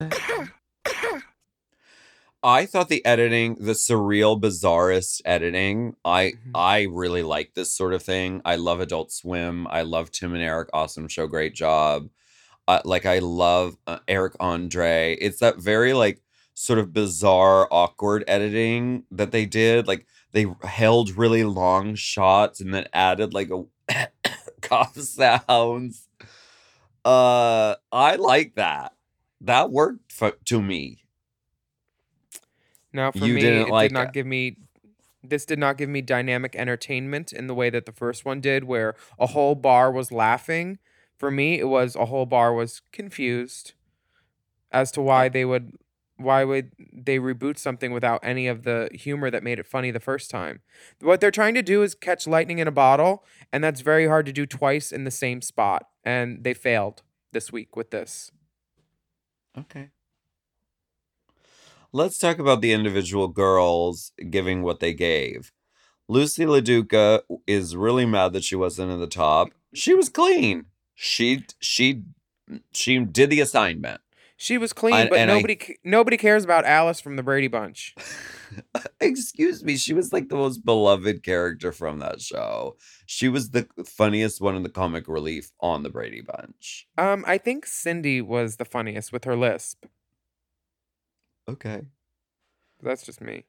I 2.42 2.64
thought 2.64 2.88
the 2.88 3.04
editing, 3.04 3.56
the 3.56 3.72
surreal, 3.72 4.40
bizarrest 4.40 5.20
editing, 5.26 5.94
I 6.06 6.32
Mhm. 6.32 6.50
I 6.54 6.82
really 6.90 7.22
like 7.22 7.52
this 7.52 7.74
sort 7.76 7.92
of 7.92 8.02
thing. 8.02 8.40
I 8.46 8.56
love 8.56 8.80
Adult 8.80 9.12
Swim. 9.12 9.66
I 9.66 9.82
love 9.82 10.10
Tim 10.10 10.32
and 10.32 10.42
Eric. 10.42 10.70
Awesome 10.72 11.06
show. 11.06 11.26
Great 11.26 11.54
job. 11.54 12.08
Uh, 12.66 12.80
like 12.86 13.04
I 13.04 13.18
love 13.18 13.76
uh, 13.86 13.98
Eric 14.08 14.34
Andre. 14.40 15.18
It's 15.20 15.40
that 15.40 15.58
very 15.58 15.92
like 15.92 16.22
sort 16.60 16.78
of 16.78 16.92
bizarre, 16.92 17.66
awkward 17.70 18.22
editing 18.28 19.04
that 19.10 19.30
they 19.30 19.46
did. 19.46 19.88
Like 19.88 20.06
they 20.32 20.46
held 20.62 21.16
really 21.16 21.42
long 21.42 21.94
shots 21.94 22.60
and 22.60 22.74
then 22.74 22.86
added 22.92 23.32
like 23.32 23.50
a 23.50 23.64
cough 24.60 24.94
sounds. 24.96 26.06
Uh, 27.02 27.76
I 27.90 28.16
like 28.16 28.56
that. 28.56 28.92
That 29.40 29.70
worked 29.70 30.12
for, 30.12 30.32
to 30.46 30.60
me. 30.60 31.04
Now, 32.92 33.10
for 33.10 33.26
You 33.26 33.34
me, 33.34 33.40
didn't 33.40 33.68
it 33.68 33.70
like 33.70 33.88
did 33.88 33.94
not 33.94 34.08
it. 34.08 34.12
give 34.12 34.26
me. 34.26 34.58
This 35.22 35.44
did 35.46 35.58
not 35.58 35.78
give 35.78 35.88
me 35.88 36.02
dynamic 36.02 36.54
entertainment 36.56 37.32
in 37.32 37.46
the 37.46 37.54
way 37.54 37.70
that 37.70 37.86
the 37.86 37.92
first 37.92 38.24
one 38.24 38.40
did, 38.40 38.64
where 38.64 38.94
a 39.18 39.28
whole 39.28 39.54
bar 39.54 39.90
was 39.90 40.12
laughing. 40.12 40.78
For 41.16 41.30
me, 41.30 41.58
it 41.58 41.68
was 41.68 41.94
a 41.96 42.06
whole 42.06 42.26
bar 42.26 42.52
was 42.52 42.82
confused 42.92 43.72
as 44.72 44.90
to 44.92 45.02
why 45.02 45.28
they 45.28 45.44
would, 45.44 45.72
why 46.20 46.44
would 46.44 46.72
they 46.92 47.18
reboot 47.18 47.58
something 47.58 47.92
without 47.92 48.20
any 48.22 48.46
of 48.46 48.62
the 48.64 48.90
humor 48.92 49.30
that 49.30 49.42
made 49.42 49.58
it 49.58 49.66
funny 49.66 49.90
the 49.90 50.00
first 50.00 50.30
time. 50.30 50.60
What 51.00 51.20
they're 51.20 51.30
trying 51.30 51.54
to 51.54 51.62
do 51.62 51.82
is 51.82 51.94
catch 51.94 52.26
lightning 52.26 52.58
in 52.58 52.68
a 52.68 52.72
bottle, 52.72 53.24
and 53.52 53.64
that's 53.64 53.80
very 53.80 54.06
hard 54.06 54.26
to 54.26 54.32
do 54.32 54.46
twice 54.46 54.92
in 54.92 55.04
the 55.04 55.10
same 55.10 55.40
spot, 55.40 55.86
and 56.04 56.44
they 56.44 56.54
failed 56.54 57.02
this 57.32 57.50
week 57.50 57.76
with 57.76 57.90
this. 57.90 58.30
Okay. 59.58 59.90
Let's 61.92 62.18
talk 62.18 62.38
about 62.38 62.60
the 62.60 62.72
individual 62.72 63.28
girls 63.28 64.12
giving 64.30 64.62
what 64.62 64.80
they 64.80 64.94
gave. 64.94 65.50
Loosey 66.08 66.46
LaDuca 66.46 67.22
is 67.46 67.76
really 67.76 68.06
mad 68.06 68.32
that 68.32 68.44
she 68.44 68.56
wasn't 68.56 68.92
in 68.92 69.00
the 69.00 69.06
top. 69.06 69.48
She 69.74 69.94
was 69.94 70.08
clean. 70.08 70.66
She 70.94 71.44
she 71.60 72.02
she 72.72 72.98
did 72.98 73.30
the 73.30 73.40
assignment. 73.40 74.00
She 74.42 74.56
was 74.56 74.72
clean, 74.72 74.94
I- 74.94 75.06
but 75.06 75.18
and 75.18 75.30
I- 75.30 75.34
nobody 75.34 75.76
nobody 75.84 76.16
cares 76.16 76.44
about 76.44 76.64
Alice 76.64 76.98
from 76.98 77.16
the 77.16 77.22
Brady 77.22 77.46
Bunch. 77.46 77.94
Excuse 79.00 79.62
me, 79.62 79.76
she 79.76 79.92
was 79.92 80.14
like 80.14 80.30
the 80.30 80.34
most 80.36 80.64
beloved 80.64 81.22
character 81.22 81.72
from 81.72 81.98
that 81.98 82.22
show. 82.22 82.78
She 83.04 83.28
was 83.28 83.50
the 83.50 83.68
funniest 83.84 84.40
one 84.40 84.56
in 84.56 84.62
the 84.62 84.70
comic 84.70 85.08
relief 85.08 85.50
on 85.60 85.82
the 85.82 85.90
Brady 85.90 86.22
Bunch. 86.22 86.88
Um, 86.96 87.22
I 87.28 87.36
think 87.36 87.66
Cindy 87.66 88.22
was 88.22 88.56
the 88.56 88.64
funniest 88.64 89.12
with 89.12 89.24
her 89.24 89.36
lisp. 89.36 89.84
Okay. 91.46 91.82
That's 92.82 93.02
just 93.04 93.20
me. 93.20 93.44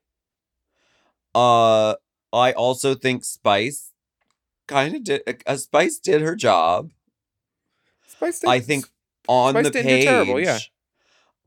Uh 1.33 1.95
I 2.33 2.51
also 2.51 2.95
think 2.95 3.23
Spice 3.23 3.93
kind 4.67 4.93
of 4.95 5.03
did 5.05 5.21
uh, 5.47 5.55
Spice 5.55 5.99
did 5.99 6.21
her 6.21 6.35
job. 6.35 6.91
Spice. 8.07 8.41
did, 8.41 8.49
I 8.49 8.59
think 8.59 8.87
on 9.29 9.53
Spice 9.53 9.63
the 9.67 9.71
page 9.83 10.03
terrible, 10.03 10.37
yeah. 10.41 10.59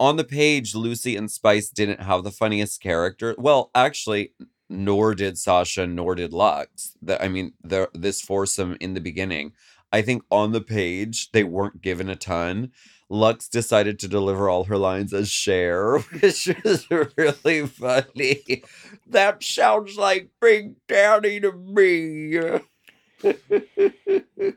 On 0.00 0.16
the 0.16 0.24
page 0.24 0.72
loosey 0.72 1.16
and 1.16 1.30
spice 1.30 1.68
didn't 1.68 2.00
have 2.00 2.24
the 2.24 2.30
funniest 2.32 2.80
character 2.82 3.34
well 3.38 3.70
actually 3.74 4.32
nor 4.68 5.14
did 5.14 5.38
Sasha, 5.38 5.86
nor 5.86 6.14
did 6.14 6.32
Luxx. 6.32 6.92
That 7.02 7.22
I 7.22 7.28
mean, 7.28 7.52
the, 7.62 7.90
this 7.94 8.20
foursome 8.20 8.76
in 8.80 8.94
the 8.94 9.00
beginning, 9.00 9.52
I 9.92 10.02
think 10.02 10.22
on 10.30 10.52
the 10.52 10.60
page 10.60 11.30
they 11.32 11.44
weren't 11.44 11.82
given 11.82 12.08
a 12.08 12.16
ton. 12.16 12.72
Luxx 13.10 13.50
decided 13.50 13.98
to 13.98 14.08
deliver 14.08 14.48
all 14.48 14.64
her 14.64 14.78
lines 14.78 15.12
as 15.12 15.30
Cher, 15.30 15.98
which 16.20 16.48
is 16.48 16.86
really 16.90 17.66
funny. 17.66 18.64
That 19.06 19.42
sounds 19.42 19.96
like 19.96 20.30
Big 20.40 20.74
Daddy 20.88 21.40
to 21.40 21.52
me. 21.52 22.38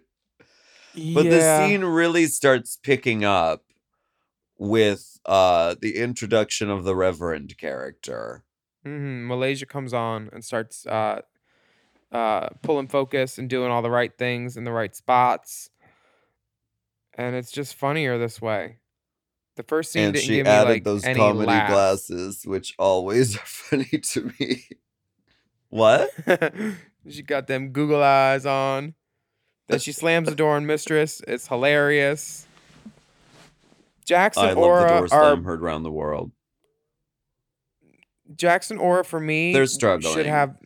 But 1.13 1.29
the 1.29 1.59
scene 1.67 1.83
really 1.83 2.25
starts 2.25 2.79
picking 2.81 3.23
up 3.23 3.66
with 4.57 5.19
uh 5.25 5.75
the 5.81 5.97
introduction 5.97 6.69
of 6.69 6.83
the 6.83 6.95
Reverend 6.95 7.57
character. 7.57 8.43
hmm 8.83 9.27
Malaysia 9.27 9.65
comes 9.65 9.93
on 9.93 10.29
and 10.33 10.43
starts 10.43 10.85
uh, 10.87 11.21
uh, 12.11 12.49
pulling 12.61 12.87
focus 12.87 13.37
and 13.37 13.49
doing 13.49 13.71
all 13.71 13.81
the 13.81 13.89
right 13.91 14.17
things 14.17 14.57
in 14.57 14.63
the 14.63 14.71
right 14.71 14.95
spots, 14.95 15.69
and 17.13 17.35
it's 17.35 17.51
just 17.51 17.75
funnier 17.75 18.17
this 18.17 18.41
way. 18.41 18.79
The 19.57 19.63
first 19.63 19.91
scene 19.91 20.03
and 20.05 20.13
didn't 20.13 20.25
she 20.25 20.35
give 20.37 20.45
me 20.45 20.51
added 20.51 20.69
like 20.69 20.83
those 20.83 21.03
any 21.03 21.19
comedy 21.19 21.47
laughs. 21.47 21.71
glasses, 21.71 22.43
which 22.45 22.75
always 22.79 23.35
are 23.37 23.45
funny 23.45 23.85
to 23.85 24.31
me. 24.39 24.63
What? 25.69 26.11
she 27.09 27.23
got 27.23 27.47
them 27.47 27.69
Google 27.69 28.01
eyes 28.01 28.45
on. 28.45 28.93
Then 29.67 29.79
she 29.79 29.91
slams 29.91 30.29
the 30.29 30.35
door 30.35 30.55
on 30.55 30.65
Mistress. 30.65 31.21
It's 31.27 31.47
hilarious. 31.47 32.46
Jackson 34.07 34.43
I 34.45 34.47
love 34.53 34.57
Aura 34.57 34.81
the 34.81 34.87
door 34.87 35.03
are 35.03 35.07
slam 35.07 35.43
heard 35.43 35.61
around 35.61 35.83
the 35.83 35.91
world. 35.91 36.31
Jackson 38.35 38.77
Aura 38.77 39.03
for 39.03 39.19
me. 39.19 39.53
They're 39.53 39.67
Should 39.67 40.25
have 40.25 40.57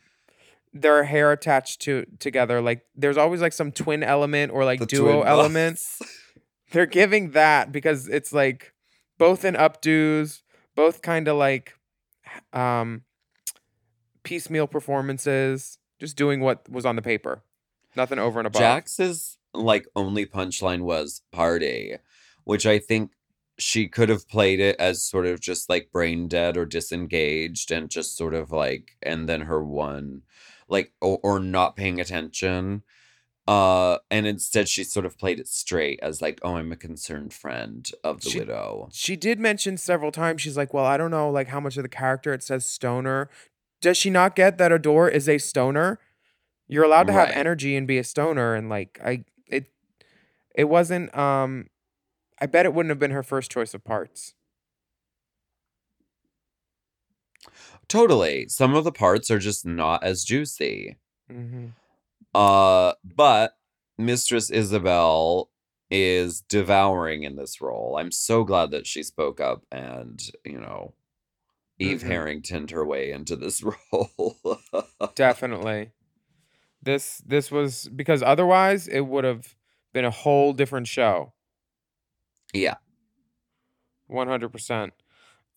their 0.74 1.04
hair 1.04 1.32
attached 1.32 1.82
to 1.82 2.06
together. 2.20 2.62
Like 2.62 2.86
there's 2.96 3.18
always 3.18 3.42
like 3.42 3.54
some 3.54 3.72
twin 3.72 4.04
element 4.04 4.52
or 4.52 4.64
like 4.64 4.80
The 4.80 4.86
duo 4.86 5.14
twin 5.18 5.28
element. 5.28 5.76
boss. 5.78 6.02
They're 6.72 6.86
giving 6.86 7.32
that 7.32 7.72
because 7.72 8.08
it's 8.08 8.32
like 8.32 8.74
both 9.18 9.44
in 9.44 9.56
updos, 9.56 10.42
both 10.76 11.02
kind 11.02 11.28
of 11.28 11.36
like 11.38 11.74
um 12.54 13.04
piecemeal 14.24 14.68
performances, 14.68 15.80
just 16.00 16.16
doing 16.16 16.42
what 16.42 16.70
was 16.70 16.86
on 16.86 16.96
the 16.96 17.02
paper. 17.02 17.44
Nothing 17.96 18.20
over 18.20 18.40
and 18.40 18.48
above. 18.48 18.62
Jax's 18.62 19.38
like 19.54 19.86
only 19.96 20.26
punchline 20.26 20.82
was 20.82 21.22
party, 21.32 21.96
which 22.46 22.66
I 22.66 22.80
think 22.80 23.12
she 23.62 23.88
could 23.88 24.10
have 24.10 24.28
played 24.28 24.60
it 24.60 24.76
as 24.80 25.04
sort 25.04 25.26
of 25.26 25.40
just 25.40 25.70
like 25.70 25.92
brain 25.92 26.28
dead 26.28 26.58
or 26.58 26.66
disengaged 26.66 27.72
and 27.72 27.90
just 27.90 28.18
sort 28.18 28.34
of 28.34 28.52
like 28.52 28.98
and 29.04 29.28
then 29.30 29.42
her 29.42 29.64
one 29.64 30.22
like 30.68 30.92
or, 31.02 31.20
or 31.24 31.40
not 31.40 31.76
paying 31.76 32.00
attention. 32.00 32.84
Uh 33.48 33.98
and 34.12 34.28
instead 34.28 34.70
she 34.70 34.84
sort 34.84 35.06
of 35.06 35.18
played 35.18 35.40
it 35.40 35.48
straight 35.48 36.00
as 36.04 36.22
like, 36.22 36.40
oh, 36.44 36.56
I'm 36.58 36.72
a 36.72 36.76
concerned 36.76 37.34
friend 37.34 37.90
of 38.04 38.22
the 38.22 38.30
She- 38.30 38.40
widow. 38.40 38.90
she 38.94 39.16
did 39.16 39.40
mention 39.40 39.78
several 39.78 40.12
times 40.12 40.42
she's 40.42 40.56
like 40.58 40.74
well 40.74 40.86
i 40.86 40.96
don't 40.98 41.12
know 41.12 41.30
like 41.30 41.48
how 41.48 41.60
much 41.60 41.76
of 41.78 41.84
the 41.84 41.90
character 41.90 42.34
it 42.34 42.44
says 42.44 42.66
stoner 42.66 43.30
does 43.82 43.98
she 43.98 44.10
not 44.12 44.36
get 44.36 44.58
that 44.60 44.72
adore 44.72 45.10
is 45.10 45.28
a 45.28 45.40
stoner 45.40 46.00
you're 46.68 46.84
allowed 46.84 47.08
to 47.08 47.14
have 47.14 47.30
energy 47.32 47.76
and 47.76 47.88
be 47.88 47.98
a 47.98 48.04
stoner 48.04 48.54
and 48.54 48.70
like 48.70 49.00
i 49.04 49.24
it 49.48 49.66
it 50.56 50.66
wasn't 50.66 51.14
um 51.18 51.66
i 52.42 52.46
bet 52.46 52.66
it 52.66 52.74
wouldn't 52.74 52.90
have 52.90 53.00
been 53.00 53.12
her 53.12 53.24
first 53.24 53.50
choice 53.52 53.74
of 53.74 53.84
parts 53.84 54.34
Totally. 57.88 58.48
Some 58.48 58.76
of 58.76 58.84
the 58.84 58.92
parts 58.92 59.30
are 59.32 59.40
just 59.40 59.66
not 59.66 60.04
as 60.04 60.24
juicy. 60.24 60.98
mm-hmm. 61.30 61.68
Uh, 62.34 62.94
but 63.04 63.58
Mistress 63.98 64.50
Isabelle 64.50 65.50
is 65.90 66.42
devouring 66.48 67.24
in 67.24 67.36
this 67.36 67.60
role. 67.60 67.98
I'm 68.00 68.12
so 68.12 68.46
glad 68.46 68.72
that 68.72 68.88
she 68.88 69.04
spoke 69.04 69.42
up 69.42 69.66
and, 69.72 70.22
you 70.46 70.60
know, 70.60 70.94
Eve 71.80 72.02
Mhm. 72.02 72.08
Harrington 72.08 72.68
her 72.70 72.86
way 72.86 73.12
into 73.12 73.36
this 73.36 73.62
role. 73.92 74.38
definitely 75.16 75.92
this 76.82 77.18
this 77.26 77.52
was 77.52 77.90
because 77.90 78.24
otherwise 78.24 78.88
it 78.88 79.02
would 79.02 79.24
have 79.24 79.56
been 79.92 80.06
a 80.06 80.12
whole 80.12 80.54
different 80.54 80.88
show 80.88 81.34
yeah. 82.54 82.76
100% 84.10 84.92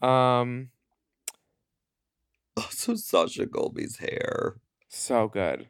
um 0.02 0.68
Also 2.56 2.94
Sasha 2.94 3.46
Colby's 3.46 3.98
hair. 3.98 4.56
so 4.88 5.28
good 5.28 5.66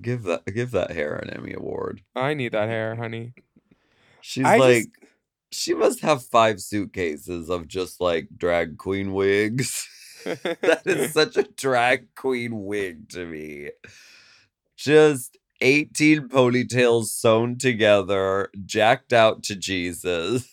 Give 0.00 0.22
that 0.24 0.44
give 0.46 0.70
that 0.72 0.92
hair 0.92 1.16
an 1.16 1.30
Emmy 1.30 1.52
award. 1.52 2.02
i 2.14 2.34
need 2.34 2.52
that 2.52 2.68
hair 2.68 2.96
honey 2.96 3.32
She's 4.20 4.44
I 4.44 4.58
just- 4.58 4.68
like 4.68 4.86
she 5.52 5.74
must 5.74 6.00
have 6.02 6.22
five 6.24 6.60
suitcases 6.60 7.48
of 7.50 7.66
just 7.66 8.00
like 8.00 8.28
drag 8.36 8.76
queen 8.78 9.12
wigs. 9.12 9.88
that 10.24 10.82
is 10.86 11.12
such 11.20 11.36
a 11.36 11.42
drag 11.42 12.14
queen 12.14 12.66
wig 12.66 13.08
to 13.08 13.26
me. 13.26 13.70
Just 14.76 15.38
18 15.60 16.28
ponytails 16.28 17.06
sewn 17.06 17.56
together, 17.58 18.50
jacked 18.66 19.12
out 19.12 19.42
to 19.44 19.56
Jesus. 19.56 20.48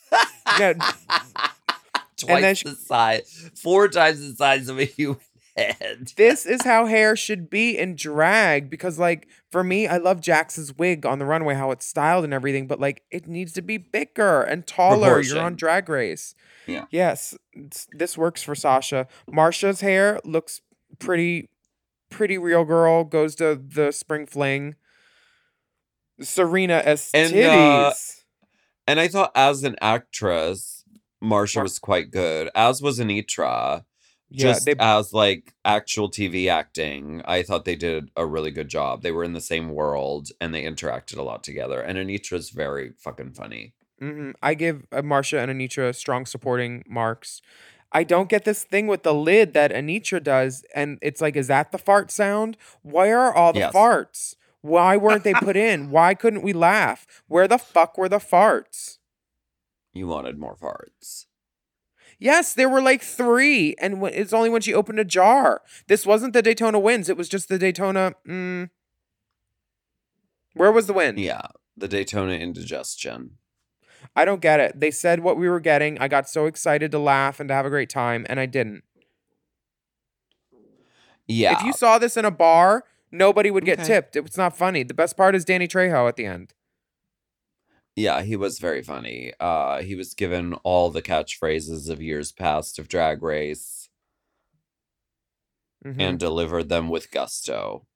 Yeah. 0.59 0.73
Twice 2.17 2.57
she- 2.59 2.69
the 2.69 2.75
size, 2.75 3.51
four 3.55 3.87
times 3.89 4.19
the 4.27 4.35
size 4.35 4.69
of 4.69 4.79
a 4.79 4.85
human 4.85 5.19
head. 5.55 6.11
this 6.17 6.45
is 6.47 6.63
how 6.63 6.85
hair 6.87 7.15
should 7.15 7.49
be 7.49 7.77
in 7.77 7.95
drag 7.95 8.69
because 8.69 8.99
like 8.99 9.27
for 9.51 9.63
me 9.63 9.87
i 9.87 9.97
love 9.97 10.21
jax's 10.21 10.77
wig 10.77 11.03
on 11.03 11.17
the 11.17 11.25
runway 11.25 11.55
how 11.55 11.71
it's 11.71 11.83
styled 11.85 12.23
and 12.23 12.31
everything 12.31 12.67
but 12.67 12.79
like 12.79 13.01
it 13.09 13.27
needs 13.27 13.53
to 13.53 13.61
be 13.63 13.75
bigger 13.77 14.43
and 14.43 14.67
taller 14.67 15.19
you're 15.19 15.39
on 15.39 15.55
drag 15.55 15.89
race 15.89 16.35
Yeah. 16.67 16.85
yes 16.91 17.35
this 17.91 18.15
works 18.15 18.43
for 18.43 18.53
sasha 18.53 19.07
marcia's 19.27 19.81
hair 19.81 20.19
looks 20.23 20.61
pretty 20.99 21.49
pretty 22.11 22.37
real 22.37 22.63
girl 22.63 23.03
goes 23.03 23.33
to 23.37 23.55
the 23.55 23.91
spring 23.91 24.27
fling 24.27 24.75
Salina 26.21 26.81
Es 26.85 27.11
And, 27.13 27.33
titties 27.33 27.89
uh, 27.89 27.93
And 28.87 28.99
I 28.99 29.07
thought 29.07 29.31
as 29.35 29.63
an 29.63 29.75
actress, 29.81 30.83
Marcia 31.21 31.61
was 31.61 31.79
quite 31.79 32.11
good, 32.11 32.49
as 32.55 32.81
was 32.81 32.99
Anetra. 32.99 33.83
yeah 34.29 34.41
just 34.53 34.65
they 34.65 34.75
as 34.79 35.13
like 35.13 35.53
actual 35.65 36.09
TV 36.09 36.47
acting, 36.49 37.21
I 37.25 37.43
thought 37.43 37.65
they 37.65 37.75
did 37.75 38.11
a 38.15 38.25
really 38.25 38.51
good 38.51 38.69
job. 38.69 39.01
They 39.01 39.11
were 39.11 39.23
in 39.23 39.33
the 39.33 39.41
same 39.41 39.69
world 39.69 40.29
and 40.41 40.53
they 40.53 40.63
interacted 40.63 41.17
a 41.17 41.23
lot 41.23 41.43
together. 41.43 41.81
And 41.81 41.97
Anetra's 41.97 42.49
very 42.49 42.91
fucking 42.97 43.31
funny. 43.33 43.73
Mm-hmm. 44.01 44.31
I 44.43 44.53
give 44.53 44.85
uh, 44.91 45.01
Marcia 45.01 45.39
and 45.39 45.51
Anetra 45.51 45.95
strong 45.95 46.25
supporting 46.25 46.83
marks. 46.87 47.41
I 47.91 48.03
don't 48.03 48.29
get 48.29 48.43
this 48.45 48.63
thing 48.63 48.85
with 48.87 49.03
the 49.03 49.13
lid 49.13 49.53
that 49.53 49.71
Anetra 49.71 50.21
does, 50.21 50.63
and 50.75 50.99
it's 51.01 51.21
like, 51.21 51.35
is 51.37 51.47
that 51.47 51.71
the 51.71 51.77
fart 51.77 52.11
sound? 52.11 52.57
Where 52.83 53.17
are 53.19 53.33
all 53.33 53.53
the 53.53 53.59
Yes. 53.59 53.73
farts? 53.73 54.35
Why 54.67 54.97
weren't 54.97 55.23
they 55.23 55.33
put 55.33 55.55
in? 55.55 55.89
Why 55.89 56.13
couldn't 56.13 56.43
we 56.43 56.53
laugh? 56.53 57.07
Where 57.27 57.47
the 57.47 57.57
fuck 57.57 57.97
were 57.97 58.09
the 58.09 58.17
farts? 58.17 58.97
You 59.93 60.07
wanted 60.07 60.37
more 60.37 60.55
farts. 60.55 61.25
Yes, 62.19 62.53
there 62.53 62.69
were 62.69 62.81
like 62.81 63.01
three, 63.01 63.75
and 63.79 64.03
it's 64.07 64.33
only 64.33 64.49
when 64.49 64.61
she 64.61 64.73
opened 64.73 64.99
a 64.99 65.05
jar. 65.05 65.61
This 65.87 66.05
wasn't 66.05 66.33
the 66.33 66.41
Daytona 66.41 66.79
Wind; 66.79 67.09
it 67.09 67.17
was 67.17 67.29
just 67.29 67.47
the 67.47 67.59
Daytona. 67.59 68.13
Mm, 68.27 68.69
where 70.53 70.71
was 70.71 70.87
the 70.87 70.93
win? 70.93 71.17
Yeah, 71.17 71.47
the 71.75 71.87
Daytona 71.87 72.33
indigestion. 72.33 73.37
I 74.15 74.25
don't 74.25 74.41
get 74.41 74.59
it. 74.59 74.79
They 74.79 74.91
said 74.91 75.19
what 75.19 75.37
we 75.37 75.47
were 75.47 75.59
getting. 75.59 75.99
I 75.99 76.07
got 76.07 76.27
so 76.27 76.45
excited 76.45 76.91
to 76.91 76.99
laugh 76.99 77.39
and 77.39 77.47
to 77.49 77.53
have 77.53 77.65
a 77.65 77.69
great 77.69 77.89
time, 77.89 78.25
and 78.29 78.39
I 78.39 78.47
didn't. 78.47 78.83
Yeah. 81.27 81.53
If 81.53 81.63
you 81.63 81.73
saw 81.73 81.99
this 81.99 82.17
in 82.17 82.25
a 82.25 82.31
bar, 82.31 82.85
nobody 83.11 83.49
would 83.51 83.65
get 83.65 83.79
Okay. 83.79 83.87
tipped. 83.87 84.15
It's 84.15 84.37
not 84.37 84.55
funny. 84.57 84.83
The 84.83 84.93
best 84.93 85.15
part 85.17 85.35
is 85.35 85.45
Danny 85.45 85.67
Trejo 85.67 86.07
at 86.07 86.15
the 86.15 86.25
end. 86.25 86.53
Yeah, 87.95 88.21
he 88.21 88.35
was 88.35 88.59
very 88.59 88.83
funny. 88.83 89.33
Uh 89.39 89.81
he 89.81 89.95
was 89.95 90.13
given 90.13 90.53
all 90.63 90.89
the 90.91 91.01
catchphrases 91.01 91.89
of 91.89 92.01
years 92.01 92.31
past 92.31 92.77
of 92.79 92.87
Drag 92.87 93.23
Race 93.23 93.89
Mhm. 95.85 95.95
and 96.01 96.19
delivered 96.19 96.69
them 96.69 96.89
with 96.89 97.11
gusto. 97.11 97.87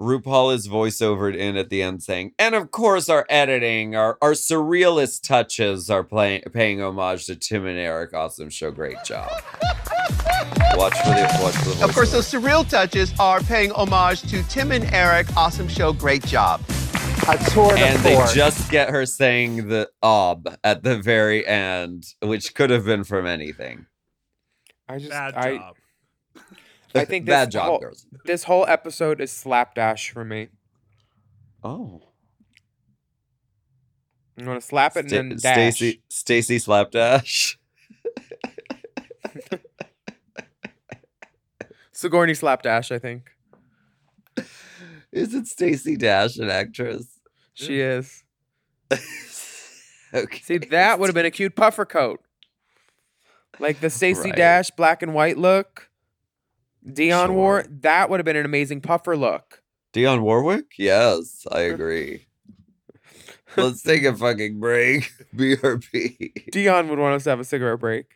RuPaul 0.00 0.54
is 0.54 0.66
voiceovered 0.68 1.36
in 1.36 1.56
at 1.56 1.68
the 1.68 1.82
end 1.82 2.02
saying, 2.02 2.32
and 2.38 2.54
of 2.54 2.70
course 2.70 3.08
our 3.08 3.26
editing, 3.28 3.94
our, 3.94 4.16
our 4.22 4.32
surrealist 4.32 5.26
touches 5.26 5.90
are 5.90 6.02
playing 6.04 6.42
paying 6.52 6.80
homage 6.80 7.26
to 7.26 7.36
Tim 7.36 7.66
and 7.66 7.78
Eric. 7.78 8.14
Awesome 8.14 8.48
show, 8.50 8.70
great 8.70 9.02
job. 9.04 9.30
Watch 10.76 10.96
for 10.98 11.10
the 11.10 11.38
watch 11.42 11.54
for 11.56 11.70
the 11.70 11.84
Of 11.84 11.94
course, 11.94 12.12
those 12.12 12.30
surreal 12.30 12.68
touches 12.68 13.12
are 13.18 13.40
paying 13.40 13.70
homage 13.72 14.22
to 14.22 14.42
Tim 14.44 14.72
and 14.72 14.84
Eric. 14.92 15.34
Awesome 15.36 15.68
show, 15.68 15.92
great 15.92 16.24
job. 16.24 16.62
A 17.28 17.38
tour 17.50 17.76
and 17.76 17.98
they 18.00 18.16
just 18.34 18.70
get 18.70 18.90
her 18.90 19.06
saying 19.06 19.68
the 19.68 19.88
ob 20.02 20.56
at 20.64 20.82
the 20.82 20.98
very 20.98 21.46
end, 21.46 22.04
which 22.20 22.54
could 22.54 22.70
have 22.70 22.84
been 22.84 23.04
from 23.04 23.26
anything. 23.26 23.86
I 24.88 24.98
just 24.98 25.10
Bad 25.10 25.34
I 25.34 25.56
job. 25.56 25.76
I 26.94 27.04
think 27.04 27.26
this 27.26 27.32
bad 27.32 27.50
job, 27.50 27.66
whole, 27.66 27.78
girls. 27.78 28.06
This 28.24 28.44
whole 28.44 28.66
episode 28.66 29.20
is 29.20 29.30
slapdash 29.30 30.10
for 30.10 30.24
me. 30.24 30.48
Oh, 31.62 32.02
I'm 34.38 34.44
gonna 34.44 34.60
slap 34.60 34.96
it 34.96 35.12
and 35.12 35.30
then 35.30 35.38
dash. 35.38 35.76
Stacy 35.76 36.02
Stacy 36.08 36.58
Slapdash. 36.58 37.58
Sigourney 42.02 42.34
slapdash. 42.34 42.90
I 42.90 42.98
think 42.98 43.30
Is 45.12 45.34
it 45.34 45.46
Stacey 45.46 45.96
Dash, 45.96 46.36
an 46.36 46.50
actress? 46.50 47.20
she 47.54 47.78
is. 47.80 48.24
okay. 50.12 50.40
See, 50.42 50.58
that 50.58 50.98
would 50.98 51.06
have 51.06 51.14
been 51.14 51.26
a 51.26 51.30
cute 51.30 51.54
puffer 51.54 51.84
coat, 51.84 52.20
like 53.60 53.80
the 53.80 53.88
Stacey 53.88 54.30
Right. 54.30 54.36
Dash 54.36 54.70
black 54.72 55.02
and 55.02 55.14
white 55.14 55.38
look. 55.38 55.90
Dionne 56.84 57.34
wore 57.34 57.64
that 57.68 58.10
would 58.10 58.18
have 58.18 58.24
been 58.24 58.36
an 58.36 58.44
amazing 58.44 58.80
puffer 58.80 59.16
look. 59.16 59.62
Dionne 59.92 60.22
Warwick? 60.22 60.72
Yes, 60.78 61.46
I 61.52 61.60
agree. 61.60 62.26
Let's 63.56 63.82
take 63.82 64.02
a 64.02 64.16
fucking 64.16 64.58
break. 64.58 65.12
BRB. 65.36 66.50
Dionne 66.50 66.88
would 66.88 66.98
want 66.98 67.14
us 67.14 67.24
to 67.24 67.30
have 67.30 67.38
a 67.40 67.44
cigarette 67.44 67.78
break. 67.78 68.06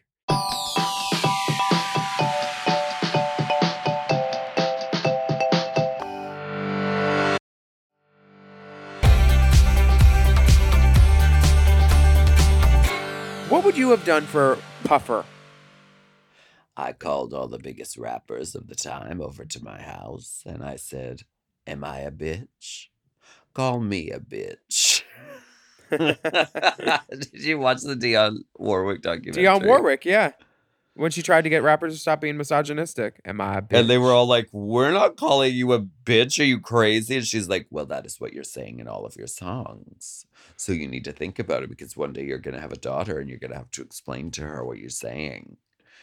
Would 13.67 13.77
you 13.77 13.91
have 13.91 14.05
done 14.05 14.25
for 14.25 14.59
Puffer? 14.85 15.25
I 16.77 16.93
called 16.93 17.35
all 17.35 17.49
the 17.49 17.59
biggest 17.59 17.99
rappers 17.99 18.55
of 18.55 18.69
the 18.69 18.77
time 18.77 19.21
over 19.21 19.45
to 19.45 19.65
my 19.65 19.83
house 19.83 20.45
and 20.47 20.63
I 20.63 20.77
said, 20.77 21.23
Am 21.67 21.83
I 21.83 21.99
a 21.99 22.13
bitch? 22.13 22.87
Call 23.55 23.81
me 23.81 24.13
a 24.13 24.21
bitch. 24.21 25.03
Did 25.91 27.33
you 27.33 27.59
watch 27.59 27.83
the 27.83 27.97
Dionne 27.97 28.45
Warwick 28.57 29.03
documentary? 29.03 29.43
Dionne 29.43 29.67
Warwick, 29.67 30.05
yeah. 30.05 30.31
When 30.97 31.11
she 31.11 31.23
tried 31.23 31.43
to 31.43 31.51
get 31.51 31.63
rappers 31.63 31.93
to 31.93 32.01
stop 32.01 32.23
being 32.23 32.37
misogynistic. 32.37 33.21
Am 33.25 33.41
I 33.41 33.59
a 33.59 33.63
bitch? 33.63 33.79
And 33.79 33.91
they 33.91 33.99
were 33.99 34.13
all 34.13 34.27
like, 34.27 34.49
We're 34.53 34.91
not 34.93 35.17
calling 35.17 35.55
you 35.55 35.73
a 35.75 35.81
bitch. 35.81 36.41
Are 36.41 36.45
you 36.45 36.59
crazy? 36.59 37.17
And 37.17 37.27
she's 37.27 37.49
like, 37.49 37.67
Well, 37.71 37.87
that 37.87 38.07
is 38.07 38.21
what 38.21 38.33
you're 38.33 38.45
saying 38.45 38.81
in 38.81 38.89
all 38.89 39.05
of 39.05 39.15
your 39.17 39.27
songs. 39.27 40.25
So 40.57 40.73
you 40.73 40.89
need 40.89 41.05
to 41.05 41.13
think 41.13 41.39
about 41.39 41.63
it 41.63 41.69
because 41.69 41.97
one 41.97 42.13
day 42.15 42.25
you're 42.25 42.39
going 42.39 42.55
to 42.55 42.61
have 42.61 42.73
a 42.73 42.79
daughter 42.79 43.19
and 43.19 43.29
you're 43.29 43.39
going 43.39 43.51
to 43.51 43.59
have 43.59 43.71
to 43.73 43.83
explain 43.83 44.31
to 44.33 44.43
her 44.43 44.65
what 44.65 44.79
you're 44.79 44.89
saying. 44.89 45.59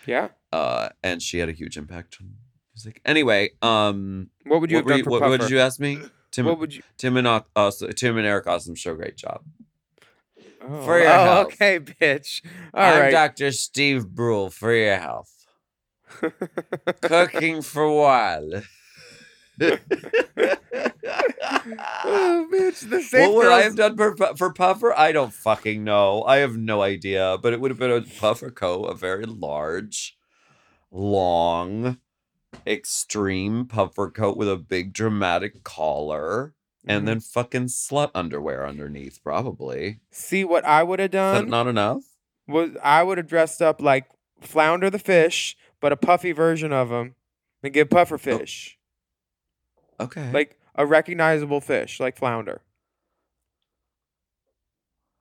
Yeah. 0.05 0.29
Uh, 0.51 0.89
and 1.03 1.21
she 1.21 1.39
had 1.39 1.49
a 1.49 1.53
huge 1.53 1.75
impact 1.75 2.17
on 2.21 2.35
music. 2.75 3.01
Anyway, 3.05 3.51
um, 3.61 4.29
What 4.45 4.61
would 4.61 4.69
you 4.69 4.77
what, 4.77 4.85
have 4.85 4.97
done 4.97 5.03
for 5.03 5.09
what, 5.09 5.19
Puffer? 5.21 5.29
what 5.31 5.41
did 5.41 5.49
you 5.49 5.59
ask 5.59 5.79
me? 5.79 5.99
Tim, 6.31 6.45
What 6.45 6.59
would 6.59 6.75
you 6.75 6.83
Tim 6.97 7.17
and 7.17 7.27
also, 7.55 7.87
Tim 7.89 8.17
and 8.17 8.27
Eric 8.27 8.47
Awesome 8.47 8.75
Show, 8.75 8.95
great 8.95 9.17
job. 9.17 9.43
Oh, 10.66 10.82
For 10.84 10.99
your 10.99 11.07
oh, 11.09 11.11
health. 11.11 11.47
okay, 11.47 11.80
bitch. 11.80 12.41
All 12.74 12.84
I'm 12.84 13.01
right. 13.01 13.11
Dr. 13.11 13.51
Steve 13.51 14.07
Brule 14.07 14.49
for 14.49 14.74
your 14.74 14.97
health. 14.97 15.30
Cooking 17.01 17.61
for 17.61 17.91
while. 17.91 18.61
oh, 19.61 19.78
bitch. 22.51 22.89
The 22.89 23.01
safe 23.01 23.28
what 23.28 23.36
would 23.36 23.51
I 23.51 23.61
have 23.64 23.76
done 23.76 23.97
for, 23.97 24.16
for 24.38 24.53
Puffer? 24.53 24.97
I 24.97 25.11
don't 25.11 25.34
fucking 25.34 25.84
know. 25.84 26.24
I 26.24 26.38
have 26.38 26.55
no 26.55 26.82
idea. 26.82 27.38
But 27.41 27.53
it 27.53 27.59
would 27.59 27.72
have 27.72 27.80
been 27.80 27.91
a 27.91 28.01
puffer 28.01 28.51
coat, 28.51 28.86
a 28.86 28.93
very 28.93 29.26
large, 29.26 30.18
long, 30.91 31.97
extreme 32.66 33.66
puffer 33.66 34.09
coat 34.09 34.38
with 34.38 34.49
a 34.49 34.57
big 34.57 34.93
dramatic 34.93 35.64
collar. 35.64 36.53
And 36.86 36.99
mm-hmm. 36.99 37.05
then 37.07 37.19
fucking 37.21 37.65
slut 37.65 38.11
underwear 38.13 38.67
underneath, 38.67 39.23
probably. 39.23 39.99
See 40.11 40.43
what 40.43 40.65
I 40.65 40.84
would 40.84 40.99
have 40.99 41.11
done 41.11 41.49
not 41.49 41.67
enough? 41.67 42.03
was 42.47 42.71
I 42.84 43.03
would 43.03 43.17
have 43.17 43.27
dressed 43.27 43.61
up 43.61 43.81
like 43.81 44.05
Flounder 44.41 44.89
the 44.89 44.99
fish, 44.99 45.55
but 45.79 45.93
a 45.93 45.97
puffy 45.97 46.34
version 46.34 46.73
of 46.73 46.91
him, 46.91 47.15
and 47.61 47.73
give 47.73 47.88
Oh. 47.89 47.95
puffer 47.95 48.17
fish, 48.17 48.77
Okay. 49.99 50.29
like 50.31 50.59
a 50.75 50.86
recognizable 50.86 51.61
fish, 51.61 51.99
like 52.01 52.17
Flounder. 52.17 52.61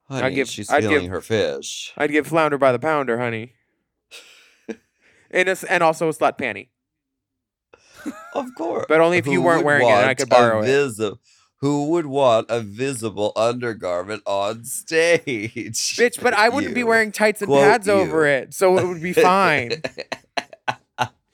Honey, 0.08 0.34
give- 0.34 0.48
she's 0.48 0.68
I'd 0.68 0.82
give- 0.82 1.06
her 1.06 1.20
fish. 1.20 1.92
I'd 1.96 2.10
give 2.10 2.26
Flounder 2.26 2.58
by 2.58 2.72
the 2.72 2.78
pounder, 2.78 3.18
honey. 3.18 3.54
and 5.30 5.48
a 5.48 5.56
and 5.68 5.82
also 5.82 6.08
a 6.08 6.12
slut 6.12 6.36
panty. 6.38 6.68
Of 8.34 8.54
course. 8.56 8.86
But 8.88 9.00
only 9.00 9.18
if 9.18 9.26
you 9.26 9.34
Who 9.34 9.42
weren't 9.42 9.64
wearing 9.64 9.86
it 9.86 9.92
I 9.92 10.14
could 10.14 10.28
borrow 10.28 10.62
it. 10.62 10.66
Who 11.62 11.90
would 11.90 12.06
want 12.06 12.46
a 12.50 12.60
visible 12.60 13.32
undergarment 13.36 14.22
on 14.26 14.64
stage? 14.64 15.22
Bitch, 15.96 16.20
but 16.20 16.34
I 16.34 16.48
wouldn't 16.48 16.74
be 16.74 16.82
wearing 16.82 17.12
tights 17.12 17.40
and 17.40 17.48
Quote 17.48 17.62
pads 17.62 17.88
over 17.88 18.26
it, 18.26 18.52
so 18.52 18.76
it 18.78 18.86
would 18.86 19.00
be 19.02 19.12
fine. 19.14 19.80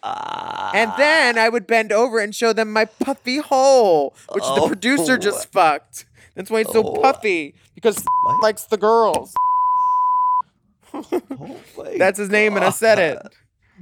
And 0.05 0.93
then 0.97 1.37
I 1.39 1.49
would 1.49 1.67
bend 1.67 1.93
over 1.93 2.19
and 2.19 2.35
show 2.35 2.53
them 2.53 2.73
my 2.73 2.85
puffy 2.87 3.39
hole, 3.39 4.15
which 4.33 4.45
the 4.45 4.61
Oh. 4.63 4.67
producer 4.69 5.19
just 5.19 5.51
fucked. 5.53 6.05
That's 6.35 6.51
why 6.51 6.61
it's 6.61 6.73
so 6.73 6.83
Oh. 6.85 7.01
puffy 7.03 7.55
because 7.75 8.03
What? 8.23 8.43
likes 8.43 8.65
the 8.65 8.77
girls. 8.77 9.35
Oh 10.95 11.61
That's 11.99 12.19
his 12.19 12.31
name, 12.31 12.55
and 12.57 12.65
I 12.65 12.71
said 12.71 12.99
it. 12.99 13.19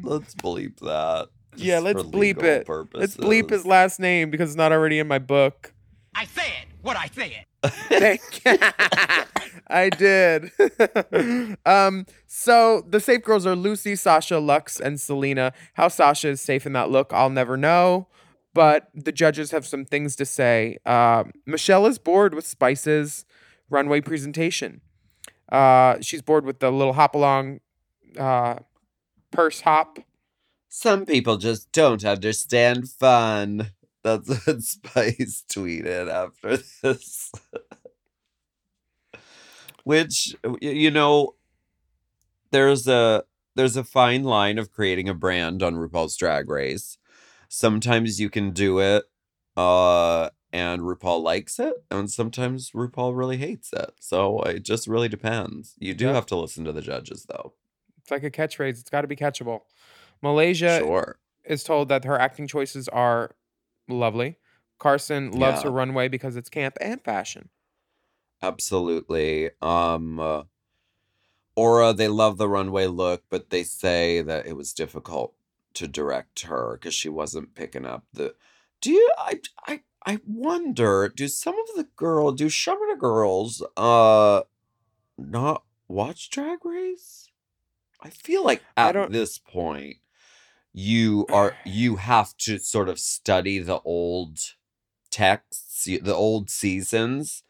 Let's 0.02 0.34
bleep 0.34 0.78
that. 0.80 1.28
Yeah, 1.56 1.78
let's 1.80 2.02
bleep 2.02 2.42
it. 2.42 2.68
Let's 2.94 3.16
bleep 3.16 3.50
his 3.50 3.64
last 3.66 4.00
name 4.00 4.30
because 4.30 4.50
it's 4.50 4.56
not 4.56 4.72
already 4.72 4.98
in 4.98 5.06
my 5.06 5.18
book. 5.18 5.72
I 6.16 6.24
said 6.24 6.66
what 6.80 6.96
I 6.96 7.08
said. 7.08 7.44
Thank- 7.88 8.42
I 9.68 9.90
did. 9.90 10.50
um, 11.66 12.06
so 12.26 12.84
the 12.88 13.00
safe 13.00 13.22
girls 13.22 13.44
are 13.44 13.54
Loosey, 13.54 13.98
Sasha, 13.98 14.34
Luxx, 14.34 14.80
and 14.80 15.00
Salina. 15.00 15.52
How 15.74 15.88
Sasha 15.88 16.28
is 16.28 16.40
safe 16.40 16.64
in 16.64 16.72
that 16.72 16.90
look, 16.90 17.12
I'll 17.12 17.30
never 17.30 17.56
know. 17.56 18.08
But 18.54 18.88
the 18.94 19.12
judges 19.12 19.50
have 19.50 19.66
some 19.66 19.84
things 19.84 20.16
to 20.16 20.24
say. 20.24 20.78
Um, 20.86 21.32
Michelle 21.44 21.84
is 21.86 21.98
bored 21.98 22.32
with 22.34 22.46
Spice's 22.46 23.26
runway 23.68 24.00
presentation. 24.00 24.80
Uh, 25.52 25.96
she's 26.00 26.22
bored 26.22 26.46
with 26.46 26.60
the 26.60 26.70
little 26.70 26.94
hop 26.94 27.14
along 27.14 27.60
uh, 28.18 28.56
purse 29.30 29.60
hop. 29.60 29.98
Some 30.68 31.04
people 31.04 31.36
just 31.36 31.70
don't 31.72 32.04
understand 32.04 32.88
fun. 32.88 33.72
That's 34.06 34.46
what 34.46 34.62
Spice 34.62 35.42
tweeted 35.52 36.08
after 36.08 36.58
this. 36.58 37.32
Which 39.82 40.36
you 40.60 40.92
know, 40.92 41.34
there's 42.52 42.86
a 42.86 43.24
there's 43.56 43.76
a 43.76 43.82
fine 43.82 44.22
line 44.22 44.58
of 44.58 44.70
creating 44.70 45.08
a 45.08 45.14
brand 45.14 45.60
on 45.60 45.74
RuPaul's 45.74 46.16
Drag 46.16 46.48
Race. 46.48 46.98
Sometimes 47.48 48.20
you 48.20 48.30
can 48.30 48.52
do 48.52 48.78
it, 48.78 49.06
uh, 49.56 50.30
and 50.52 50.82
RuPaul 50.82 51.20
likes 51.24 51.58
it, 51.58 51.74
and 51.90 52.08
sometimes 52.08 52.70
RuPaul 52.70 53.16
really 53.16 53.38
hates 53.38 53.72
it. 53.72 53.90
So 53.98 54.40
it 54.42 54.62
just 54.62 54.86
really 54.86 55.08
depends. 55.08 55.74
You 55.80 55.94
do 55.94 56.06
have 56.06 56.26
to 56.26 56.36
listen 56.36 56.64
to 56.64 56.72
the 56.72 56.82
judges, 56.82 57.26
though. 57.28 57.54
It's 57.98 58.12
like 58.12 58.22
a 58.22 58.30
catchphrase. 58.30 58.78
It's 58.78 58.90
got 58.90 59.00
to 59.00 59.08
be 59.08 59.16
catchable. 59.16 59.62
Malaysia 60.22 60.78
sure. 60.78 61.18
is 61.44 61.64
told 61.64 61.88
that 61.88 62.04
her 62.04 62.20
acting 62.20 62.46
choices 62.46 62.86
are 62.88 63.34
lovely. 63.88 64.38
Carson 64.78 65.30
loves 65.32 65.58
Yeah. 65.58 65.64
her 65.64 65.70
runway 65.70 66.08
because 66.08 66.36
it's 66.36 66.50
camp 66.50 66.76
and 66.80 67.02
fashion. 67.02 67.48
Absolutely. 68.42 69.50
Um 69.62 70.20
uh, 70.20 70.42
Aura, 71.54 71.94
they 71.94 72.08
love 72.08 72.36
the 72.36 72.48
runway 72.48 72.86
look, 72.86 73.24
but 73.30 73.48
they 73.50 73.62
say 73.62 74.20
that 74.20 74.46
it 74.46 74.56
was 74.56 74.74
difficult 74.74 75.34
to 75.74 75.88
direct 75.88 76.42
her 76.42 76.76
because 76.78 76.94
she 76.94 77.08
wasn't 77.08 77.54
picking 77.54 77.86
up 77.86 78.04
the 78.12 78.34
Do 78.80 78.92
you 78.92 79.10
I 79.18 79.40
I 79.66 79.80
I 80.04 80.20
wonder, 80.26 81.08
do 81.08 81.26
some 81.28 81.54
of 81.58 81.74
the 81.76 81.88
girl 81.96 82.32
do 82.32 82.50
some 82.50 82.80
of 82.82 82.88
the 82.90 83.00
girls 83.00 83.62
uh 83.76 84.42
not 85.18 85.64
watch 85.88 86.28
Drag 86.30 86.64
Race? 86.64 87.30
I 88.02 88.10
feel 88.10 88.44
like 88.44 88.62
I 88.76 88.88
at 88.90 88.92
don't- 88.92 89.12
this 89.12 89.38
point 89.38 89.96
you 90.76 91.26
are 91.32 91.56
you 91.64 91.96
have 91.96 92.36
to 92.36 92.58
sort 92.58 92.88
of 92.88 93.00
study 93.00 93.58
the 93.58 93.80
old 93.80 94.38
texts, 95.10 95.84
the 95.84 96.14
old 96.14 96.50
seasons 96.50 97.42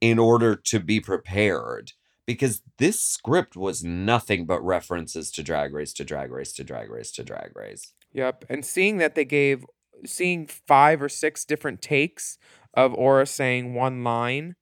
in 0.00 0.18
order 0.18 0.54
to 0.54 0.78
be 0.78 1.00
prepared 1.00 1.92
because 2.26 2.62
this 2.78 3.00
script 3.00 3.56
was 3.56 3.82
nothing 3.82 4.44
but 4.46 4.60
references 4.60 5.30
to 5.32 5.42
drag 5.42 5.72
race 5.72 5.92
to 5.94 6.04
drag 6.04 6.30
race 6.30 6.52
to 6.52 6.62
drag 6.62 6.90
race 6.90 7.10
to 7.10 7.24
drag 7.24 7.56
race 7.56 7.94
Yep. 8.12 8.44
And 8.48 8.64
seeing 8.64 8.98
that 8.98 9.14
they 9.14 9.24
gave, 9.26 9.66
seeing 10.06 10.46
five 10.46 11.02
or 11.02 11.08
six 11.08 11.44
different 11.44 11.82
takes 11.82 12.38
of 12.74 12.94
Aura 12.94 13.26
saying 13.26 13.74
one 13.74 14.04
line 14.04 14.54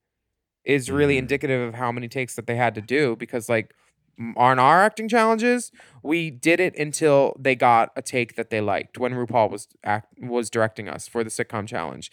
is 0.65 0.89
really 0.91 1.15
Mhm. 1.15 1.19
indicative 1.19 1.61
of 1.67 1.75
how 1.75 1.91
many 1.91 2.07
takes 2.09 2.35
that 2.35 2.47
they 2.47 2.55
had 2.55 2.75
to 2.75 2.81
do 2.81 3.15
because, 3.15 3.47
like, 3.47 3.73
on 4.37 4.59
our 4.59 4.83
acting 4.83 5.07
challenges, 5.09 5.71
we 6.03 6.29
did 6.31 6.59
it 6.59 6.75
until 6.77 7.35
they 7.39 7.55
got 7.55 7.91
a 7.95 8.01
take 8.01 8.35
that 8.35 8.49
they 8.49 8.61
liked 8.61 8.97
when 8.97 9.13
RuPaul 9.13 9.51
was 9.51 9.67
act 9.83 10.07
was 10.19 10.49
directing 10.49 10.87
us 10.87 11.07
for 11.07 11.23
the 11.23 11.29
sitcom 11.29 11.67
challenge. 11.67 12.11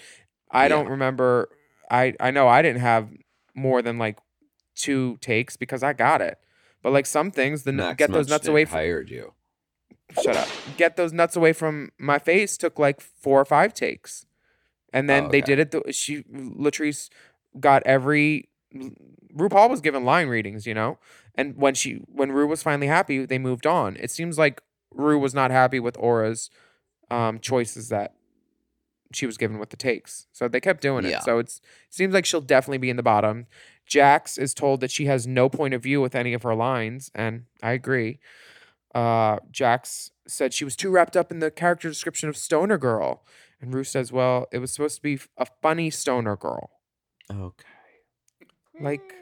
I 0.50 0.68
don't 0.68 0.88
remember 0.88 1.48
I 1.90 2.14
I 2.20 2.30
know 2.30 2.48
I 2.48 2.62
didn't 2.62 2.80
have 2.80 3.10
more 3.54 3.82
than 3.82 3.98
like 3.98 4.18
two 4.74 5.18
takes 5.20 5.56
because 5.56 5.82
I 5.82 5.92
got 5.92 6.20
it. 6.20 6.38
But 6.82 6.92
like 6.92 7.06
some 7.06 7.30
things, 7.30 7.62
the 7.62 7.72
Max 7.72 7.96
get 7.98 8.10
those 8.10 8.28
nuts 8.28 8.48
away 8.48 8.64
from 8.64 8.78
hired 8.78 9.08
you. 9.10 9.34
shut 10.22 10.36
up. 10.36 10.48
Get 10.76 10.96
those 10.96 11.12
nuts 11.12 11.36
away 11.36 11.52
from 11.52 11.90
my 11.98 12.18
face 12.18 12.56
took 12.56 12.78
like 12.78 13.00
four 13.00 13.40
or 13.40 13.44
five 13.44 13.72
takes. 13.72 14.26
And 14.92 15.08
then 15.08 15.26
Oh, 15.26 15.28
they 15.28 15.40
did 15.40 15.58
it 15.58 15.70
the, 15.70 15.92
she 15.92 16.22
Latrice 16.24 17.08
got 17.60 17.82
every 17.86 18.48
RuPaul 19.36 19.70
was 19.70 19.80
given 19.80 20.04
line 20.04 20.28
readings, 20.28 20.66
you 20.66 20.74
know? 20.74 20.98
And 21.34 21.56
when 21.56 21.74
she 21.74 22.02
when 22.06 22.32
Ru 22.32 22.46
was 22.46 22.62
finally 22.62 22.86
happy, 22.88 23.24
they 23.24 23.38
moved 23.38 23.66
on. 23.66 23.96
It 23.96 24.10
seems 24.10 24.38
like 24.38 24.62
Ru 24.92 25.18
was 25.18 25.34
not 25.34 25.50
happy 25.50 25.80
with 25.80 25.96
Aura's 25.98 26.50
um 27.10 27.38
choices 27.38 27.88
that 27.88 28.14
she 29.12 29.26
was 29.26 29.36
given 29.36 29.58
with 29.58 29.70
the 29.70 29.76
takes. 29.76 30.26
So 30.32 30.48
they 30.48 30.60
kept 30.60 30.80
doing 30.80 31.04
Yeah. 31.04 31.18
it. 31.18 31.22
So 31.24 31.38
it's 31.38 31.58
it 31.88 31.94
seems 31.94 32.14
like 32.14 32.24
she'll 32.26 32.40
definitely 32.40 32.78
be 32.78 32.90
in 32.90 32.96
the 32.96 33.02
bottom. 33.02 33.46
Jax 33.86 34.38
is 34.38 34.54
told 34.54 34.80
that 34.80 34.90
she 34.90 35.06
has 35.06 35.26
no 35.26 35.48
point 35.48 35.74
of 35.74 35.82
view 35.82 36.00
with 36.00 36.14
any 36.14 36.32
of 36.34 36.42
her 36.44 36.54
lines, 36.54 37.10
and 37.14 37.44
I 37.62 37.72
agree. 37.72 38.20
Uh, 38.94 39.38
Jax 39.50 40.10
said 40.26 40.54
she 40.54 40.64
was 40.64 40.76
too 40.76 40.90
wrapped 40.90 41.16
up 41.16 41.30
in 41.30 41.40
the 41.40 41.50
character 41.50 41.88
description 41.88 42.28
of 42.28 42.36
Stoner 42.36 42.78
Girl. 42.78 43.24
And 43.60 43.74
Ru 43.74 43.84
says, 43.84 44.12
well, 44.12 44.46
it 44.52 44.58
was 44.58 44.72
supposed 44.72 44.96
to 44.96 45.02
be 45.02 45.18
a 45.36 45.46
funny 45.62 45.90
Stoner 45.90 46.36
Girl. 46.36 46.70
Okay. 47.30 47.64
Like, 48.82 49.14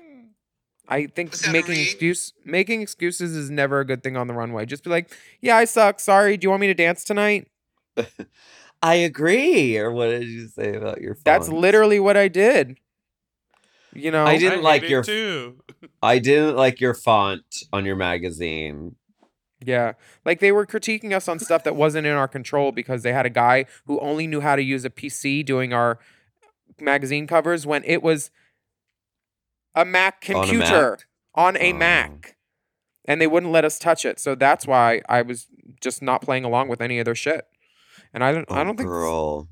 I 0.89 1.07
think 1.07 1.35
making 1.53 1.79
excuse 1.81 2.33
making 2.45 2.83
excuses 2.83 3.37
is 3.37 3.51
never 3.51 3.81
a 3.81 3.85
good 3.85 4.03
thing 4.03 4.17
on 4.17 4.27
the 4.27 4.35
runway. 4.35 4.67
Just 4.67 4.83
be 4.83 4.91
like, 4.91 5.13
yeah, 5.41 5.57
I 5.57 5.65
suck. 5.65 6.01
Sorry. 6.01 6.37
Do 6.37 6.47
you 6.47 6.51
want 6.51 6.61
me 6.63 6.67
to 6.67 6.75
dance 6.75 7.05
tonight? 7.05 7.49
I 8.83 8.95
agree. 8.95 9.79
Or 9.79 9.93
what 9.93 10.07
did 10.07 10.25
you 10.29 10.49
say 10.49 10.75
about 10.75 11.01
your? 11.01 11.15
Font? 11.15 11.25
That's 11.25 11.49
literally 11.49 12.01
what 12.01 12.17
I 12.17 12.29
did. 12.29 12.79
You 13.93 14.11
know, 14.11 14.25
I 14.25 14.39
didn't 14.39 14.59
hate 14.59 14.65
like 14.65 14.89
your- 14.89 15.03
too. 15.05 15.63
I 16.03 16.19
didn't 16.19 16.57
like 16.57 16.81
your 16.81 16.95
font 16.95 17.45
on 17.73 17.85
your 17.85 17.97
magazine. 17.97 18.97
Yeah. 19.65 19.93
Like 20.25 20.41
they 20.41 20.53
were 20.53 20.65
critiquing 20.65 21.15
us 21.15 21.29
on 21.29 21.39
stuff 21.39 21.65
that 21.65 21.77
wasn't 21.77 22.07
in 22.07 22.15
our 22.15 22.29
control 22.29 22.73
because 22.73 23.03
they 23.03 23.13
had 23.13 23.27
a 23.27 23.31
guy 23.31 23.67
who 23.87 24.01
only 24.01 24.27
knew 24.27 24.41
how 24.41 24.57
to 24.57 24.63
use 24.63 24.85
a 24.85 24.91
PC 24.91 25.45
doing 25.45 25.73
our 25.73 25.99
magazine 26.81 27.27
covers 27.27 27.67
when 27.67 27.85
it 27.85 28.03
was 28.03 28.31
a 29.75 29.85
Mac 29.85 30.25
On 30.29 30.37
a 30.37 30.41
computer 30.47 30.99
on 31.35 31.57
a 31.57 31.73
Oh. 31.73 31.77
Mac. 31.77 32.37
And 33.07 33.21
they 33.21 33.27
wouldn't 33.27 33.51
let 33.53 33.65
us 33.65 33.79
touch 33.79 34.05
it. 34.05 34.21
So 34.21 34.35
that's 34.35 34.67
why 34.67 35.03
I 35.09 35.23
was 35.23 35.47
just 35.81 36.03
not 36.03 36.23
playing 36.23 36.45
along 36.45 36.69
with 36.69 36.81
any 36.81 36.99
of 36.99 37.05
their 37.05 37.15
shit. 37.15 37.47
And 38.13 38.23
I 38.23 38.33
don't 38.33 38.51
I 38.51 38.61
Oh, 38.61 38.65
don't 38.65 38.77
think 38.77 38.89
girl. 38.89 39.49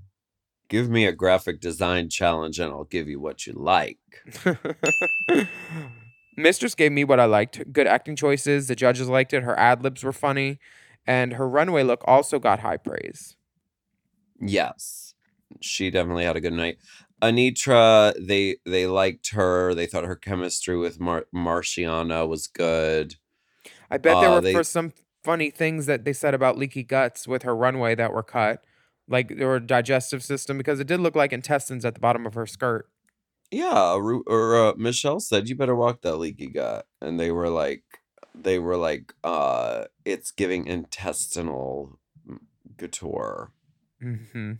Give 0.69 0.91
me 0.91 1.07
a 1.07 1.13
graphic 1.13 1.61
design 1.61 2.11
challenge 2.11 2.59
and 2.59 2.71
I'll 2.71 2.85
give 2.85 3.09
you 3.09 3.19
what 3.21 3.47
you 3.47 3.55
like. 3.55 3.99
Mistress 6.37 6.75
gave 6.75 6.93
me 6.93 7.05
what 7.05 7.19
I 7.19 7.25
liked. 7.25 7.73
Good 7.73 7.87
acting 7.87 8.15
choices. 8.17 8.69
The 8.69 8.77
judges 8.77 9.09
liked 9.09 9.33
it. 9.33 9.43
Her 9.43 9.59
ad 9.59 9.83
libs 9.83 10.05
were 10.05 10.13
funny. 10.13 10.59
And 11.07 11.33
her 11.33 11.49
runway 11.49 11.83
look 11.83 12.03
also 12.07 12.39
got 12.39 12.61
high 12.61 12.77
praise. 12.77 13.35
Yes. 14.41 15.15
She 15.61 15.91
definitely 15.91 16.25
had 16.25 16.37
a 16.37 16.41
good 16.41 16.53
night. 16.53 16.77
Anetra, 17.23 18.15
they 18.19 18.57
they 18.65 18.87
liked 18.87 19.31
her. 19.33 19.75
They 19.75 19.87
thought 19.87 20.05
her 20.05 20.17
chemistry 20.17 20.77
with 20.77 21.01
Mar- 21.01 21.27
Marciana 21.33 22.27
was 22.27 22.47
good. 22.47 23.17
I 23.91 23.97
bet 23.99 24.21
there 24.21 24.31
Uh, 24.31 24.35
were 24.37 24.41
they- 24.41 24.53
for 24.53 24.65
some 24.65 24.93
funny 25.25 25.51
things 25.51 25.87
that 25.87 26.05
they 26.05 26.13
said 26.13 26.35
about 26.35 26.57
leaky 26.57 26.83
guts 26.85 27.27
with 27.27 27.43
her 27.43 27.57
runway 27.57 27.95
that 27.95 28.13
were 28.13 28.23
cut, 28.23 28.65
like 29.09 29.37
her 29.39 29.59
digestive 29.59 30.23
system, 30.23 30.57
because 30.59 30.79
it 30.81 30.87
did 30.87 31.01
look 31.01 31.17
like 31.17 31.33
intestines 31.33 31.85
at 31.85 31.95
the 31.95 32.01
bottom 32.01 32.27
of 32.27 32.35
her 32.35 32.47
skirt. 32.47 32.89
Yeah, 33.51 33.97
Ru- 33.97 34.25
or 34.27 34.57
uh, 34.69 34.73
Michelle 34.77 35.21
said 35.21 35.49
you 35.49 35.57
better 35.57 35.75
walk 35.75 36.03
that 36.03 36.17
leaky 36.19 36.49
gut, 36.49 36.87
and 37.01 37.19
they 37.19 37.31
were 37.33 37.49
like, 37.49 37.83
they 38.35 38.59
were 38.59 38.77
like, 38.77 39.15
uh, 39.25 39.85
it's 40.05 40.31
giving 40.31 40.67
intestinal 40.67 41.99
mm, 42.29 42.39
couture. 42.77 43.53
Hmm 44.01 44.53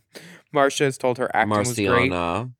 Marcia 0.53 0.85
has 0.85 0.99
told 0.99 1.19
her 1.19 1.31
acting 1.35 1.59
was 1.59 1.75
great. 1.75 2.11
Marciana, 2.11 2.51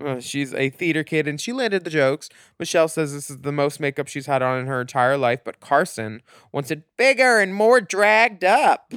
Uh, 0.00 0.20
she's 0.20 0.54
a 0.54 0.70
theater 0.70 1.04
kid 1.04 1.28
and 1.28 1.40
she 1.40 1.52
landed 1.52 1.84
the 1.84 1.90
jokes. 1.90 2.28
Michelle 2.58 2.88
says 2.88 3.12
this 3.12 3.28
is 3.30 3.38
the 3.38 3.52
most 3.52 3.78
makeup 3.80 4.08
she's 4.08 4.26
had 4.26 4.42
on 4.42 4.58
in 4.58 4.66
her 4.66 4.80
entire 4.80 5.16
life, 5.18 5.40
but 5.44 5.60
Carson 5.60 6.22
wants 6.52 6.70
it 6.70 6.82
bigger 6.96 7.38
and 7.40 7.54
more 7.54 7.80
dragged 7.80 8.44
up. 8.44 8.92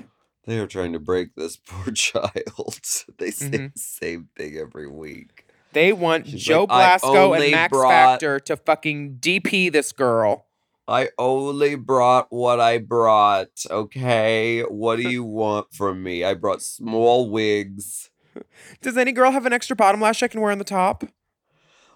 they 0.45 0.59
are 0.59 0.67
trying 0.67 0.93
to 0.93 0.99
break 0.99 1.35
this 1.35 1.57
poor 1.67 1.91
child. 1.93 2.79
they 3.17 3.31
say 3.31 3.47
Mhm. 3.49 3.73
the 3.73 3.79
same 3.79 4.29
thing 4.37 4.57
every 4.57 4.87
week. 4.87 5.45
They 5.73 5.91
want 5.91 6.27
She's 6.27 6.41
Joe 6.43 6.61
like, 6.61 6.69
Blasco 6.69 7.33
and 7.33 7.51
Max 7.51 7.71
brought- 7.71 7.89
Factor 7.91 8.39
to 8.41 8.55
fucking 8.55 9.17
DP 9.19 9.69
this 9.71 9.91
girl. 9.91 10.47
I 10.87 11.09
only 11.17 11.75
brought 11.75 12.27
what 12.29 12.59
I 12.59 12.77
brought. 12.77 13.65
Okay, 13.69 14.61
what 14.61 14.97
do 14.97 15.03
you 15.09 15.23
want 15.23 15.73
from 15.73 16.03
me? 16.03 16.23
I 16.23 16.33
brought 16.35 16.61
small 16.61 17.29
wigs. 17.29 18.09
Does 18.81 18.97
any 18.97 19.11
girl 19.11 19.31
have 19.31 19.45
an 19.45 19.53
extra 19.53 19.75
bottom 19.75 20.01
lash 20.01 20.21
I 20.21 20.27
can 20.27 20.41
wear 20.41 20.51
on 20.51 20.57
the 20.59 20.63
top? 20.63 21.03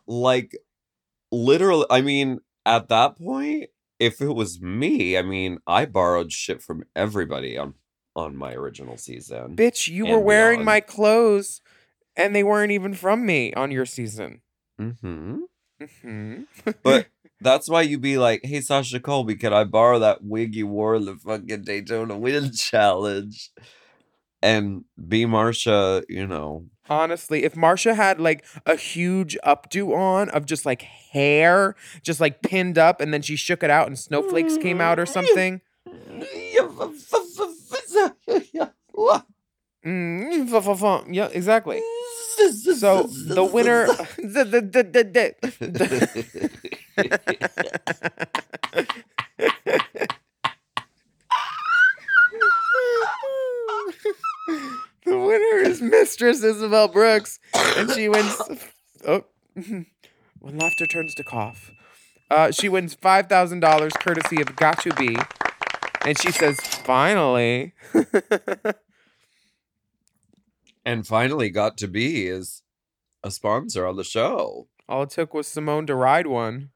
like 0.08 0.58
literally 1.32 1.86
i 1.92 2.02
mean 2.02 2.40
at 2.66 2.90
that 2.90 3.16
point 3.16 3.70
if 4.00 4.22
it 4.22 4.30
was 4.34 4.60
me 4.60 5.16
i 5.16 5.22
mean 5.22 5.60
i 5.68 5.86
borrowed 5.86 6.32
shit 6.32 6.64
from 6.64 6.84
everybody 6.96 7.56
on 7.56 7.76
on 8.16 8.36
my 8.36 8.54
original 8.54 8.98
season 8.98 9.56
Bitch, 9.56 9.88
you 9.88 10.08
were 10.08 10.20
wearing 10.20 10.62
beyond. 10.62 10.66
my 10.66 10.80
clothes 10.80 11.62
and 12.16 12.36
they 12.36 12.44
weren't 12.44 12.72
even 12.72 12.96
from 12.96 13.24
me 13.26 13.54
on 13.54 13.70
your 13.70 13.86
season. 13.86 14.42
hmm 14.80 15.42
hmm 16.02 16.42
but 16.84 17.08
that's 17.42 17.70
why 17.70 17.82
you'd 17.82 18.02
be 18.02 18.18
like 18.18 18.42
hey 18.44 18.62
sasha 18.62 19.00
colby 19.00 19.36
can 19.36 19.54
i 19.54 19.64
borrow 19.64 20.00
that 20.00 20.24
wig 20.24 20.56
you 20.56 20.68
wore 20.68 20.96
in 20.96 21.06
the 21.06 21.16
fucking 21.16 21.64
daytona 21.64 22.18
wind 22.18 22.58
challenge 22.58 23.52
and 24.42 24.84
be 25.08 25.26
marcia 25.26 26.04
you 26.08 26.26
know 26.26 26.66
honestly, 26.90 27.44
if 27.44 27.56
Marcia 27.56 27.94
had 27.96 28.20
like 28.20 28.44
a 28.66 28.76
huge 28.76 29.38
updo 29.46 29.96
on 29.96 30.30
of 30.30 30.46
just 30.46 30.66
like 30.66 30.82
hair, 30.82 31.76
just 32.02 32.20
like 32.20 32.42
pinned 32.42 32.78
up, 32.78 33.00
and 33.00 33.14
then 33.14 33.22
she 33.22 33.36
shook 33.36 33.64
it 33.64 33.70
out 33.70 33.88
and 33.88 33.98
snowflakes 33.98 34.58
came 34.58 34.82
out 34.82 35.00
or 35.00 35.06
something. 35.06 35.62
Mm, 39.86 41.14
yeah, 41.14 41.28
exactly. 41.32 41.82
So 42.76 43.04
the 43.04 43.44
winner, 43.44 43.88
the, 55.06 55.18
winner 55.18 55.70
is 55.70 55.82
Mistress 55.82 56.44
Isabelle 56.44 56.88
Brooks, 56.88 57.40
and 57.54 57.92
she 57.92 58.10
wins. 58.10 58.38
Oh, 59.08 59.24
when 59.56 60.58
laughter 60.58 60.86
turns 60.86 61.16
to 61.16 61.24
cough, 61.24 61.72
uh, 62.30 62.52
she 62.52 62.68
wins 62.68 62.96
five 62.96 63.28
thousand 63.28 63.62
dollars 63.62 63.94
courtesy 63.94 64.42
of 64.42 64.48
Got2b, 64.58 65.26
and 66.06 66.20
she 66.20 66.34
says, 66.34 66.60
"Finally." 66.60 67.74
and 70.86 71.08
finally 71.08 71.50
got 71.50 71.78
to 71.78 71.88
be 71.88 72.28
is 72.28 72.62
a 73.24 73.32
sponsor 73.32 73.86
on 73.88 73.96
the 73.96 74.04
show 74.04 74.68
All 74.88 75.04
it 75.04 75.12
took 75.12 75.34
was 75.34 75.48
Simone 75.48 75.86
to 75.88 75.96
ride 75.96 76.28
one. 76.28 76.72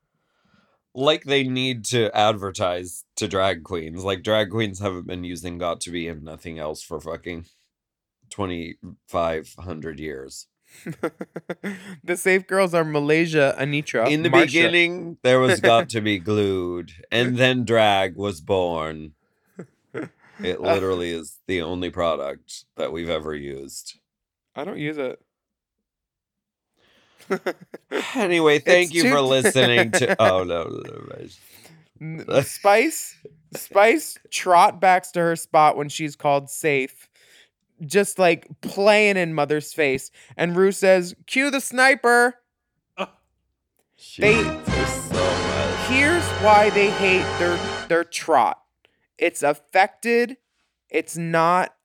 Like 0.95 1.24
they 1.24 1.44
need 1.44 1.86
to 1.86 2.15
advertise 2.15 3.03
to 3.15 3.28
drag 3.28 3.64
queens. 3.64 4.03
Like 4.03 4.24
drag 4.24 4.52
queens 4.52 4.80
haven't 4.80 5.07
been 5.07 5.24
using 5.24 5.60
Got2b 5.60 6.11
and 6.11 6.24
nothing 6.24 6.60
else 6.60 6.84
for 6.84 6.99
fucking 6.99 7.45
2500 8.30 9.99
years. 9.99 10.48
the 12.03 12.18
safe 12.18 12.48
girls 12.48 12.74
are 12.74 12.84
Malaysia, 12.84 13.56
Anetra. 13.60 14.10
In 14.10 14.24
the 14.24 14.30
Marcia. 14.30 14.45
beginning, 14.45 15.18
there 15.24 15.40
was 15.40 15.61
Got2b 15.61 16.24
glued 16.26 16.91
and 17.11 17.38
then 17.38 17.65
drag 17.65 18.15
was 18.15 18.41
born. 18.41 19.14
It 20.40 20.60
uh, 20.60 20.61
literally 20.61 21.11
is 21.11 21.40
the 21.48 21.61
only 21.61 21.90
product 21.90 22.65
that 22.76 22.91
we've 22.91 23.10
ever 23.10 23.36
used. 23.36 23.99
I 24.56 24.64
don't 24.64 24.80
use 24.80 24.98
it. 24.98 25.20
Anyway, 28.16 28.60
thank 28.60 28.94
It's 28.94 29.04
you 29.04 29.10
for 29.12 29.22
listening 29.22 29.91
to 29.91 30.16
Oh 30.20 30.44
no, 30.44 30.64
no, 30.64 30.82
no, 30.82 31.06
right. 31.16 31.40
N- 32.02 32.44
Spice, 32.44 33.16
Spice 33.56 34.18
trot 34.32 34.82
backs 34.82 35.12
to 35.12 35.20
her 35.20 35.36
spot 35.36 35.78
when 35.78 35.90
she's 35.90 36.16
called 36.16 36.50
safe, 36.50 37.08
just 37.86 38.18
like 38.20 38.48
playing 38.62 39.18
in 39.18 39.34
Mother's 39.34 39.74
face. 39.74 40.12
And 40.36 40.56
Ru 40.56 40.72
says, 40.72 41.16
"Cue 41.28 41.50
the 41.52 41.62
sniper." 41.62 42.36
She 43.95 44.22
They- 44.22 44.44
so 44.44 45.76
here's 45.90 46.24
why 46.44 46.70
they 46.72 46.90
hate 46.90 47.24
their 47.40 47.58
their 47.88 48.04
trot. 48.04 48.62
It's 49.18 49.44
affected. 49.44 50.38
It's 50.90 51.16
not 51.16 51.76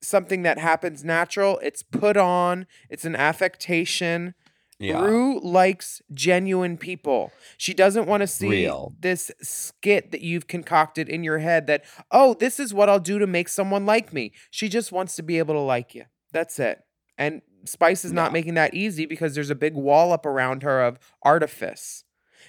something 0.00 0.42
that 0.42 0.58
happens 0.58 1.02
natural. 1.04 1.58
It's 1.62 1.82
put 1.82 2.16
on. 2.16 2.66
It's 2.90 3.04
an 3.04 3.16
affectation. 3.16 4.34
Yeah. 4.78 5.02
Ru 5.04 5.40
likes 5.40 6.02
genuine 6.12 6.76
people. 6.76 7.32
She 7.56 7.74
doesn't 7.74 8.06
want 8.06 8.22
to 8.22 8.26
see 8.26 8.48
Real. 8.48 8.94
this 8.98 9.30
skit 9.40 10.10
that 10.10 10.20
you've 10.20 10.46
concocted 10.48 11.08
in 11.08 11.22
your 11.24 11.38
head 11.38 11.66
that, 11.68 11.84
oh, 12.10 12.34
this 12.34 12.58
is 12.58 12.74
what 12.74 12.88
I'll 12.88 12.98
do 13.00 13.18
to 13.18 13.26
make 13.26 13.48
someone 13.48 13.86
like 13.86 14.12
me. 14.12 14.32
She 14.50 14.68
just 14.68 14.90
wants 14.92 15.14
to 15.16 15.22
be 15.22 15.38
able 15.38 15.54
to 15.54 15.60
like 15.60 15.94
you. 15.94 16.04
That's 16.32 16.58
it. 16.58 16.80
And 17.16 17.42
Spice 17.64 18.04
is 18.04 18.12
not 18.12 18.32
making 18.32 18.54
that 18.54 18.74
easy 18.74 19.06
because 19.06 19.34
there's 19.34 19.50
a 19.50 19.54
big 19.54 19.74
wall 19.74 20.12
up 20.12 20.26
around 20.26 20.62
her 20.64 20.82
of 20.82 20.98
artifice, 21.22 22.04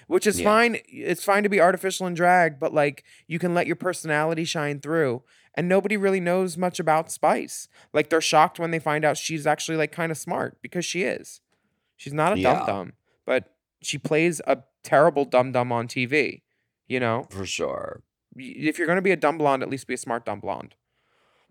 which 0.08 0.26
is 0.26 0.40
Yeah. 0.40 0.44
fine. 0.44 0.78
It's 0.88 1.24
fine 1.24 1.42
to 1.44 1.48
be 1.48 1.60
artificial 1.60 2.06
and 2.06 2.16
drag, 2.16 2.58
but 2.60 2.74
like 2.74 3.04
you 3.26 3.38
can 3.38 3.54
let 3.54 3.66
your 3.66 3.76
personality 3.76 4.44
shine 4.44 4.80
through. 4.80 5.22
And 5.54 5.68
nobody 5.68 5.96
really 5.96 6.20
knows 6.20 6.58
much 6.58 6.78
about 6.78 7.10
Spice. 7.10 7.68
Like 7.94 8.10
they're 8.10 8.20
shocked 8.20 8.58
when 8.58 8.72
they 8.72 8.78
find 8.78 9.04
out 9.06 9.16
she's 9.16 9.46
actually 9.46 9.78
like 9.78 9.92
kind 9.92 10.12
of 10.12 10.18
smart 10.18 10.58
because 10.60 10.84
she 10.84 11.02
is. 11.02 11.40
She's 11.96 12.12
not 12.14 12.34
a 12.34 12.38
Yeah. 12.38 12.58
dum 12.58 12.66
dum, 12.66 12.92
but 13.24 13.54
she 13.82 13.98
plays 13.98 14.40
a 14.46 14.62
terrible 14.82 15.24
dum 15.24 15.52
dum 15.52 15.72
on 15.72 15.88
TV. 15.88 16.42
You 16.88 17.00
know, 17.00 17.26
For 17.30 17.44
sure. 17.46 18.02
If 18.36 18.78
you're 18.78 18.86
gonna 18.86 19.02
be 19.02 19.10
a 19.12 19.16
dumb 19.16 19.38
blonde, 19.38 19.62
at 19.62 19.68
least 19.70 19.86
be 19.86 19.94
a 19.94 19.98
smart 19.98 20.24
dumb 20.24 20.40
blonde. 20.40 20.74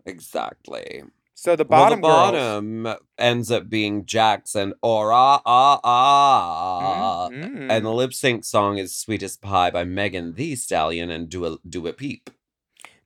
Exactly. 0.04 1.02
So 1.34 1.54
the 1.54 1.66
bottom, 1.66 2.00
well, 2.00 2.32
the 2.32 2.38
girls- 2.38 2.84
bottom 2.86 3.06
ends 3.18 3.50
up 3.50 3.68
being 3.68 4.06
Jackson 4.06 4.62
and 4.62 4.74
Aura 4.80 5.42
ah 5.44 5.80
ah. 5.84 7.28
Mhm. 7.30 7.70
And 7.70 7.84
the 7.84 7.92
lip 7.92 8.14
sync 8.14 8.44
song 8.44 8.78
is 8.78 8.94
Sweetest 8.96 9.42
Pie 9.42 9.70
by 9.70 9.84
Megan 9.84 10.32
Thee 10.34 10.56
Stallion 10.56 11.10
and 11.10 11.28
Do 11.28 11.44
a 11.44 11.58
Dua 11.68 11.92
Lipa. 12.00 12.32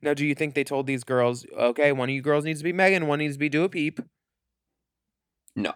Now, 0.02 0.14
do 0.14 0.24
you 0.24 0.34
think 0.36 0.54
they 0.54 0.62
told 0.64 0.86
these 0.86 1.02
girls, 1.04 1.44
okay, 1.52 1.90
one 1.92 2.08
of 2.08 2.14
you 2.14 2.22
girls 2.22 2.44
needs 2.44 2.60
to 2.60 2.64
be 2.64 2.72
Megan, 2.72 3.06
one 3.08 3.18
needs 3.18 3.34
to 3.34 3.38
be 3.40 3.48
Dua 3.48 3.66
Lipa? 3.66 4.04
No. 5.56 5.74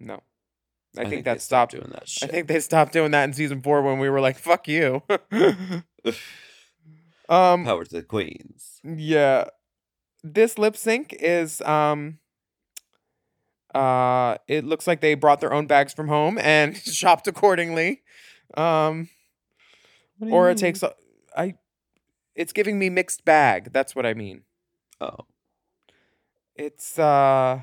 No. 0.00 0.22
I, 0.98 1.04
think, 1.08 1.24
they 1.24 1.32
that 1.32 1.42
stopped 1.42 1.72
stopped. 1.72 1.84
doing 1.84 1.92
that 1.92 2.08
I 2.22 2.26
think 2.26 2.48
they 2.48 2.60
stopped 2.60 2.92
doing 2.92 3.10
that 3.12 3.24
in 3.24 3.32
season 3.32 3.60
four 3.62 3.82
when 3.82 3.98
we 3.98 4.08
were 4.08 4.20
like, 4.20 4.38
fuck 4.38 4.66
you. 4.68 5.02
um, 7.28 7.64
Power 7.64 7.84
to 7.84 7.90
the 7.96 8.02
Queens. 8.02 8.80
yeah. 8.84 9.44
This 10.22 10.58
lip 10.58 10.76
sync 10.76 11.12
is 11.20 11.60
um 11.62 12.18
uh 13.74 14.36
it 14.48 14.64
looks 14.64 14.86
like 14.86 15.00
they 15.00 15.14
brought 15.14 15.40
their 15.40 15.52
own 15.52 15.66
bags 15.66 15.92
from 15.92 16.08
home 16.08 16.38
and 16.38 16.76
shopped 17.02 17.28
accordingly. 17.28 18.02
Um 18.56 19.08
or 20.20 20.50
it 20.50 20.58
takes 20.58 20.82
a, 20.82 20.94
I 21.36 21.54
it's 22.34 22.52
giving 22.52 22.78
me 22.78 22.90
mixed 22.90 23.24
bag. 23.24 23.72
That's 23.72 23.94
what 23.94 24.04
I 24.06 24.14
mean. 24.14 24.42
Oh. 25.00 25.26
It's 26.56 26.98
uh 26.98 27.60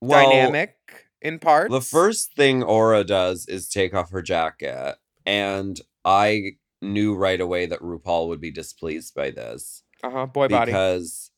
Well, 0.00 0.28
dynamic 0.30 0.76
in 1.22 1.38
parts. 1.38 1.70
The 1.70 1.80
first 1.80 2.34
thing 2.34 2.62
Aura 2.62 3.04
does 3.04 3.46
is 3.46 3.68
take 3.68 3.94
off 3.94 4.10
her 4.10 4.22
jacket, 4.22 4.96
and 5.26 5.80
I 6.04 6.52
knew 6.82 7.14
right 7.14 7.40
away 7.40 7.66
that 7.66 7.80
RuPaul 7.80 8.28
would 8.28 8.40
be 8.40 8.50
displeased 8.50 9.14
by 9.14 9.30
this 9.30 9.82
uh-huh, 10.02 10.26
boy 10.26 10.48
body. 10.48 10.72
because 10.72 11.30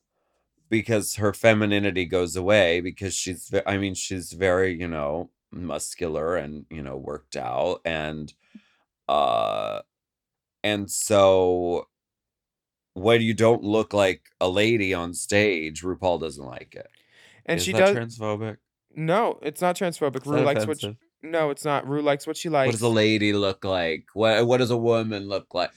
because 0.69 1.15
her 1.15 1.33
femininity 1.33 2.05
goes 2.05 2.35
away 2.35 2.81
because 2.81 3.13
she's 3.13 3.53
I 3.67 3.77
mean 3.77 3.93
she's 3.93 4.33
very, 4.33 4.79
you 4.79 4.87
know, 4.87 5.29
muscular 5.51 6.35
and, 6.35 6.65
you 6.69 6.81
know, 6.81 6.97
worked 6.97 7.35
out 7.35 7.81
and 7.85 8.33
uh 9.07 9.81
and 10.63 10.89
so 10.89 11.87
when 12.93 13.21
you 13.21 13.33
don't 13.33 13.63
look 13.63 13.93
like 13.93 14.23
a 14.39 14.47
lady 14.47 14.93
on 14.93 15.13
stage, 15.13 15.81
RuPaul 15.81 16.21
doesn't 16.21 16.45
like 16.45 16.75
it. 16.75 16.87
and 17.45 17.57
Is 17.57 17.65
she 17.65 17.73
that 17.73 17.93
does 17.93 17.97
transphobic? 17.97 18.57
No, 18.95 19.39
it's 19.41 19.61
not 19.61 19.75
transphobic. 19.75 20.21
Is 20.21 20.27
Ru 20.27 20.41
likes 20.41 20.65
what? 20.67 20.83
No, 21.21 21.49
it's 21.49 21.65
not. 21.65 21.87
Ru 21.87 22.01
likes 22.01 22.27
what 22.27 22.37
she 22.37 22.49
likes. 22.49 22.67
What 22.67 22.71
does 22.73 22.81
a 22.81 22.89
lady 22.89 23.33
look 23.33 23.63
like? 23.63 24.05
What 24.13 24.45
what 24.45 24.57
does 24.57 24.71
a 24.71 24.77
woman 24.77 25.27
look 25.27 25.53
like? 25.53 25.71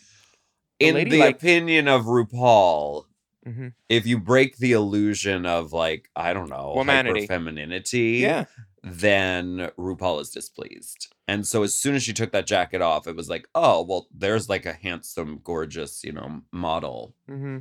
A 0.81 0.89
In 0.89 1.09
the 1.09 1.23
opinion 1.23 1.89
of 1.89 2.05
RuPaul, 2.05 3.05
Mhm. 3.47 3.73
if 3.89 4.07
you 4.07 4.19
break 4.19 4.59
the 4.59 4.73
illusion 4.73 5.47
of 5.47 5.73
like 5.73 6.11
I 6.17 6.33
don't 6.33 6.51
know 6.51 6.75
Womanity. 6.77 7.27
femininity, 7.27 8.19
Yeah. 8.21 8.45
then 8.83 9.71
RuPaul 9.79 10.21
is 10.21 10.31
displeased. 10.31 11.15
And 11.29 11.47
so 11.47 11.63
as 11.63 11.75
soon 11.75 11.95
as 11.95 12.03
she 12.03 12.13
took 12.13 12.33
that 12.33 12.47
jacket 12.47 12.83
off, 12.83 13.07
it 13.07 13.17
was 13.17 13.29
like, 13.31 13.49
oh 13.55 13.83
well, 13.83 14.09
there's 14.13 14.49
like 14.49 14.67
a 14.67 14.73
handsome, 14.75 15.41
gorgeous, 15.43 16.03
you 16.05 16.13
know, 16.13 16.43
model 16.53 17.15
hmm 17.27 17.59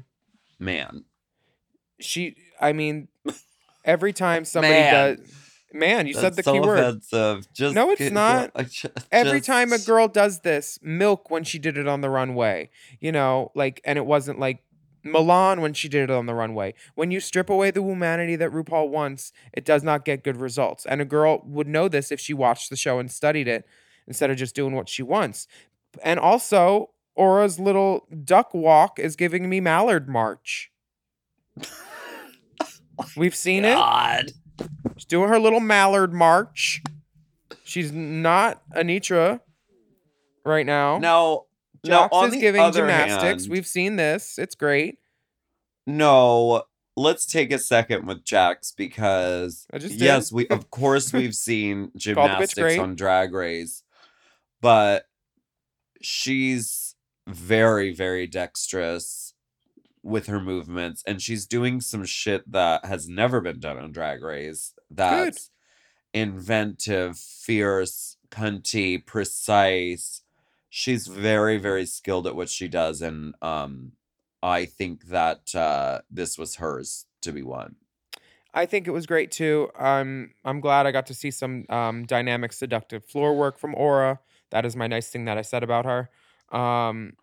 man. 0.59 1.05
She 1.99 2.35
I 2.59 2.73
mean 2.73 3.07
every 3.85 4.11
time 4.11 4.43
somebody 4.43 4.73
Man. 4.73 4.93
does 5.17 5.31
Man, 5.75 6.07
you 6.07 6.13
said 6.13 6.37
the 6.37 6.43
so 6.43 6.53
key 6.53 6.59
word. 6.61 6.79
offensive. 6.79 7.51
Just 7.53 7.75
No, 7.75 7.89
it's 7.91 8.09
not. 8.09 8.51
I 8.55 8.63
ju- 8.63 8.87
Every 9.11 9.41
time 9.41 9.73
a 9.73 9.77
girl 9.77 10.07
does 10.07 10.39
this, 10.39 10.79
Milk 10.81 11.29
when 11.29 11.43
she 11.43 11.59
did 11.59 11.77
it 11.77 11.85
on 11.85 11.99
the 11.99 12.09
runway, 12.09 12.69
you 13.01 13.11
know, 13.11 13.51
like, 13.55 13.81
and 13.83 13.97
it 13.97 14.05
wasn't 14.05 14.39
like 14.39 14.63
Milan 15.03 15.59
when 15.59 15.73
she 15.73 15.89
did 15.89 16.09
it 16.09 16.11
on 16.11 16.27
the 16.27 16.33
runway. 16.33 16.75
When 16.95 17.11
you 17.11 17.19
strip 17.19 17.49
away 17.49 17.71
the 17.71 17.83
humanity 17.83 18.37
that 18.37 18.51
RuPaul 18.51 18.89
wants, 18.89 19.33
it 19.51 19.65
does 19.65 19.83
not 19.83 20.05
get 20.05 20.23
good 20.23 20.37
results. 20.37 20.85
And 20.85 21.01
a 21.01 21.05
girl 21.05 21.41
would 21.45 21.67
know 21.67 21.89
this 21.89 22.09
if 22.09 22.21
she 22.21 22.33
watched 22.33 22.69
the 22.69 22.77
show 22.77 22.97
and 22.97 23.11
studied 23.11 23.49
it 23.49 23.67
instead 24.07 24.29
of 24.31 24.37
just 24.37 24.55
doing 24.55 24.75
what 24.75 24.87
she 24.87 25.03
wants. 25.03 25.45
And 26.03 26.21
also, 26.21 26.91
Aura's 27.15 27.59
little 27.59 28.07
duck 28.23 28.53
walk 28.53 28.97
is 28.97 29.17
giving 29.17 29.49
me 29.49 29.59
Mallard 29.59 30.07
March. 30.07 30.71
We've 33.17 33.35
seen 33.35 33.65
it. 33.65 33.75
She's 34.97 35.05
doing 35.05 35.29
her 35.29 35.39
little 35.39 35.59
mallard 35.59 36.13
march. 36.13 36.81
She's 37.63 37.91
not 37.91 38.61
Anitra 38.75 39.41
right 40.45 40.65
now. 40.65 40.97
No, 40.97 41.45
no. 41.83 41.89
Jax 41.89 42.09
On 42.13 42.33
is 42.33 42.35
giving 42.41 42.71
gymnastics. 42.71 43.43
hand- 43.43 43.51
We've 43.51 43.67
seen 43.67 43.95
this. 43.95 44.37
It's 44.37 44.55
great. 44.55 44.97
No, 45.87 46.63
let's 46.95 47.25
take 47.25 47.51
a 47.51 47.59
second 47.59 48.05
with 48.07 48.23
Jax 48.23 48.71
because 48.71 49.67
I 49.73 49.77
just 49.77 49.95
yes, 49.95 50.31
we 50.31 50.47
of 50.47 50.69
course 50.71 51.11
we've 51.13 51.35
seen 51.35 51.91
gymnastics 51.95 52.77
on 52.79 52.95
Drag 52.95 53.33
Race, 53.33 53.83
but 54.61 55.05
she's 56.01 56.95
very 57.27 57.93
very 57.93 58.27
dexterous 58.27 59.24
with 60.05 60.27
her 60.27 60.39
movements 60.39 61.03
and 61.07 61.21
she's 61.21 61.45
doing 61.45 61.81
some 61.81 62.05
shit 62.05 62.49
that 62.51 62.85
has 62.85 63.09
never 63.09 63.41
been 63.41 63.59
done 63.59 63.77
on 63.77 63.91
Drag 63.91 64.21
Race. 64.21 64.73
That's 64.89 65.49
inventive, 66.13 67.17
fierce, 67.17 68.17
cunty, 68.29 69.03
precise. 69.05 70.21
She's 70.69 71.07
very 71.07 71.57
very 71.57 71.85
skilled 71.85 72.27
at 72.27 72.35
what 72.35 72.49
she 72.49 72.67
does 72.67 73.01
and 73.01 73.35
um 73.41 73.93
I 74.43 74.65
think 74.65 75.07
that 75.07 75.55
uh, 75.55 76.01
this 76.11 76.37
was 76.37 76.57
hers 76.57 77.07
to 77.23 77.31
be 77.31 77.41
won. 77.41 77.77
I 78.53 78.67
think 78.67 78.87
it 78.87 78.91
was 78.91 79.07
great 79.07 79.31
too. 79.31 79.69
I'm 79.77 80.35
I'm 80.45 80.61
glad 80.61 80.85
I 80.85 80.91
got 80.91 81.07
to 81.07 81.15
see 81.15 81.31
some 81.31 81.65
um, 81.69 82.05
dynamic, 82.05 82.53
seductive 82.53 83.03
floor 83.03 83.35
work 83.35 83.57
from 83.57 83.73
Aura. 83.73 84.19
That 84.51 84.65
is 84.65 84.75
my 84.75 84.85
nice 84.85 85.09
thing 85.09 85.25
that 85.25 85.37
I 85.37 85.41
said 85.41 85.63
about 85.63 85.85
her. 85.85 86.09
Um, 86.57 87.13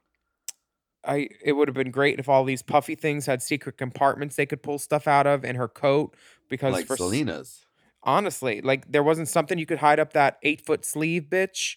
I 1.05 1.29
it 1.45 1.53
would 1.53 1.69
have 1.69 1.75
been 1.75 1.91
great 1.91 2.19
if 2.19 2.29
all 2.29 2.45
these 2.45 2.63
puffy 2.63 2.95
things 2.95 3.27
had 3.27 3.43
secret 3.43 3.77
compartments 3.77 4.37
they 4.37 4.47
could 4.47 4.63
pull 4.63 4.79
stuff 4.79 5.09
out 5.09 5.27
of 5.27 5.45
in 5.45 5.57
her 5.57 5.69
coat 5.69 6.15
because 6.49 6.73
Like 6.73 6.87
for 6.87 6.97
Selena's. 6.97 7.65
honestly, 8.03 8.61
like 8.61 8.91
there 8.91 9.03
wasn't 9.03 9.29
something 9.29 9.59
you 9.59 9.67
could 9.67 9.79
hide 9.79 9.99
up 9.99 10.13
that 10.13 10.39
eight 10.43 10.65
foot 10.65 10.85
sleeve, 10.85 11.25
bitch. 11.29 11.77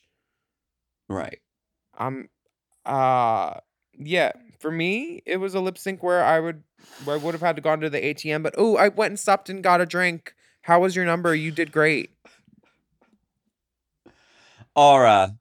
Right. 1.10 1.40
I'm 1.98 2.30
uh 2.86 3.56
yeah, 3.98 4.34
for 4.60 4.72
me, 4.72 5.22
it 5.26 5.38
was 5.38 5.56
a 5.56 5.60
lip 5.60 5.78
sync 5.78 6.04
where 6.04 6.24
I 6.24 6.40
would 6.40 6.64
where 7.04 7.16
I 7.16 7.20
would 7.20 7.34
have 7.34 7.42
had 7.42 7.56
to 7.56 7.62
gone 7.62 7.80
to 7.80 7.90
the 7.90 8.00
ATM, 8.02 8.44
but 8.44 8.54
oh, 8.58 8.76
I 8.78 8.90
went 8.90 9.12
and 9.12 9.20
stopped 9.20 9.50
and 9.50 9.64
got 9.64 9.82
a 9.82 9.86
drink. 9.86 10.36
How 10.64 10.82
was 10.82 10.96
your 10.96 11.06
number? 11.06 11.34
You 11.34 11.52
did 11.52 11.72
great. 11.72 12.12
Aura, 14.76 15.38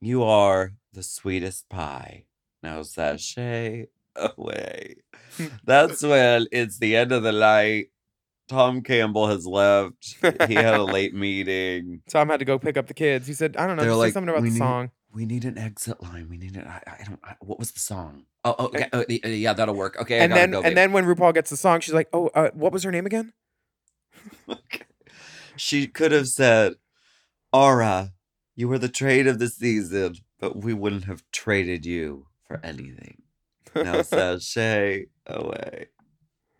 you 0.00 0.22
are 0.22 0.74
the 0.92 1.02
sweetest 1.02 1.68
pie. 1.68 2.24
Now 2.62 2.82
sashay 2.82 3.86
away. 4.16 4.96
That's 5.64 6.02
when 6.02 6.46
it's 6.52 6.78
the 6.78 6.96
end 6.96 7.12
of 7.12 7.22
the 7.22 7.32
night. 7.32 7.86
Tom 8.48 8.80
Campbell 8.82 9.28
has 9.28 9.46
left. 9.46 10.16
He 10.48 10.54
had 10.54 10.74
a 10.74 10.82
late 10.82 11.14
meeting. 11.14 12.00
Tom 12.08 12.28
had 12.30 12.38
to 12.38 12.46
go 12.46 12.58
pick 12.58 12.78
up 12.78 12.86
the 12.86 12.94
kids. 12.94 13.26
He 13.26 13.34
said, 13.34 13.56
I 13.58 13.66
don't 13.66 13.76
know, 13.76 13.82
They're 13.82 13.90
just 13.90 13.96
say 13.98 14.04
like, 14.06 14.12
something 14.14 14.28
about 14.30 14.42
"We 14.42 14.48
the 14.48 14.54
need- 14.54 14.58
song. 14.58 14.90
We 15.12 15.24
need 15.24 15.44
an 15.46 15.56
exit 15.56 16.02
line. 16.02 16.28
We 16.28 16.36
need 16.36 16.54
it. 16.56 16.66
I, 16.66 16.82
I 16.86 17.04
don't. 17.04 17.20
I, 17.24 17.34
what 17.40 17.58
was 17.58 17.72
the 17.72 17.78
song? 17.80 18.24
Oh, 18.44 18.54
oh 18.58 18.66
okay. 18.66 18.88
oh, 18.92 19.04
yeah, 19.08 19.54
that'll 19.54 19.74
work. 19.74 19.96
Okay, 20.00 20.18
and 20.18 20.30
then 20.32 20.50
go, 20.50 20.60
and 20.62 20.76
then 20.76 20.92
when 20.92 21.06
RuPaul 21.06 21.32
gets 21.32 21.48
the 21.50 21.56
song, 21.56 21.80
she's 21.80 21.94
like, 21.94 22.08
Oh, 22.12 22.28
uh, 22.28 22.50
what 22.52 22.72
was 22.72 22.82
her 22.82 22.92
name 22.92 23.06
again? 23.06 23.32
she 25.56 25.86
could 25.86 26.12
have 26.12 26.28
said, 26.28 26.74
Aura, 27.52 28.12
you 28.54 28.68
were 28.68 28.78
the 28.78 28.88
trade 28.88 29.26
of 29.26 29.38
the 29.38 29.48
season. 29.48 30.16
but 30.38 30.56
we 30.62 30.74
wouldn't 30.74 31.04
have 31.04 31.22
traded 31.32 31.84
you 31.86 32.26
for 32.48 32.60
anything. 32.64 33.22
Now 33.76 34.02
sashay 34.02 35.06
away. 35.26 35.86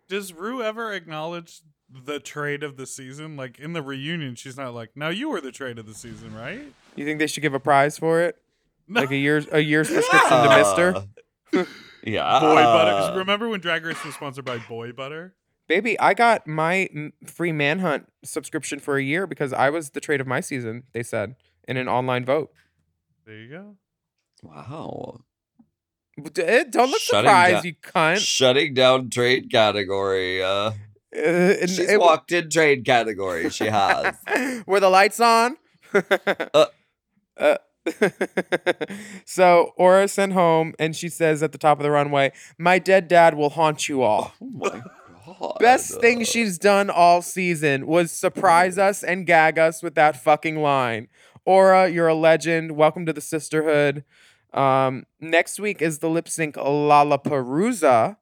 Does 0.07 0.31
Ru 0.33 0.61
ever 0.63 0.93
acknowledge 0.93 1.61
the 1.91 2.19
trade 2.19 2.63
of 2.63 2.77
the 2.77 2.85
season? 2.85 3.35
Like 3.35 3.59
in 3.59 3.73
the 3.73 3.81
reunion, 3.81 4.35
she's 4.35 4.55
not 4.55 4.73
like, 4.73 4.91
"Now 4.95 5.09
you 5.09 5.29
were 5.29 5.41
the 5.41 5.51
trade 5.51 5.77
of 5.79 5.85
the 5.87 5.93
season, 5.95 6.33
right?" 6.35 6.61
You 6.95 7.05
think 7.05 7.19
they 7.19 7.27
should 7.27 7.41
give 7.41 7.53
a 7.53 7.59
prize 7.59 7.97
for 7.97 8.21
it? 8.21 8.37
No. 8.91 9.01
Like 9.01 9.11
a 9.11 9.17
year's 9.17 9.45
a 9.51 9.59
year's 9.59 9.87
prescription 9.91 10.29
to 10.43 10.57
Mister. 10.57 10.95
Uh, 10.95 11.65
yeah. 12.03 12.39
Boy 12.39 12.55
butter. 12.55 13.19
Remember 13.19 13.47
when 13.47 13.59
Drag 13.59 13.85
Race 13.85 14.03
was 14.03 14.15
sponsored 14.15 14.45
by 14.45 14.57
Boy 14.57 14.91
Butter? 14.91 15.35
Baby, 15.67 15.99
I 15.99 16.15
got 16.15 16.47
my 16.47 16.89
m- 16.95 17.13
free 17.23 17.51
Manhunt 17.51 18.07
subscription 18.23 18.79
for 18.79 18.97
a 18.97 19.03
year 19.03 19.27
because 19.27 19.53
I 19.53 19.69
was 19.69 19.91
the 19.91 19.99
trade 19.99 20.21
of 20.21 20.25
my 20.25 20.39
season. 20.39 20.85
They 20.93 21.03
said 21.03 21.35
in 21.67 21.77
an 21.77 21.87
online 21.87 22.25
vote. 22.25 22.51
There 23.27 23.35
you 23.35 23.49
go. 23.51 23.75
Wow. 24.41 25.21
Eh, 26.37 26.63
Don't 26.69 26.89
look 26.91 26.99
Shutting 27.01 27.27
surprised, 27.29 27.53
down- 27.55 27.65
you 27.65 27.73
cunt. 27.75 28.17
Shutting 28.17 28.73
down 28.73 29.09
trade 29.09 29.49
category. 29.51 30.43
Uh, 30.43 30.71
Uh, 31.11 31.65
she's 31.65 31.79
it- 31.79 31.99
walked 31.99 32.31
in 32.31 32.49
trade 32.49 32.85
category. 32.85 33.49
She 33.49 33.65
has. 33.65 34.15
Were 34.67 34.79
the 34.79 34.89
lights 34.89 35.19
on? 35.19 35.57
Uh. 36.53 36.65
Uh, 37.37 37.57
so 39.25 39.73
Aura 39.77 40.07
sent 40.07 40.33
home, 40.33 40.73
and 40.79 40.95
she 40.95 41.09
says 41.09 41.41
at 41.41 41.51
the 41.51 41.57
top 41.57 41.79
of 41.79 41.83
the 41.83 41.91
runway, 41.91 42.31
"My 42.57 42.79
dead 42.79 43.07
dad 43.07 43.35
will 43.35 43.49
haunt 43.51 43.87
you 43.89 44.01
all." 44.01 44.33
Oh 44.41 44.45
my 44.53 44.69
god. 44.69 45.57
Best 45.59 45.99
thing 46.01 46.23
she's 46.23 46.57
done 46.57 46.89
all 46.89 47.21
season 47.21 47.85
was 47.87 48.11
surprise 48.11 48.77
us 48.77 49.03
and 49.03 49.25
gag 49.27 49.57
us 49.59 49.81
with 49.83 49.95
that 49.95 50.21
fucking 50.21 50.61
line. 50.61 51.07
Aura, 51.45 51.87
you're 51.89 52.07
a 52.07 52.15
legend. 52.15 52.71
Welcome 52.73 53.05
to 53.05 53.13
the 53.13 53.21
sisterhood. 53.21 54.03
Um, 54.53 55.05
next 55.19 55.59
week 55.59 55.81
is 55.81 55.99
the 55.99 56.09
lip 56.09 56.27
sync 56.27 56.55
Lollapalooza. 56.55 58.17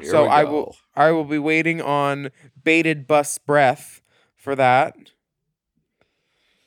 Here 0.00 0.10
so 0.10 0.24
I 0.26 0.44
will 0.44 0.76
I 0.96 1.10
will 1.10 1.24
be 1.24 1.38
waiting 1.38 1.82
on 1.82 2.30
bated 2.62 3.06
bus 3.06 3.38
breath 3.38 4.00
for 4.34 4.54
that. 4.56 4.96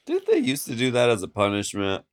Did 0.05 0.23
they 0.27 0.37
used 0.37 0.67
to 0.67 0.75
do 0.75 0.91
that 0.91 1.09
as 1.09 1.23
a 1.23 1.27
punishment? 1.27 2.05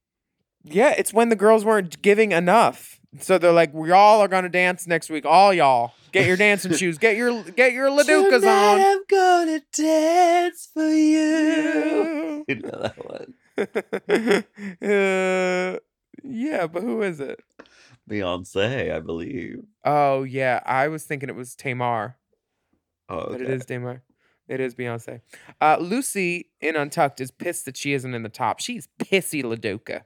Yeah, 0.64 0.94
it's 0.96 1.12
when 1.12 1.28
the 1.28 1.36
girls 1.36 1.64
weren't 1.64 2.00
giving 2.02 2.32
enough. 2.32 3.00
So 3.18 3.36
they're 3.36 3.52
like, 3.52 3.74
we 3.74 3.90
all 3.90 4.20
are 4.20 4.28
gonna 4.28 4.48
dance 4.48 4.86
next 4.86 5.10
week. 5.10 5.26
All 5.26 5.52
y'all, 5.52 5.92
get 6.12 6.26
your 6.26 6.36
dancing 6.38 6.72
shoes. 6.76 6.96
Get 6.96 7.16
your 7.16 7.42
get 7.42 7.72
your 7.72 7.90
ladukas 7.90 8.46
on. 8.46 8.80
I'm 8.80 9.02
gonna 9.10 9.60
dance 9.72 10.68
for 10.72 10.88
you. 10.88 12.44
You 12.48 12.56
know 12.56 12.70
that 12.70 13.09
one. 13.09 13.34
uh, 14.82 15.78
yeah, 16.24 16.66
but 16.66 16.82
who 16.82 17.02
is 17.02 17.20
it? 17.20 17.40
Beyonce, 18.10 18.94
I 18.94 19.00
believe. 19.00 19.58
Oh 19.84 20.22
yeah, 20.24 20.60
I 20.66 20.88
was 20.88 21.04
thinking 21.04 21.28
it 21.28 21.36
was 21.36 21.54
Tamar, 21.54 22.16
Oh, 23.08 23.28
but 23.30 23.40
it 23.40 23.44
okay. 23.44 23.52
is 23.54 23.66
Tamar. 23.66 24.02
It 24.48 24.60
is 24.60 24.74
Beyonce. 24.74 25.20
Uh, 25.60 25.76
Loosey 25.78 26.46
in 26.60 26.76
Untucked 26.76 27.20
is 27.20 27.30
pissed 27.30 27.64
that 27.66 27.76
she 27.76 27.92
isn't 27.92 28.12
in 28.14 28.22
the 28.22 28.28
top. 28.28 28.58
She's 28.60 28.88
pissy, 28.98 29.42
LaDuca. 29.42 30.02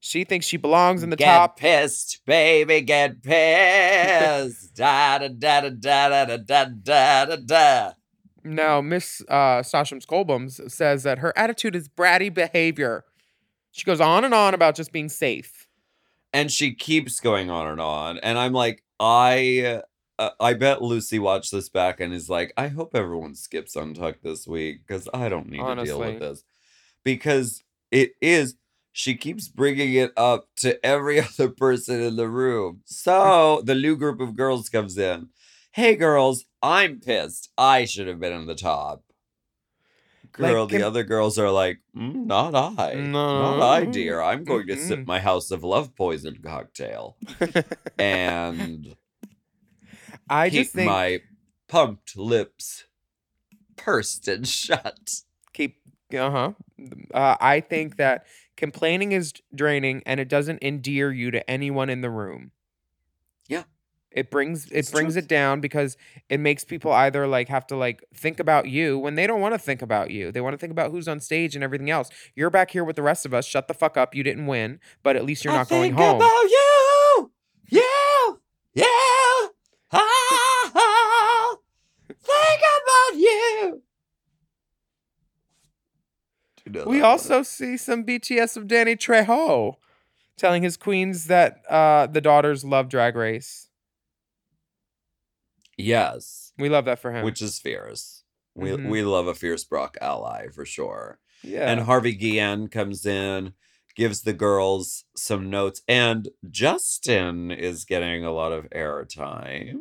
She 0.00 0.24
thinks 0.24 0.46
she 0.46 0.56
belongs 0.58 1.02
in 1.02 1.10
the 1.10 1.16
get 1.16 1.26
top. 1.36 1.58
Get 1.58 1.82
pissed, 1.82 2.20
baby, 2.26 2.82
get 2.82 3.22
pissed. 3.22 4.76
da 4.76 5.18
da 5.18 5.28
da 5.28 5.60
da 5.70 5.70
da 5.70 6.36
da 6.36 6.64
da 6.66 7.24
da 7.24 7.36
da. 7.36 7.92
Now, 8.44 8.80
Miss 8.80 9.22
uh, 9.28 9.62
Sasham 9.62 10.04
Skolbums 10.04 10.70
says 10.70 11.02
that 11.04 11.18
her 11.18 11.36
attitude 11.36 11.74
is 11.74 11.88
bratty 11.88 12.32
behavior. 12.32 13.04
She 13.72 13.84
goes 13.84 14.00
on 14.00 14.24
and 14.24 14.34
on 14.34 14.54
about 14.54 14.74
just 14.74 14.92
being 14.92 15.08
safe. 15.08 15.66
And 16.32 16.52
she 16.52 16.74
keeps 16.74 17.20
going 17.20 17.48
on 17.50 17.66
and 17.66 17.80
on, 17.80 18.18
and 18.18 18.38
I'm 18.38 18.52
like, 18.52 18.82
I. 19.00 19.80
Uh, 20.16 20.30
I 20.38 20.54
bet 20.54 20.78
Loosey 20.78 21.18
watched 21.18 21.50
this 21.50 21.68
back 21.68 21.98
and 21.98 22.14
is 22.14 22.30
like, 22.30 22.52
I 22.56 22.68
hope 22.68 22.94
everyone 22.94 23.34
skips 23.34 23.74
Untucked 23.74 24.22
this 24.22 24.46
week 24.46 24.86
because 24.86 25.08
I 25.12 25.28
don't 25.28 25.50
need 25.50 25.58
to 25.58 25.84
deal 25.84 25.98
with 25.98 26.20
this. 26.20 26.44
Because 27.02 27.64
it 27.90 28.12
is, 28.20 28.54
she 28.92 29.16
keeps 29.16 29.48
bringing 29.48 29.94
it 29.94 30.12
up 30.16 30.46
to 30.58 30.84
every 30.86 31.20
other 31.38 31.48
person 31.48 32.00
in 32.00 32.14
the 32.14 32.28
room. 32.28 32.82
So 32.84 33.60
the 33.64 33.74
new 33.74 33.96
group 33.96 34.20
of 34.20 34.36
girls 34.36 34.68
comes 34.68 34.96
in. 34.96 35.30
Hey, 35.72 35.96
girls, 35.96 36.44
I'm 36.64 36.98
pissed. 37.00 37.50
I 37.58 37.84
should 37.84 38.06
have 38.06 38.18
been 38.18 38.32
in 38.32 38.46
the 38.46 38.54
top. 38.54 39.02
Like, 40.38 40.50
Girl, 40.52 40.66
the 40.66 40.76
can- 40.78 40.82
other 40.82 41.04
girls 41.04 41.38
are 41.38 41.50
like, 41.50 41.80
"Mm, 41.94 42.24
not 42.26 42.54
I. 42.54 42.94
Not 42.94 43.60
I, 43.60 43.84
dear. 43.84 44.20
I'm 44.22 44.44
going 44.44 44.66
to 44.68 44.76
sip 44.76 45.06
my 45.06 45.20
House 45.20 45.50
of 45.50 45.62
Love 45.62 45.94
poison 45.94 46.38
cocktail 46.42 47.16
and 47.98 48.96
I 50.28 50.48
keep 50.48 50.62
just 50.64 50.72
think 50.74 50.86
my 50.86 51.20
pumped 51.68 52.16
lips 52.16 52.84
pursed 53.76 54.26
and 54.26 54.48
shut. 54.48 55.10
keep 55.52 55.80
uh-huh 56.12 56.52
uh, 57.12 57.36
i 57.40 57.58
think 57.60 57.96
that 57.96 58.24
complaining 58.56 59.12
is 59.12 59.32
draining 59.54 60.02
and 60.06 60.20
it 60.20 60.28
doesn't 60.28 60.62
endear 60.62 61.10
you 61.12 61.30
to 61.32 61.48
anyone 61.50 61.90
in 61.90 62.00
the 62.00 62.10
room. 62.10 62.52
It 64.14 64.30
brings 64.30 64.66
it 64.66 64.78
It's 64.78 64.90
brings 64.90 65.14
truth. 65.14 65.24
it 65.24 65.28
down 65.28 65.60
because 65.60 65.96
it 66.28 66.38
makes 66.40 66.64
people 66.64 66.92
either 66.92 67.26
like 67.26 67.48
have 67.48 67.66
to 67.66 67.76
like 67.76 68.02
think 68.14 68.40
about 68.40 68.68
you 68.68 68.98
when 68.98 69.14
they 69.16 69.26
don't 69.26 69.40
want 69.40 69.54
to 69.54 69.58
think 69.58 69.82
about 69.82 70.10
you 70.10 70.32
they 70.32 70.40
want 70.40 70.54
to 70.54 70.58
think 70.58 70.70
about 70.70 70.90
who's 70.92 71.08
on 71.08 71.20
stage 71.20 71.54
and 71.54 71.62
everything 71.64 71.90
else 71.90 72.08
you're 72.34 72.50
back 72.50 72.70
here 72.70 72.84
with 72.84 72.96
the 72.96 73.02
rest 73.02 73.26
of 73.26 73.34
us 73.34 73.44
shut 73.44 73.68
the 73.68 73.74
fuck 73.74 73.96
up 73.96 74.14
you 74.14 74.22
didn't 74.22 74.46
win 74.46 74.78
but 75.02 75.16
at 75.16 75.24
least 75.24 75.44
you're 75.44 75.52
I 75.52 75.56
not 75.58 75.68
going 75.68 75.94
think 75.94 75.96
home 75.96 76.16
about 76.16 76.44
you. 76.44 77.30
Yeah. 77.70 77.82
Yeah. 78.74 79.48
Ah, 79.92 81.56
think 82.08 82.60
about 82.60 83.18
you. 83.18 83.82
You 86.66 86.72
know 86.72 86.84
we 86.86 86.98
that 86.98 87.02
one? 87.02 87.10
also 87.10 87.42
see 87.42 87.76
some 87.76 88.04
bts 88.04 88.56
of 88.56 88.66
danny 88.66 88.96
trejo 88.96 89.74
telling 90.36 90.62
his 90.62 90.76
queens 90.76 91.26
that 91.26 91.62
uh 91.68 92.06
the 92.06 92.20
daughters 92.20 92.64
love 92.64 92.88
drag 92.88 93.16
race 93.16 93.68
yes, 95.76 96.52
we 96.58 96.68
love 96.68 96.84
that 96.86 96.98
for 96.98 97.12
him 97.12 97.24
which 97.24 97.42
is 97.42 97.58
fierce. 97.58 98.24
We 98.54 98.70
Mhm. 98.70 98.88
we 98.88 99.02
love 99.02 99.26
a 99.26 99.34
fierce 99.34 99.64
Brock 99.64 99.96
ally 100.00 100.48
for 100.48 100.64
sure. 100.64 101.18
yeah 101.42 101.70
And 101.70 101.80
Harvey 101.80 102.14
Guillen 102.14 102.68
comes 102.68 103.04
in, 103.04 103.54
gives 103.96 104.22
the 104.22 104.32
girls 104.32 105.04
some 105.16 105.50
notes, 105.50 105.82
and 105.88 106.28
Justin 106.50 107.50
is 107.50 107.84
getting 107.84 108.24
a 108.24 108.32
lot 108.32 108.52
of 108.52 108.68
airtime. 108.70 109.80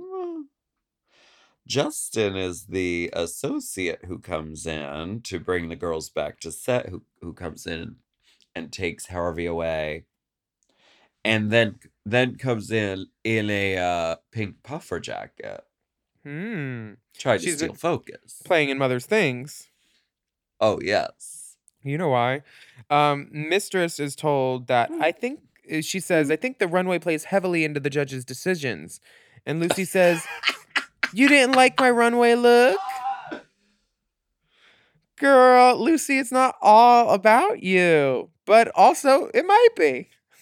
Justin 1.65 2.35
is 2.35 2.65
the 2.67 3.09
associate 3.13 4.05
who 4.05 4.19
comes 4.19 4.65
in 4.67 5.21
to 5.21 5.39
bring 5.39 5.69
the 5.69 5.75
girls 5.77 6.09
back 6.09 6.39
to 6.41 6.51
set, 6.51 6.89
who, 6.89 7.03
who 7.21 7.33
comes 7.33 7.65
in 7.65 7.97
and 8.53 8.71
takes 8.73 9.07
Harvey 9.07 9.45
away. 9.45 10.05
And 11.25 11.51
then 11.51 11.79
then 12.05 12.37
comes 12.37 12.69
in 12.69 13.07
in 13.23 13.49
a 13.49 13.77
uh, 13.77 14.15
pink 14.31 14.61
puffer 14.63 14.99
jacket. 14.99 15.61
Hmm 16.23 16.93
Tried 17.17 17.39
to 17.39 17.43
She's 17.43 17.57
steal 17.57 17.73
focus. 17.73 18.41
playing 18.45 18.69
in 18.69 18.77
Mother's 18.77 19.05
Things. 19.05 19.67
Oh 20.59 20.79
yes. 20.81 21.57
You 21.83 21.97
know 21.97 22.09
why? 22.09 22.41
Um, 22.89 23.27
Mistress 23.31 23.99
is 23.99 24.15
told 24.15 24.67
that 24.67 24.89
I 25.01 25.11
think 25.11 25.41
uh, 25.71 25.81
she 25.81 25.99
says 25.99 26.31
I 26.31 26.35
think 26.37 26.59
the 26.59 26.67
runway 26.67 26.97
plays 26.99 27.25
heavily 27.25 27.65
into 27.65 27.79
the 27.79 27.89
judge's 27.89 28.23
decisions, 28.23 29.01
and 29.45 29.61
Loosey 29.61 29.85
says, 29.85 30.23
"You 31.13 31.27
didn't 31.27 31.55
like 31.55 31.77
my 31.79 31.91
runway 31.91 32.35
look." 32.35 32.77
Girl, 35.17 35.77
Loosey, 35.77 36.19
it's 36.19 36.31
not 36.31 36.55
all 36.61 37.11
about 37.13 37.61
you, 37.61 38.29
but 38.45 38.71
also 38.75 39.29
it 39.33 39.45
might 39.45 39.69
be. 39.75 40.09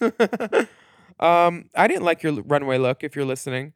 um, 1.20 1.68
I 1.74 1.86
didn't 1.88 2.04
like 2.04 2.22
your 2.22 2.40
runway 2.42 2.78
look. 2.78 3.02
If 3.04 3.14
you're 3.14 3.24
listening, 3.24 3.72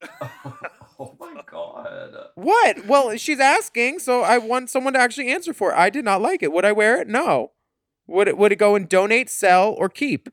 oh 1.00 1.16
my 1.18 1.42
god. 1.50 2.14
what? 2.36 2.86
Well, 2.86 3.16
she's 3.16 3.40
asking, 3.40 3.98
so 3.98 4.22
I 4.22 4.38
want 4.38 4.70
someone 4.70 4.92
to 4.92 5.00
actually 5.00 5.28
answer 5.28 5.52
for. 5.52 5.72
it. 5.72 5.76
I 5.76 5.90
did 5.90 6.04
not 6.04 6.20
like 6.22 6.42
it. 6.42 6.52
Would 6.52 6.64
I 6.64 6.72
wear 6.72 7.00
it? 7.00 7.08
No. 7.08 7.52
Would 8.06 8.28
it? 8.28 8.38
Would 8.38 8.52
it 8.52 8.56
go 8.56 8.74
and 8.76 8.88
donate, 8.88 9.28
sell, 9.30 9.72
or 9.72 9.88
keep? 9.88 10.28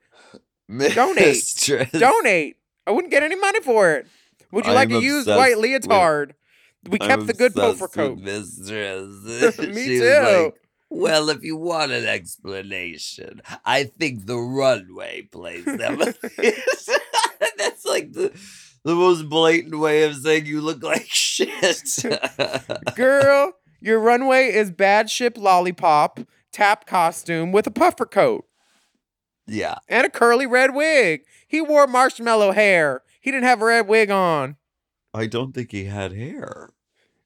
Donate. 0.70 1.16
Mistress. 1.16 1.92
Donate. 1.92 2.58
I 2.86 2.92
wouldn't 2.92 3.12
get 3.12 3.24
any 3.24 3.36
money 3.36 3.62
for 3.62 3.94
it. 3.94 4.08
Would 4.52 4.66
you 4.66 4.74
like 4.74 4.90
I'm 4.90 4.98
a 4.98 5.00
used 5.00 5.28
obsessed 5.28 5.38
white 5.40 5.58
with- 5.58 5.66
leotard? 5.86 6.34
we 6.90 6.98
I'm 7.02 7.08
kept 7.08 7.28
the 7.28 7.34
good 7.34 7.54
with 7.56 7.92
coat. 7.92 8.20
Mistress. 8.20 9.58
Me 9.60 9.86
She 9.86 10.00
too. 10.00 10.44
like, 10.46 10.56
well, 10.90 11.30
if 11.30 11.44
you 11.44 11.58
want 11.58 11.92
an 11.92 12.06
explanation, 12.06 13.42
I 13.66 13.86
think 13.86 14.26
the 14.26 14.38
runway 14.38 15.24
plays 15.24 15.66
them. 15.66 15.98
That's 17.58 17.86
like 17.86 18.14
the 18.14 18.32
the 18.88 18.96
most 18.96 19.28
blatant 19.28 19.78
way 19.78 20.04
of 20.04 20.16
saying 20.16 20.46
you 20.46 20.62
look 20.62 20.82
like 20.82 21.06
shit. 21.10 22.06
Girl, 22.96 23.52
your 23.82 24.00
runway 24.00 24.46
is 24.54 24.72
bad 24.72 25.10
ship 25.10 25.38
lollipop 25.38 26.22
tap 26.54 26.86
costume 26.88 27.52
with 27.52 27.68
a 27.68 27.72
puffer 27.72 28.06
coat. 28.06 28.46
Yeah. 29.46 29.76
and 29.90 30.06
a 30.06 30.10
curly 30.10 30.46
red 30.48 30.74
wig. 30.74 31.24
He 31.48 31.60
wore 31.60 31.86
marshmallow 31.86 32.54
hair. 32.54 33.04
He 33.20 33.30
didn't 33.30 33.44
have 33.44 33.62
a 33.62 33.66
red 33.66 33.88
wig 33.90 34.10
on. 34.10 34.56
I 35.14 35.28
don't 35.28 35.54
think 35.54 35.74
he 35.74 35.86
had 35.86 36.14
hair. 36.14 36.70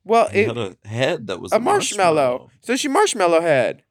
Well, 0.03 0.29
He 0.29 0.39
it, 0.41 0.47
had 0.47 0.57
a 0.57 0.75
head 0.87 1.27
that 1.27 1.39
was 1.39 1.51
a 1.51 1.59
marshmallow. 1.59 2.49
So 2.61 2.75
she 2.75 2.87
marshmallow 2.87 3.41
head. 3.41 3.83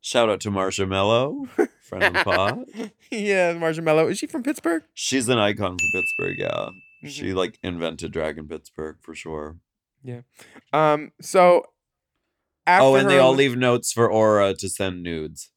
Shout 0.00 0.28
out 0.28 0.40
to 0.40 0.50
Marshmallow, 0.50 1.46
friend 1.90 2.04
of 2.04 2.12
the 2.14 2.24
pod. 2.24 2.92
yeah, 3.10 3.52
marshmallow. 3.52 4.08
Is 4.08 4.18
she 4.18 4.26
from 4.26 4.42
Pittsburgh? 4.42 4.84
She's 4.94 5.28
an 5.28 5.38
icon 5.38 5.76
for 5.76 5.86
Pittsburgh, 6.00 6.38
yeah. 6.38 6.68
Mm-hmm. 7.02 7.08
She 7.08 7.32
like 7.34 7.58
invented 7.62 8.12
Dragon 8.12 8.48
Pittsburgh 8.48 8.96
for 9.00 9.14
sure. 9.14 9.56
Yeah. 10.02 10.22
Um. 10.72 11.12
So 11.20 11.64
after 12.66 12.84
oh, 12.84 12.94
and 12.94 13.10
they 13.10 13.18
all 13.18 13.34
leave 13.34 13.56
notes 13.56 13.92
for 13.92 14.10
Aura 14.10 14.54
to 14.54 14.68
send 14.68 15.02
nudes. 15.02 15.50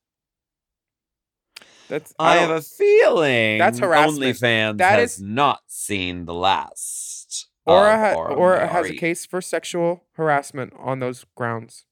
That's 1.87 2.13
I, 2.17 2.33
I, 2.33 2.37
have 2.37 2.49
a 2.49 2.61
feeling 2.61 3.59
That's 3.59 3.79
harassment. 3.79 4.23
OnlyFans 4.37 4.77
That 4.77 4.99
has 4.99 5.15
is- 5.15 5.21
not 5.21 5.59
seen 5.67 6.25
the 6.25 6.33
last. 6.33 7.47
Aura, 7.65 7.97
ha- 7.97 8.13
Aura 8.15 8.33
Aura 8.33 8.67
has 8.67 8.89
a 8.89 8.93
case 8.95 9.25
for 9.25 9.41
sexual 9.41 10.03
harassment 10.13 10.73
on 10.77 10.99
those 10.99 11.25
grounds, 11.35 11.85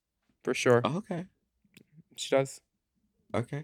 for 0.43 0.53
sure. 0.53 0.81
Oh, 0.83 0.97
okay. 0.97 1.25
She 2.17 2.35
does. 2.35 2.59
Okay. 3.33 3.63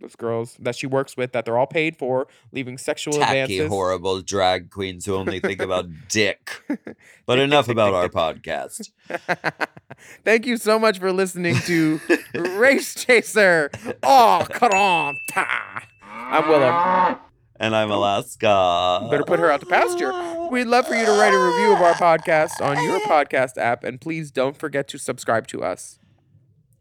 Those 0.00 0.16
girls 0.16 0.56
that 0.60 0.74
she 0.76 0.86
works 0.86 1.16
with, 1.16 1.32
that 1.32 1.44
they're 1.44 1.56
all 1.56 1.66
paid 1.66 1.96
for, 1.96 2.26
leaving 2.52 2.76
sexual 2.78 3.14
Tacky, 3.14 3.40
advances. 3.40 3.68
horrible 3.68 4.20
drag 4.20 4.70
queens 4.70 5.06
who 5.06 5.14
only 5.14 5.40
think 5.40 5.62
about 5.62 5.86
dick. 6.08 6.62
But 7.26 7.38
enough 7.38 7.68
about 7.70 7.94
our 7.94 8.10
podcast. 8.10 8.90
Thank 10.24 10.44
you 10.44 10.58
so 10.58 10.78
much 10.78 10.98
for 10.98 11.10
listening 11.10 11.56
to 11.60 11.98
Race 12.34 12.94
Chaser. 12.94 13.70
Oh, 14.02 14.46
come 14.50 14.72
on. 14.72 15.16
I'm 15.34 16.42
Willam. 16.42 17.18
And 17.56 17.74
I'm 17.74 17.90
Alaska. 17.90 19.08
Better 19.10 19.24
put 19.24 19.38
her 19.40 19.50
out 19.50 19.60
to 19.60 19.66
pasture. 19.66 20.12
We'd 20.50 20.66
love 20.66 20.86
for 20.86 20.94
you 20.94 21.06
to 21.06 21.12
write 21.12 21.32
a 21.32 21.38
review 21.38 21.72
of 21.74 21.80
our 21.80 21.94
podcast 21.94 22.60
on 22.60 22.82
your 22.84 23.00
podcast 23.00 23.56
app, 23.56 23.84
and 23.84 23.98
please 24.00 24.30
don't 24.30 24.56
forget 24.58 24.86
to 24.88 24.98
subscribe 24.98 25.46
to 25.48 25.62
us. 25.62 25.98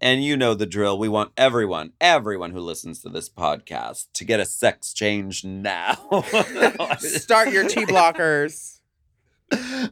And 0.04 0.22
you 0.22 0.36
know 0.36 0.54
the 0.54 0.66
drill. 0.66 1.00
We 1.00 1.08
want 1.08 1.32
everyone, 1.38 1.94
everyone 2.02 2.52
who 2.52 2.60
listens 2.60 3.00
to 3.04 3.10
this 3.10 3.30
podcast 3.30 4.08
to 4.16 4.26
get 4.26 4.42
a 4.42 4.46
sex 4.46 4.92
change 4.92 5.46
now. 5.46 5.94
Start 7.00 7.54
your 7.54 7.70
T 7.70 7.86
blockers. 7.86 8.82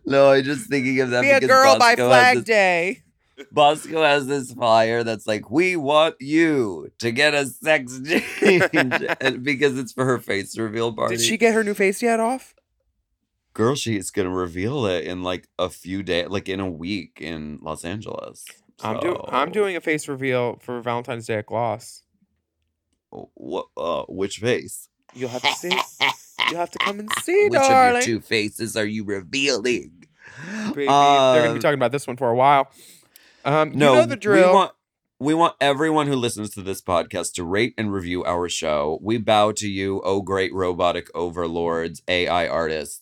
No, 0.06 0.32
I'm 0.32 0.44
just 0.44 0.68
thinking 0.70 1.00
of 1.00 1.12
that 1.12 1.22
Be 1.22 1.30
a 1.30 1.40
girl 1.40 1.80
by 1.80 1.96
Bosco 1.96 2.10
has 2.10 2.20
Flag 2.20 2.38
this- 2.40 2.44
Day. 2.44 3.04
Bosco 3.54 4.04
has 4.04 4.28
this 4.28 4.52
flyer 4.52 5.04
that's 5.06 5.26
like, 5.26 5.50
"We 5.50 5.78
want 5.78 6.16
you 6.20 6.92
to 7.00 7.12
get 7.12 7.34
a 7.34 7.46
sex 7.46 7.98
change," 8.40 8.64
and 9.22 9.42
because 9.44 9.78
it's 9.78 9.94
for 9.94 10.04
her 10.04 10.20
face 10.20 10.58
reveal 10.58 10.92
party. 10.92 11.16
Did 11.16 11.24
she 11.24 11.38
get 11.38 11.54
her 11.54 11.64
new 11.64 11.74
face 11.74 12.02
yet 12.02 12.20
off? 12.20 12.54
Girl, 13.54 13.76
she's 13.76 14.12
gonna 14.12 14.30
reveal 14.30 14.86
it 14.86 15.06
in 15.06 15.24
like 15.24 15.48
a 15.58 15.70
few 15.70 16.04
days, 16.04 16.28
like 16.28 16.50
in 16.50 16.60
a 16.60 16.70
week 16.70 17.18
in 17.22 17.60
Los 17.62 17.84
Angeles. 17.86 18.46
I'm 18.84 19.00
doing. 19.00 19.18
I'm 19.28 19.52
doing 19.52 19.76
a 19.76 19.82
face 19.82 20.08
reveal 20.08 20.58
for 20.62 20.82
Valentine's 20.82 21.28
Day 21.28 21.36
at 21.36 21.46
Gloss. 21.46 22.04
What? 23.10 23.68
Uh, 23.76 24.04
which 24.08 24.38
face? 24.38 24.88
You'll 25.14 25.30
have 25.30 25.42
to 25.42 25.52
see. 25.54 25.72
You'll 26.50 26.60
have 26.60 26.72
to 26.72 26.80
come 26.80 27.00
and 27.00 27.12
see, 27.24 27.48
Which 27.50 27.60
of 27.60 27.94
your 27.94 28.02
two 28.02 28.20
faces 28.22 28.76
are 28.78 28.86
you 28.86 29.04
revealing? 29.04 30.06
Baby, 30.74 30.86
they're 30.86 30.86
gonna 30.86 31.50
be 31.50 31.56
Um, 31.56 31.60
talking 31.60 31.74
about 31.80 31.92
this 31.92 32.08
one 32.08 32.18
for 32.18 32.30
a 32.30 32.36
while. 32.36 32.70
Um, 33.44 33.72
No, 33.74 33.94
you 33.94 34.00
know 34.02 34.06
the 34.06 34.16
drill. 34.16 34.50
We 34.50 34.54
want, 34.56 34.72
we 35.20 35.34
want 35.34 35.56
everyone 35.60 36.08
who 36.08 36.16
listens 36.16 36.52
to 36.52 36.62
this 36.62 36.82
podcast 36.82 37.34
to 37.34 37.44
rate 37.44 37.74
and 37.78 37.92
review 37.92 38.24
our 38.24 38.48
show. 38.50 38.98
We 39.02 39.18
bow 39.18 39.52
to 39.54 39.68
you, 39.68 40.02
oh 40.06 40.22
great 40.22 40.54
robotic 40.54 41.10
overlords, 41.14 42.02
AI 42.08 42.48
artists. 42.48 43.01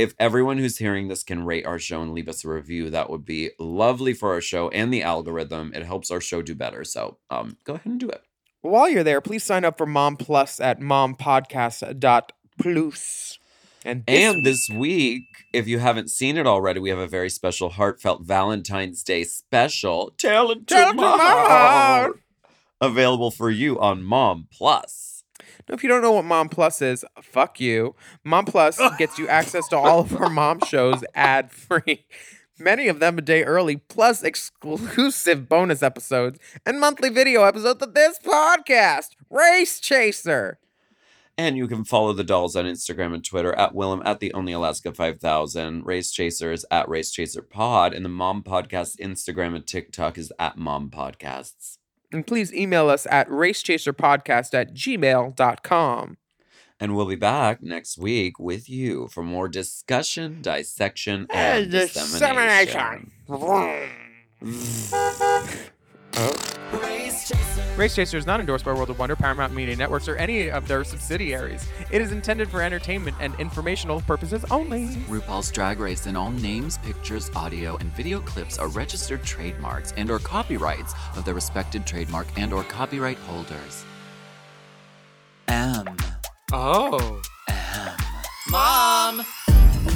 If 0.00 0.14
everyone 0.18 0.56
who's 0.56 0.78
hearing 0.78 1.08
this 1.08 1.22
can 1.22 1.44
rate 1.44 1.66
our 1.66 1.78
show 1.78 2.00
and 2.00 2.14
leave 2.14 2.26
us 2.26 2.42
a 2.42 2.48
review, 2.48 2.88
that 2.88 3.10
would 3.10 3.26
be 3.26 3.50
lovely 3.58 4.14
for 4.14 4.32
our 4.32 4.40
show 4.40 4.70
and 4.70 4.90
the 4.90 5.02
algorithm. 5.02 5.72
It 5.74 5.84
helps 5.84 6.10
our 6.10 6.22
show 6.22 6.40
do 6.40 6.54
better. 6.54 6.84
So 6.84 7.18
um, 7.28 7.58
go 7.64 7.74
ahead 7.74 7.84
and 7.84 8.00
do 8.00 8.08
it. 8.08 8.22
While 8.62 8.88
you're 8.88 9.04
there, 9.04 9.20
please 9.20 9.44
sign 9.44 9.62
up 9.62 9.76
for 9.76 9.84
Mom 9.84 10.16
Plus 10.16 10.58
at 10.58 10.80
mompodcast.plus. 10.80 13.38
And 13.84 14.06
this 14.06 14.34
And 14.34 14.44
this 14.44 14.68
week, 14.74 15.24
if 15.52 15.68
you 15.68 15.80
haven't 15.80 16.10
seen 16.10 16.38
it 16.38 16.46
already, 16.46 16.80
we 16.80 16.88
have 16.88 16.98
a 16.98 17.06
very 17.06 17.28
special, 17.28 17.68
heartfelt 17.68 18.22
Valentine's 18.22 19.02
Day 19.02 19.24
special. 19.24 20.14
Tell 20.16 20.50
it 20.50 20.66
to, 20.68 20.74
Tell 20.74 20.88
it 20.90 20.92
to 20.92 20.96
Mom. 20.96 21.18
Mom. 21.18 22.14
Available 22.80 23.30
for 23.30 23.50
you 23.50 23.78
on 23.78 24.02
Mom 24.02 24.48
Plus. 24.50 25.09
If 25.72 25.82
you 25.82 25.88
don't 25.88 26.02
know 26.02 26.12
what 26.12 26.24
Mom 26.24 26.48
Plus 26.48 26.82
is, 26.82 27.04
fuck 27.22 27.60
you. 27.60 27.94
Mom 28.24 28.44
Plus 28.44 28.80
gets 28.98 29.18
you 29.18 29.28
access 29.28 29.68
to 29.68 29.76
all 29.78 30.00
of 30.00 30.20
our 30.20 30.28
mom 30.28 30.60
shows 30.66 31.04
ad 31.14 31.52
free. 31.52 32.06
Many 32.58 32.88
of 32.88 33.00
them 33.00 33.16
a 33.16 33.22
day 33.22 33.42
early, 33.44 33.76
plus 33.76 34.22
exclusive 34.22 35.48
bonus 35.48 35.82
episodes 35.82 36.38
and 36.66 36.78
monthly 36.78 37.08
video 37.08 37.44
episodes 37.44 37.82
of 37.82 37.94
this 37.94 38.18
podcast, 38.18 39.10
Race 39.30 39.80
Chaser. 39.80 40.58
And 41.38 41.56
you 41.56 41.66
can 41.66 41.84
follow 41.84 42.12
the 42.12 42.22
dolls 42.22 42.56
on 42.56 42.66
Instagram 42.66 43.14
and 43.14 43.24
Twitter 43.24 43.54
at 43.54 43.72
Willam 43.72 44.02
at 44.04 44.20
the 44.20 44.34
Only 44.34 44.52
Alaska 44.52 44.92
5000, 44.92 45.86
Race 45.86 46.10
Chasers 46.10 46.66
at 46.70 46.86
Race 46.86 47.10
Chaser 47.10 47.40
Pod, 47.40 47.94
and 47.94 48.04
the 48.04 48.10
Mom 48.10 48.42
Podcast 48.42 48.98
Instagram 48.98 49.54
and 49.54 49.66
TikTok 49.66 50.18
is 50.18 50.30
at 50.38 50.58
Mom 50.58 50.90
Podcasts. 50.90 51.78
And 52.12 52.26
please 52.26 52.52
email 52.52 52.88
us 52.88 53.06
at 53.10 53.28
racechaserpodcast 53.28 54.54
at 54.54 54.74
gmail.com. 54.74 56.16
And 56.82 56.96
we'll 56.96 57.06
be 57.06 57.14
back 57.14 57.62
next 57.62 57.98
week 57.98 58.38
with 58.38 58.68
you 58.70 59.08
for 59.08 59.22
more 59.22 59.48
discussion, 59.48 60.40
dissection, 60.40 61.26
and 61.30 61.70
dissemination. 61.70 63.12
Race 67.76 67.94
Chaser 67.94 68.18
is 68.18 68.26
not 68.26 68.40
endorsed 68.40 68.66
by 68.66 68.74
World 68.74 68.90
of 68.90 68.98
Wonder, 68.98 69.16
Paramount 69.16 69.54
Media 69.54 69.74
Networks, 69.74 70.06
or 70.06 70.16
any 70.16 70.50
of 70.50 70.68
their 70.68 70.84
subsidiaries. 70.84 71.66
It 71.90 72.02
is 72.02 72.12
intended 72.12 72.50
for 72.50 72.60
entertainment 72.60 73.16
and 73.20 73.34
informational 73.40 74.02
purposes 74.02 74.44
only. 74.50 74.88
RuPaul's 75.08 75.50
Drag 75.50 75.80
Race 75.80 76.04
and 76.04 76.16
all 76.16 76.30
names, 76.30 76.76
pictures, 76.78 77.30
audio, 77.34 77.76
and 77.78 77.90
video 77.96 78.20
clips 78.20 78.58
are 78.58 78.68
registered 78.68 79.24
trademarks 79.24 79.94
and 79.96 80.10
or 80.10 80.18
copyrights 80.18 80.92
of 81.16 81.24
their 81.24 81.32
respected 81.32 81.86
trademark 81.86 82.26
and 82.36 82.52
or 82.52 82.64
copyright 82.64 83.18
holders. 83.18 83.84
M. 85.48 85.96
Oh. 86.52 87.22
M. 87.48 87.96
Mom! 88.50 89.24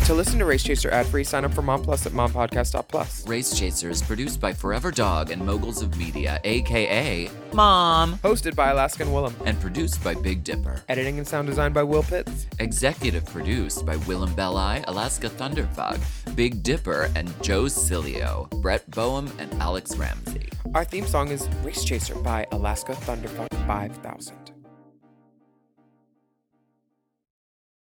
To 0.07 0.13
listen 0.15 0.39
to 0.39 0.45
Race 0.45 0.63
Chaser 0.63 0.91
ad 0.91 1.07
free, 1.07 1.25
sign 1.25 1.45
up 1.47 1.55
for 1.55 1.63
Mom 1.63 1.83
Plus 1.83 2.05
at 2.05 2.13
mompodcast.plus. 2.13 3.27
Race 3.27 3.59
Chaser 3.59 3.89
is 3.89 4.03
produced 4.03 4.39
by 4.39 4.53
Forever 4.53 4.91
Dog 4.91 5.31
and 5.31 5.41
Moguls 5.45 5.81
of 5.83 5.97
Media, 5.99 6.39
aka 6.45 7.31
Mom, 7.55 8.19
Hosted 8.19 8.55
by 8.55 8.69
Alaska 8.71 9.03
and 9.05 9.13
Willam. 9.13 9.33
and 9.47 9.59
produced 9.61 10.03
by 10.05 10.15
Big 10.15 10.45
Dipper. 10.45 10.83
Editing 10.91 11.19
and 11.19 11.27
sound 11.27 11.49
design 11.49 11.73
by 11.73 11.83
Will 11.83 12.03
Pitts. 12.03 12.47
Executive 12.59 13.25
produced 13.27 13.87
by 13.87 13.97
Willam 13.99 14.35
Belli, 14.37 14.85
Alaska 14.89 15.29
Thunderfuck, 15.31 15.99
Big 16.37 16.63
Dipper, 16.63 17.11
and 17.17 17.33
Joe 17.43 17.65
Cilio, 17.65 18.51
Brett 18.61 18.89
Boehm, 18.91 19.31
and 19.39 19.53
Alex 19.55 19.97
Ramsey. 19.97 20.49
Our 20.75 20.85
theme 20.85 21.07
song 21.07 21.29
is 21.31 21.49
Race 21.63 21.83
Chaser 21.85 22.15
by 22.17 22.47
Alaska 22.53 22.93
Thunderfuck 22.93 23.49
5000. 23.67 24.54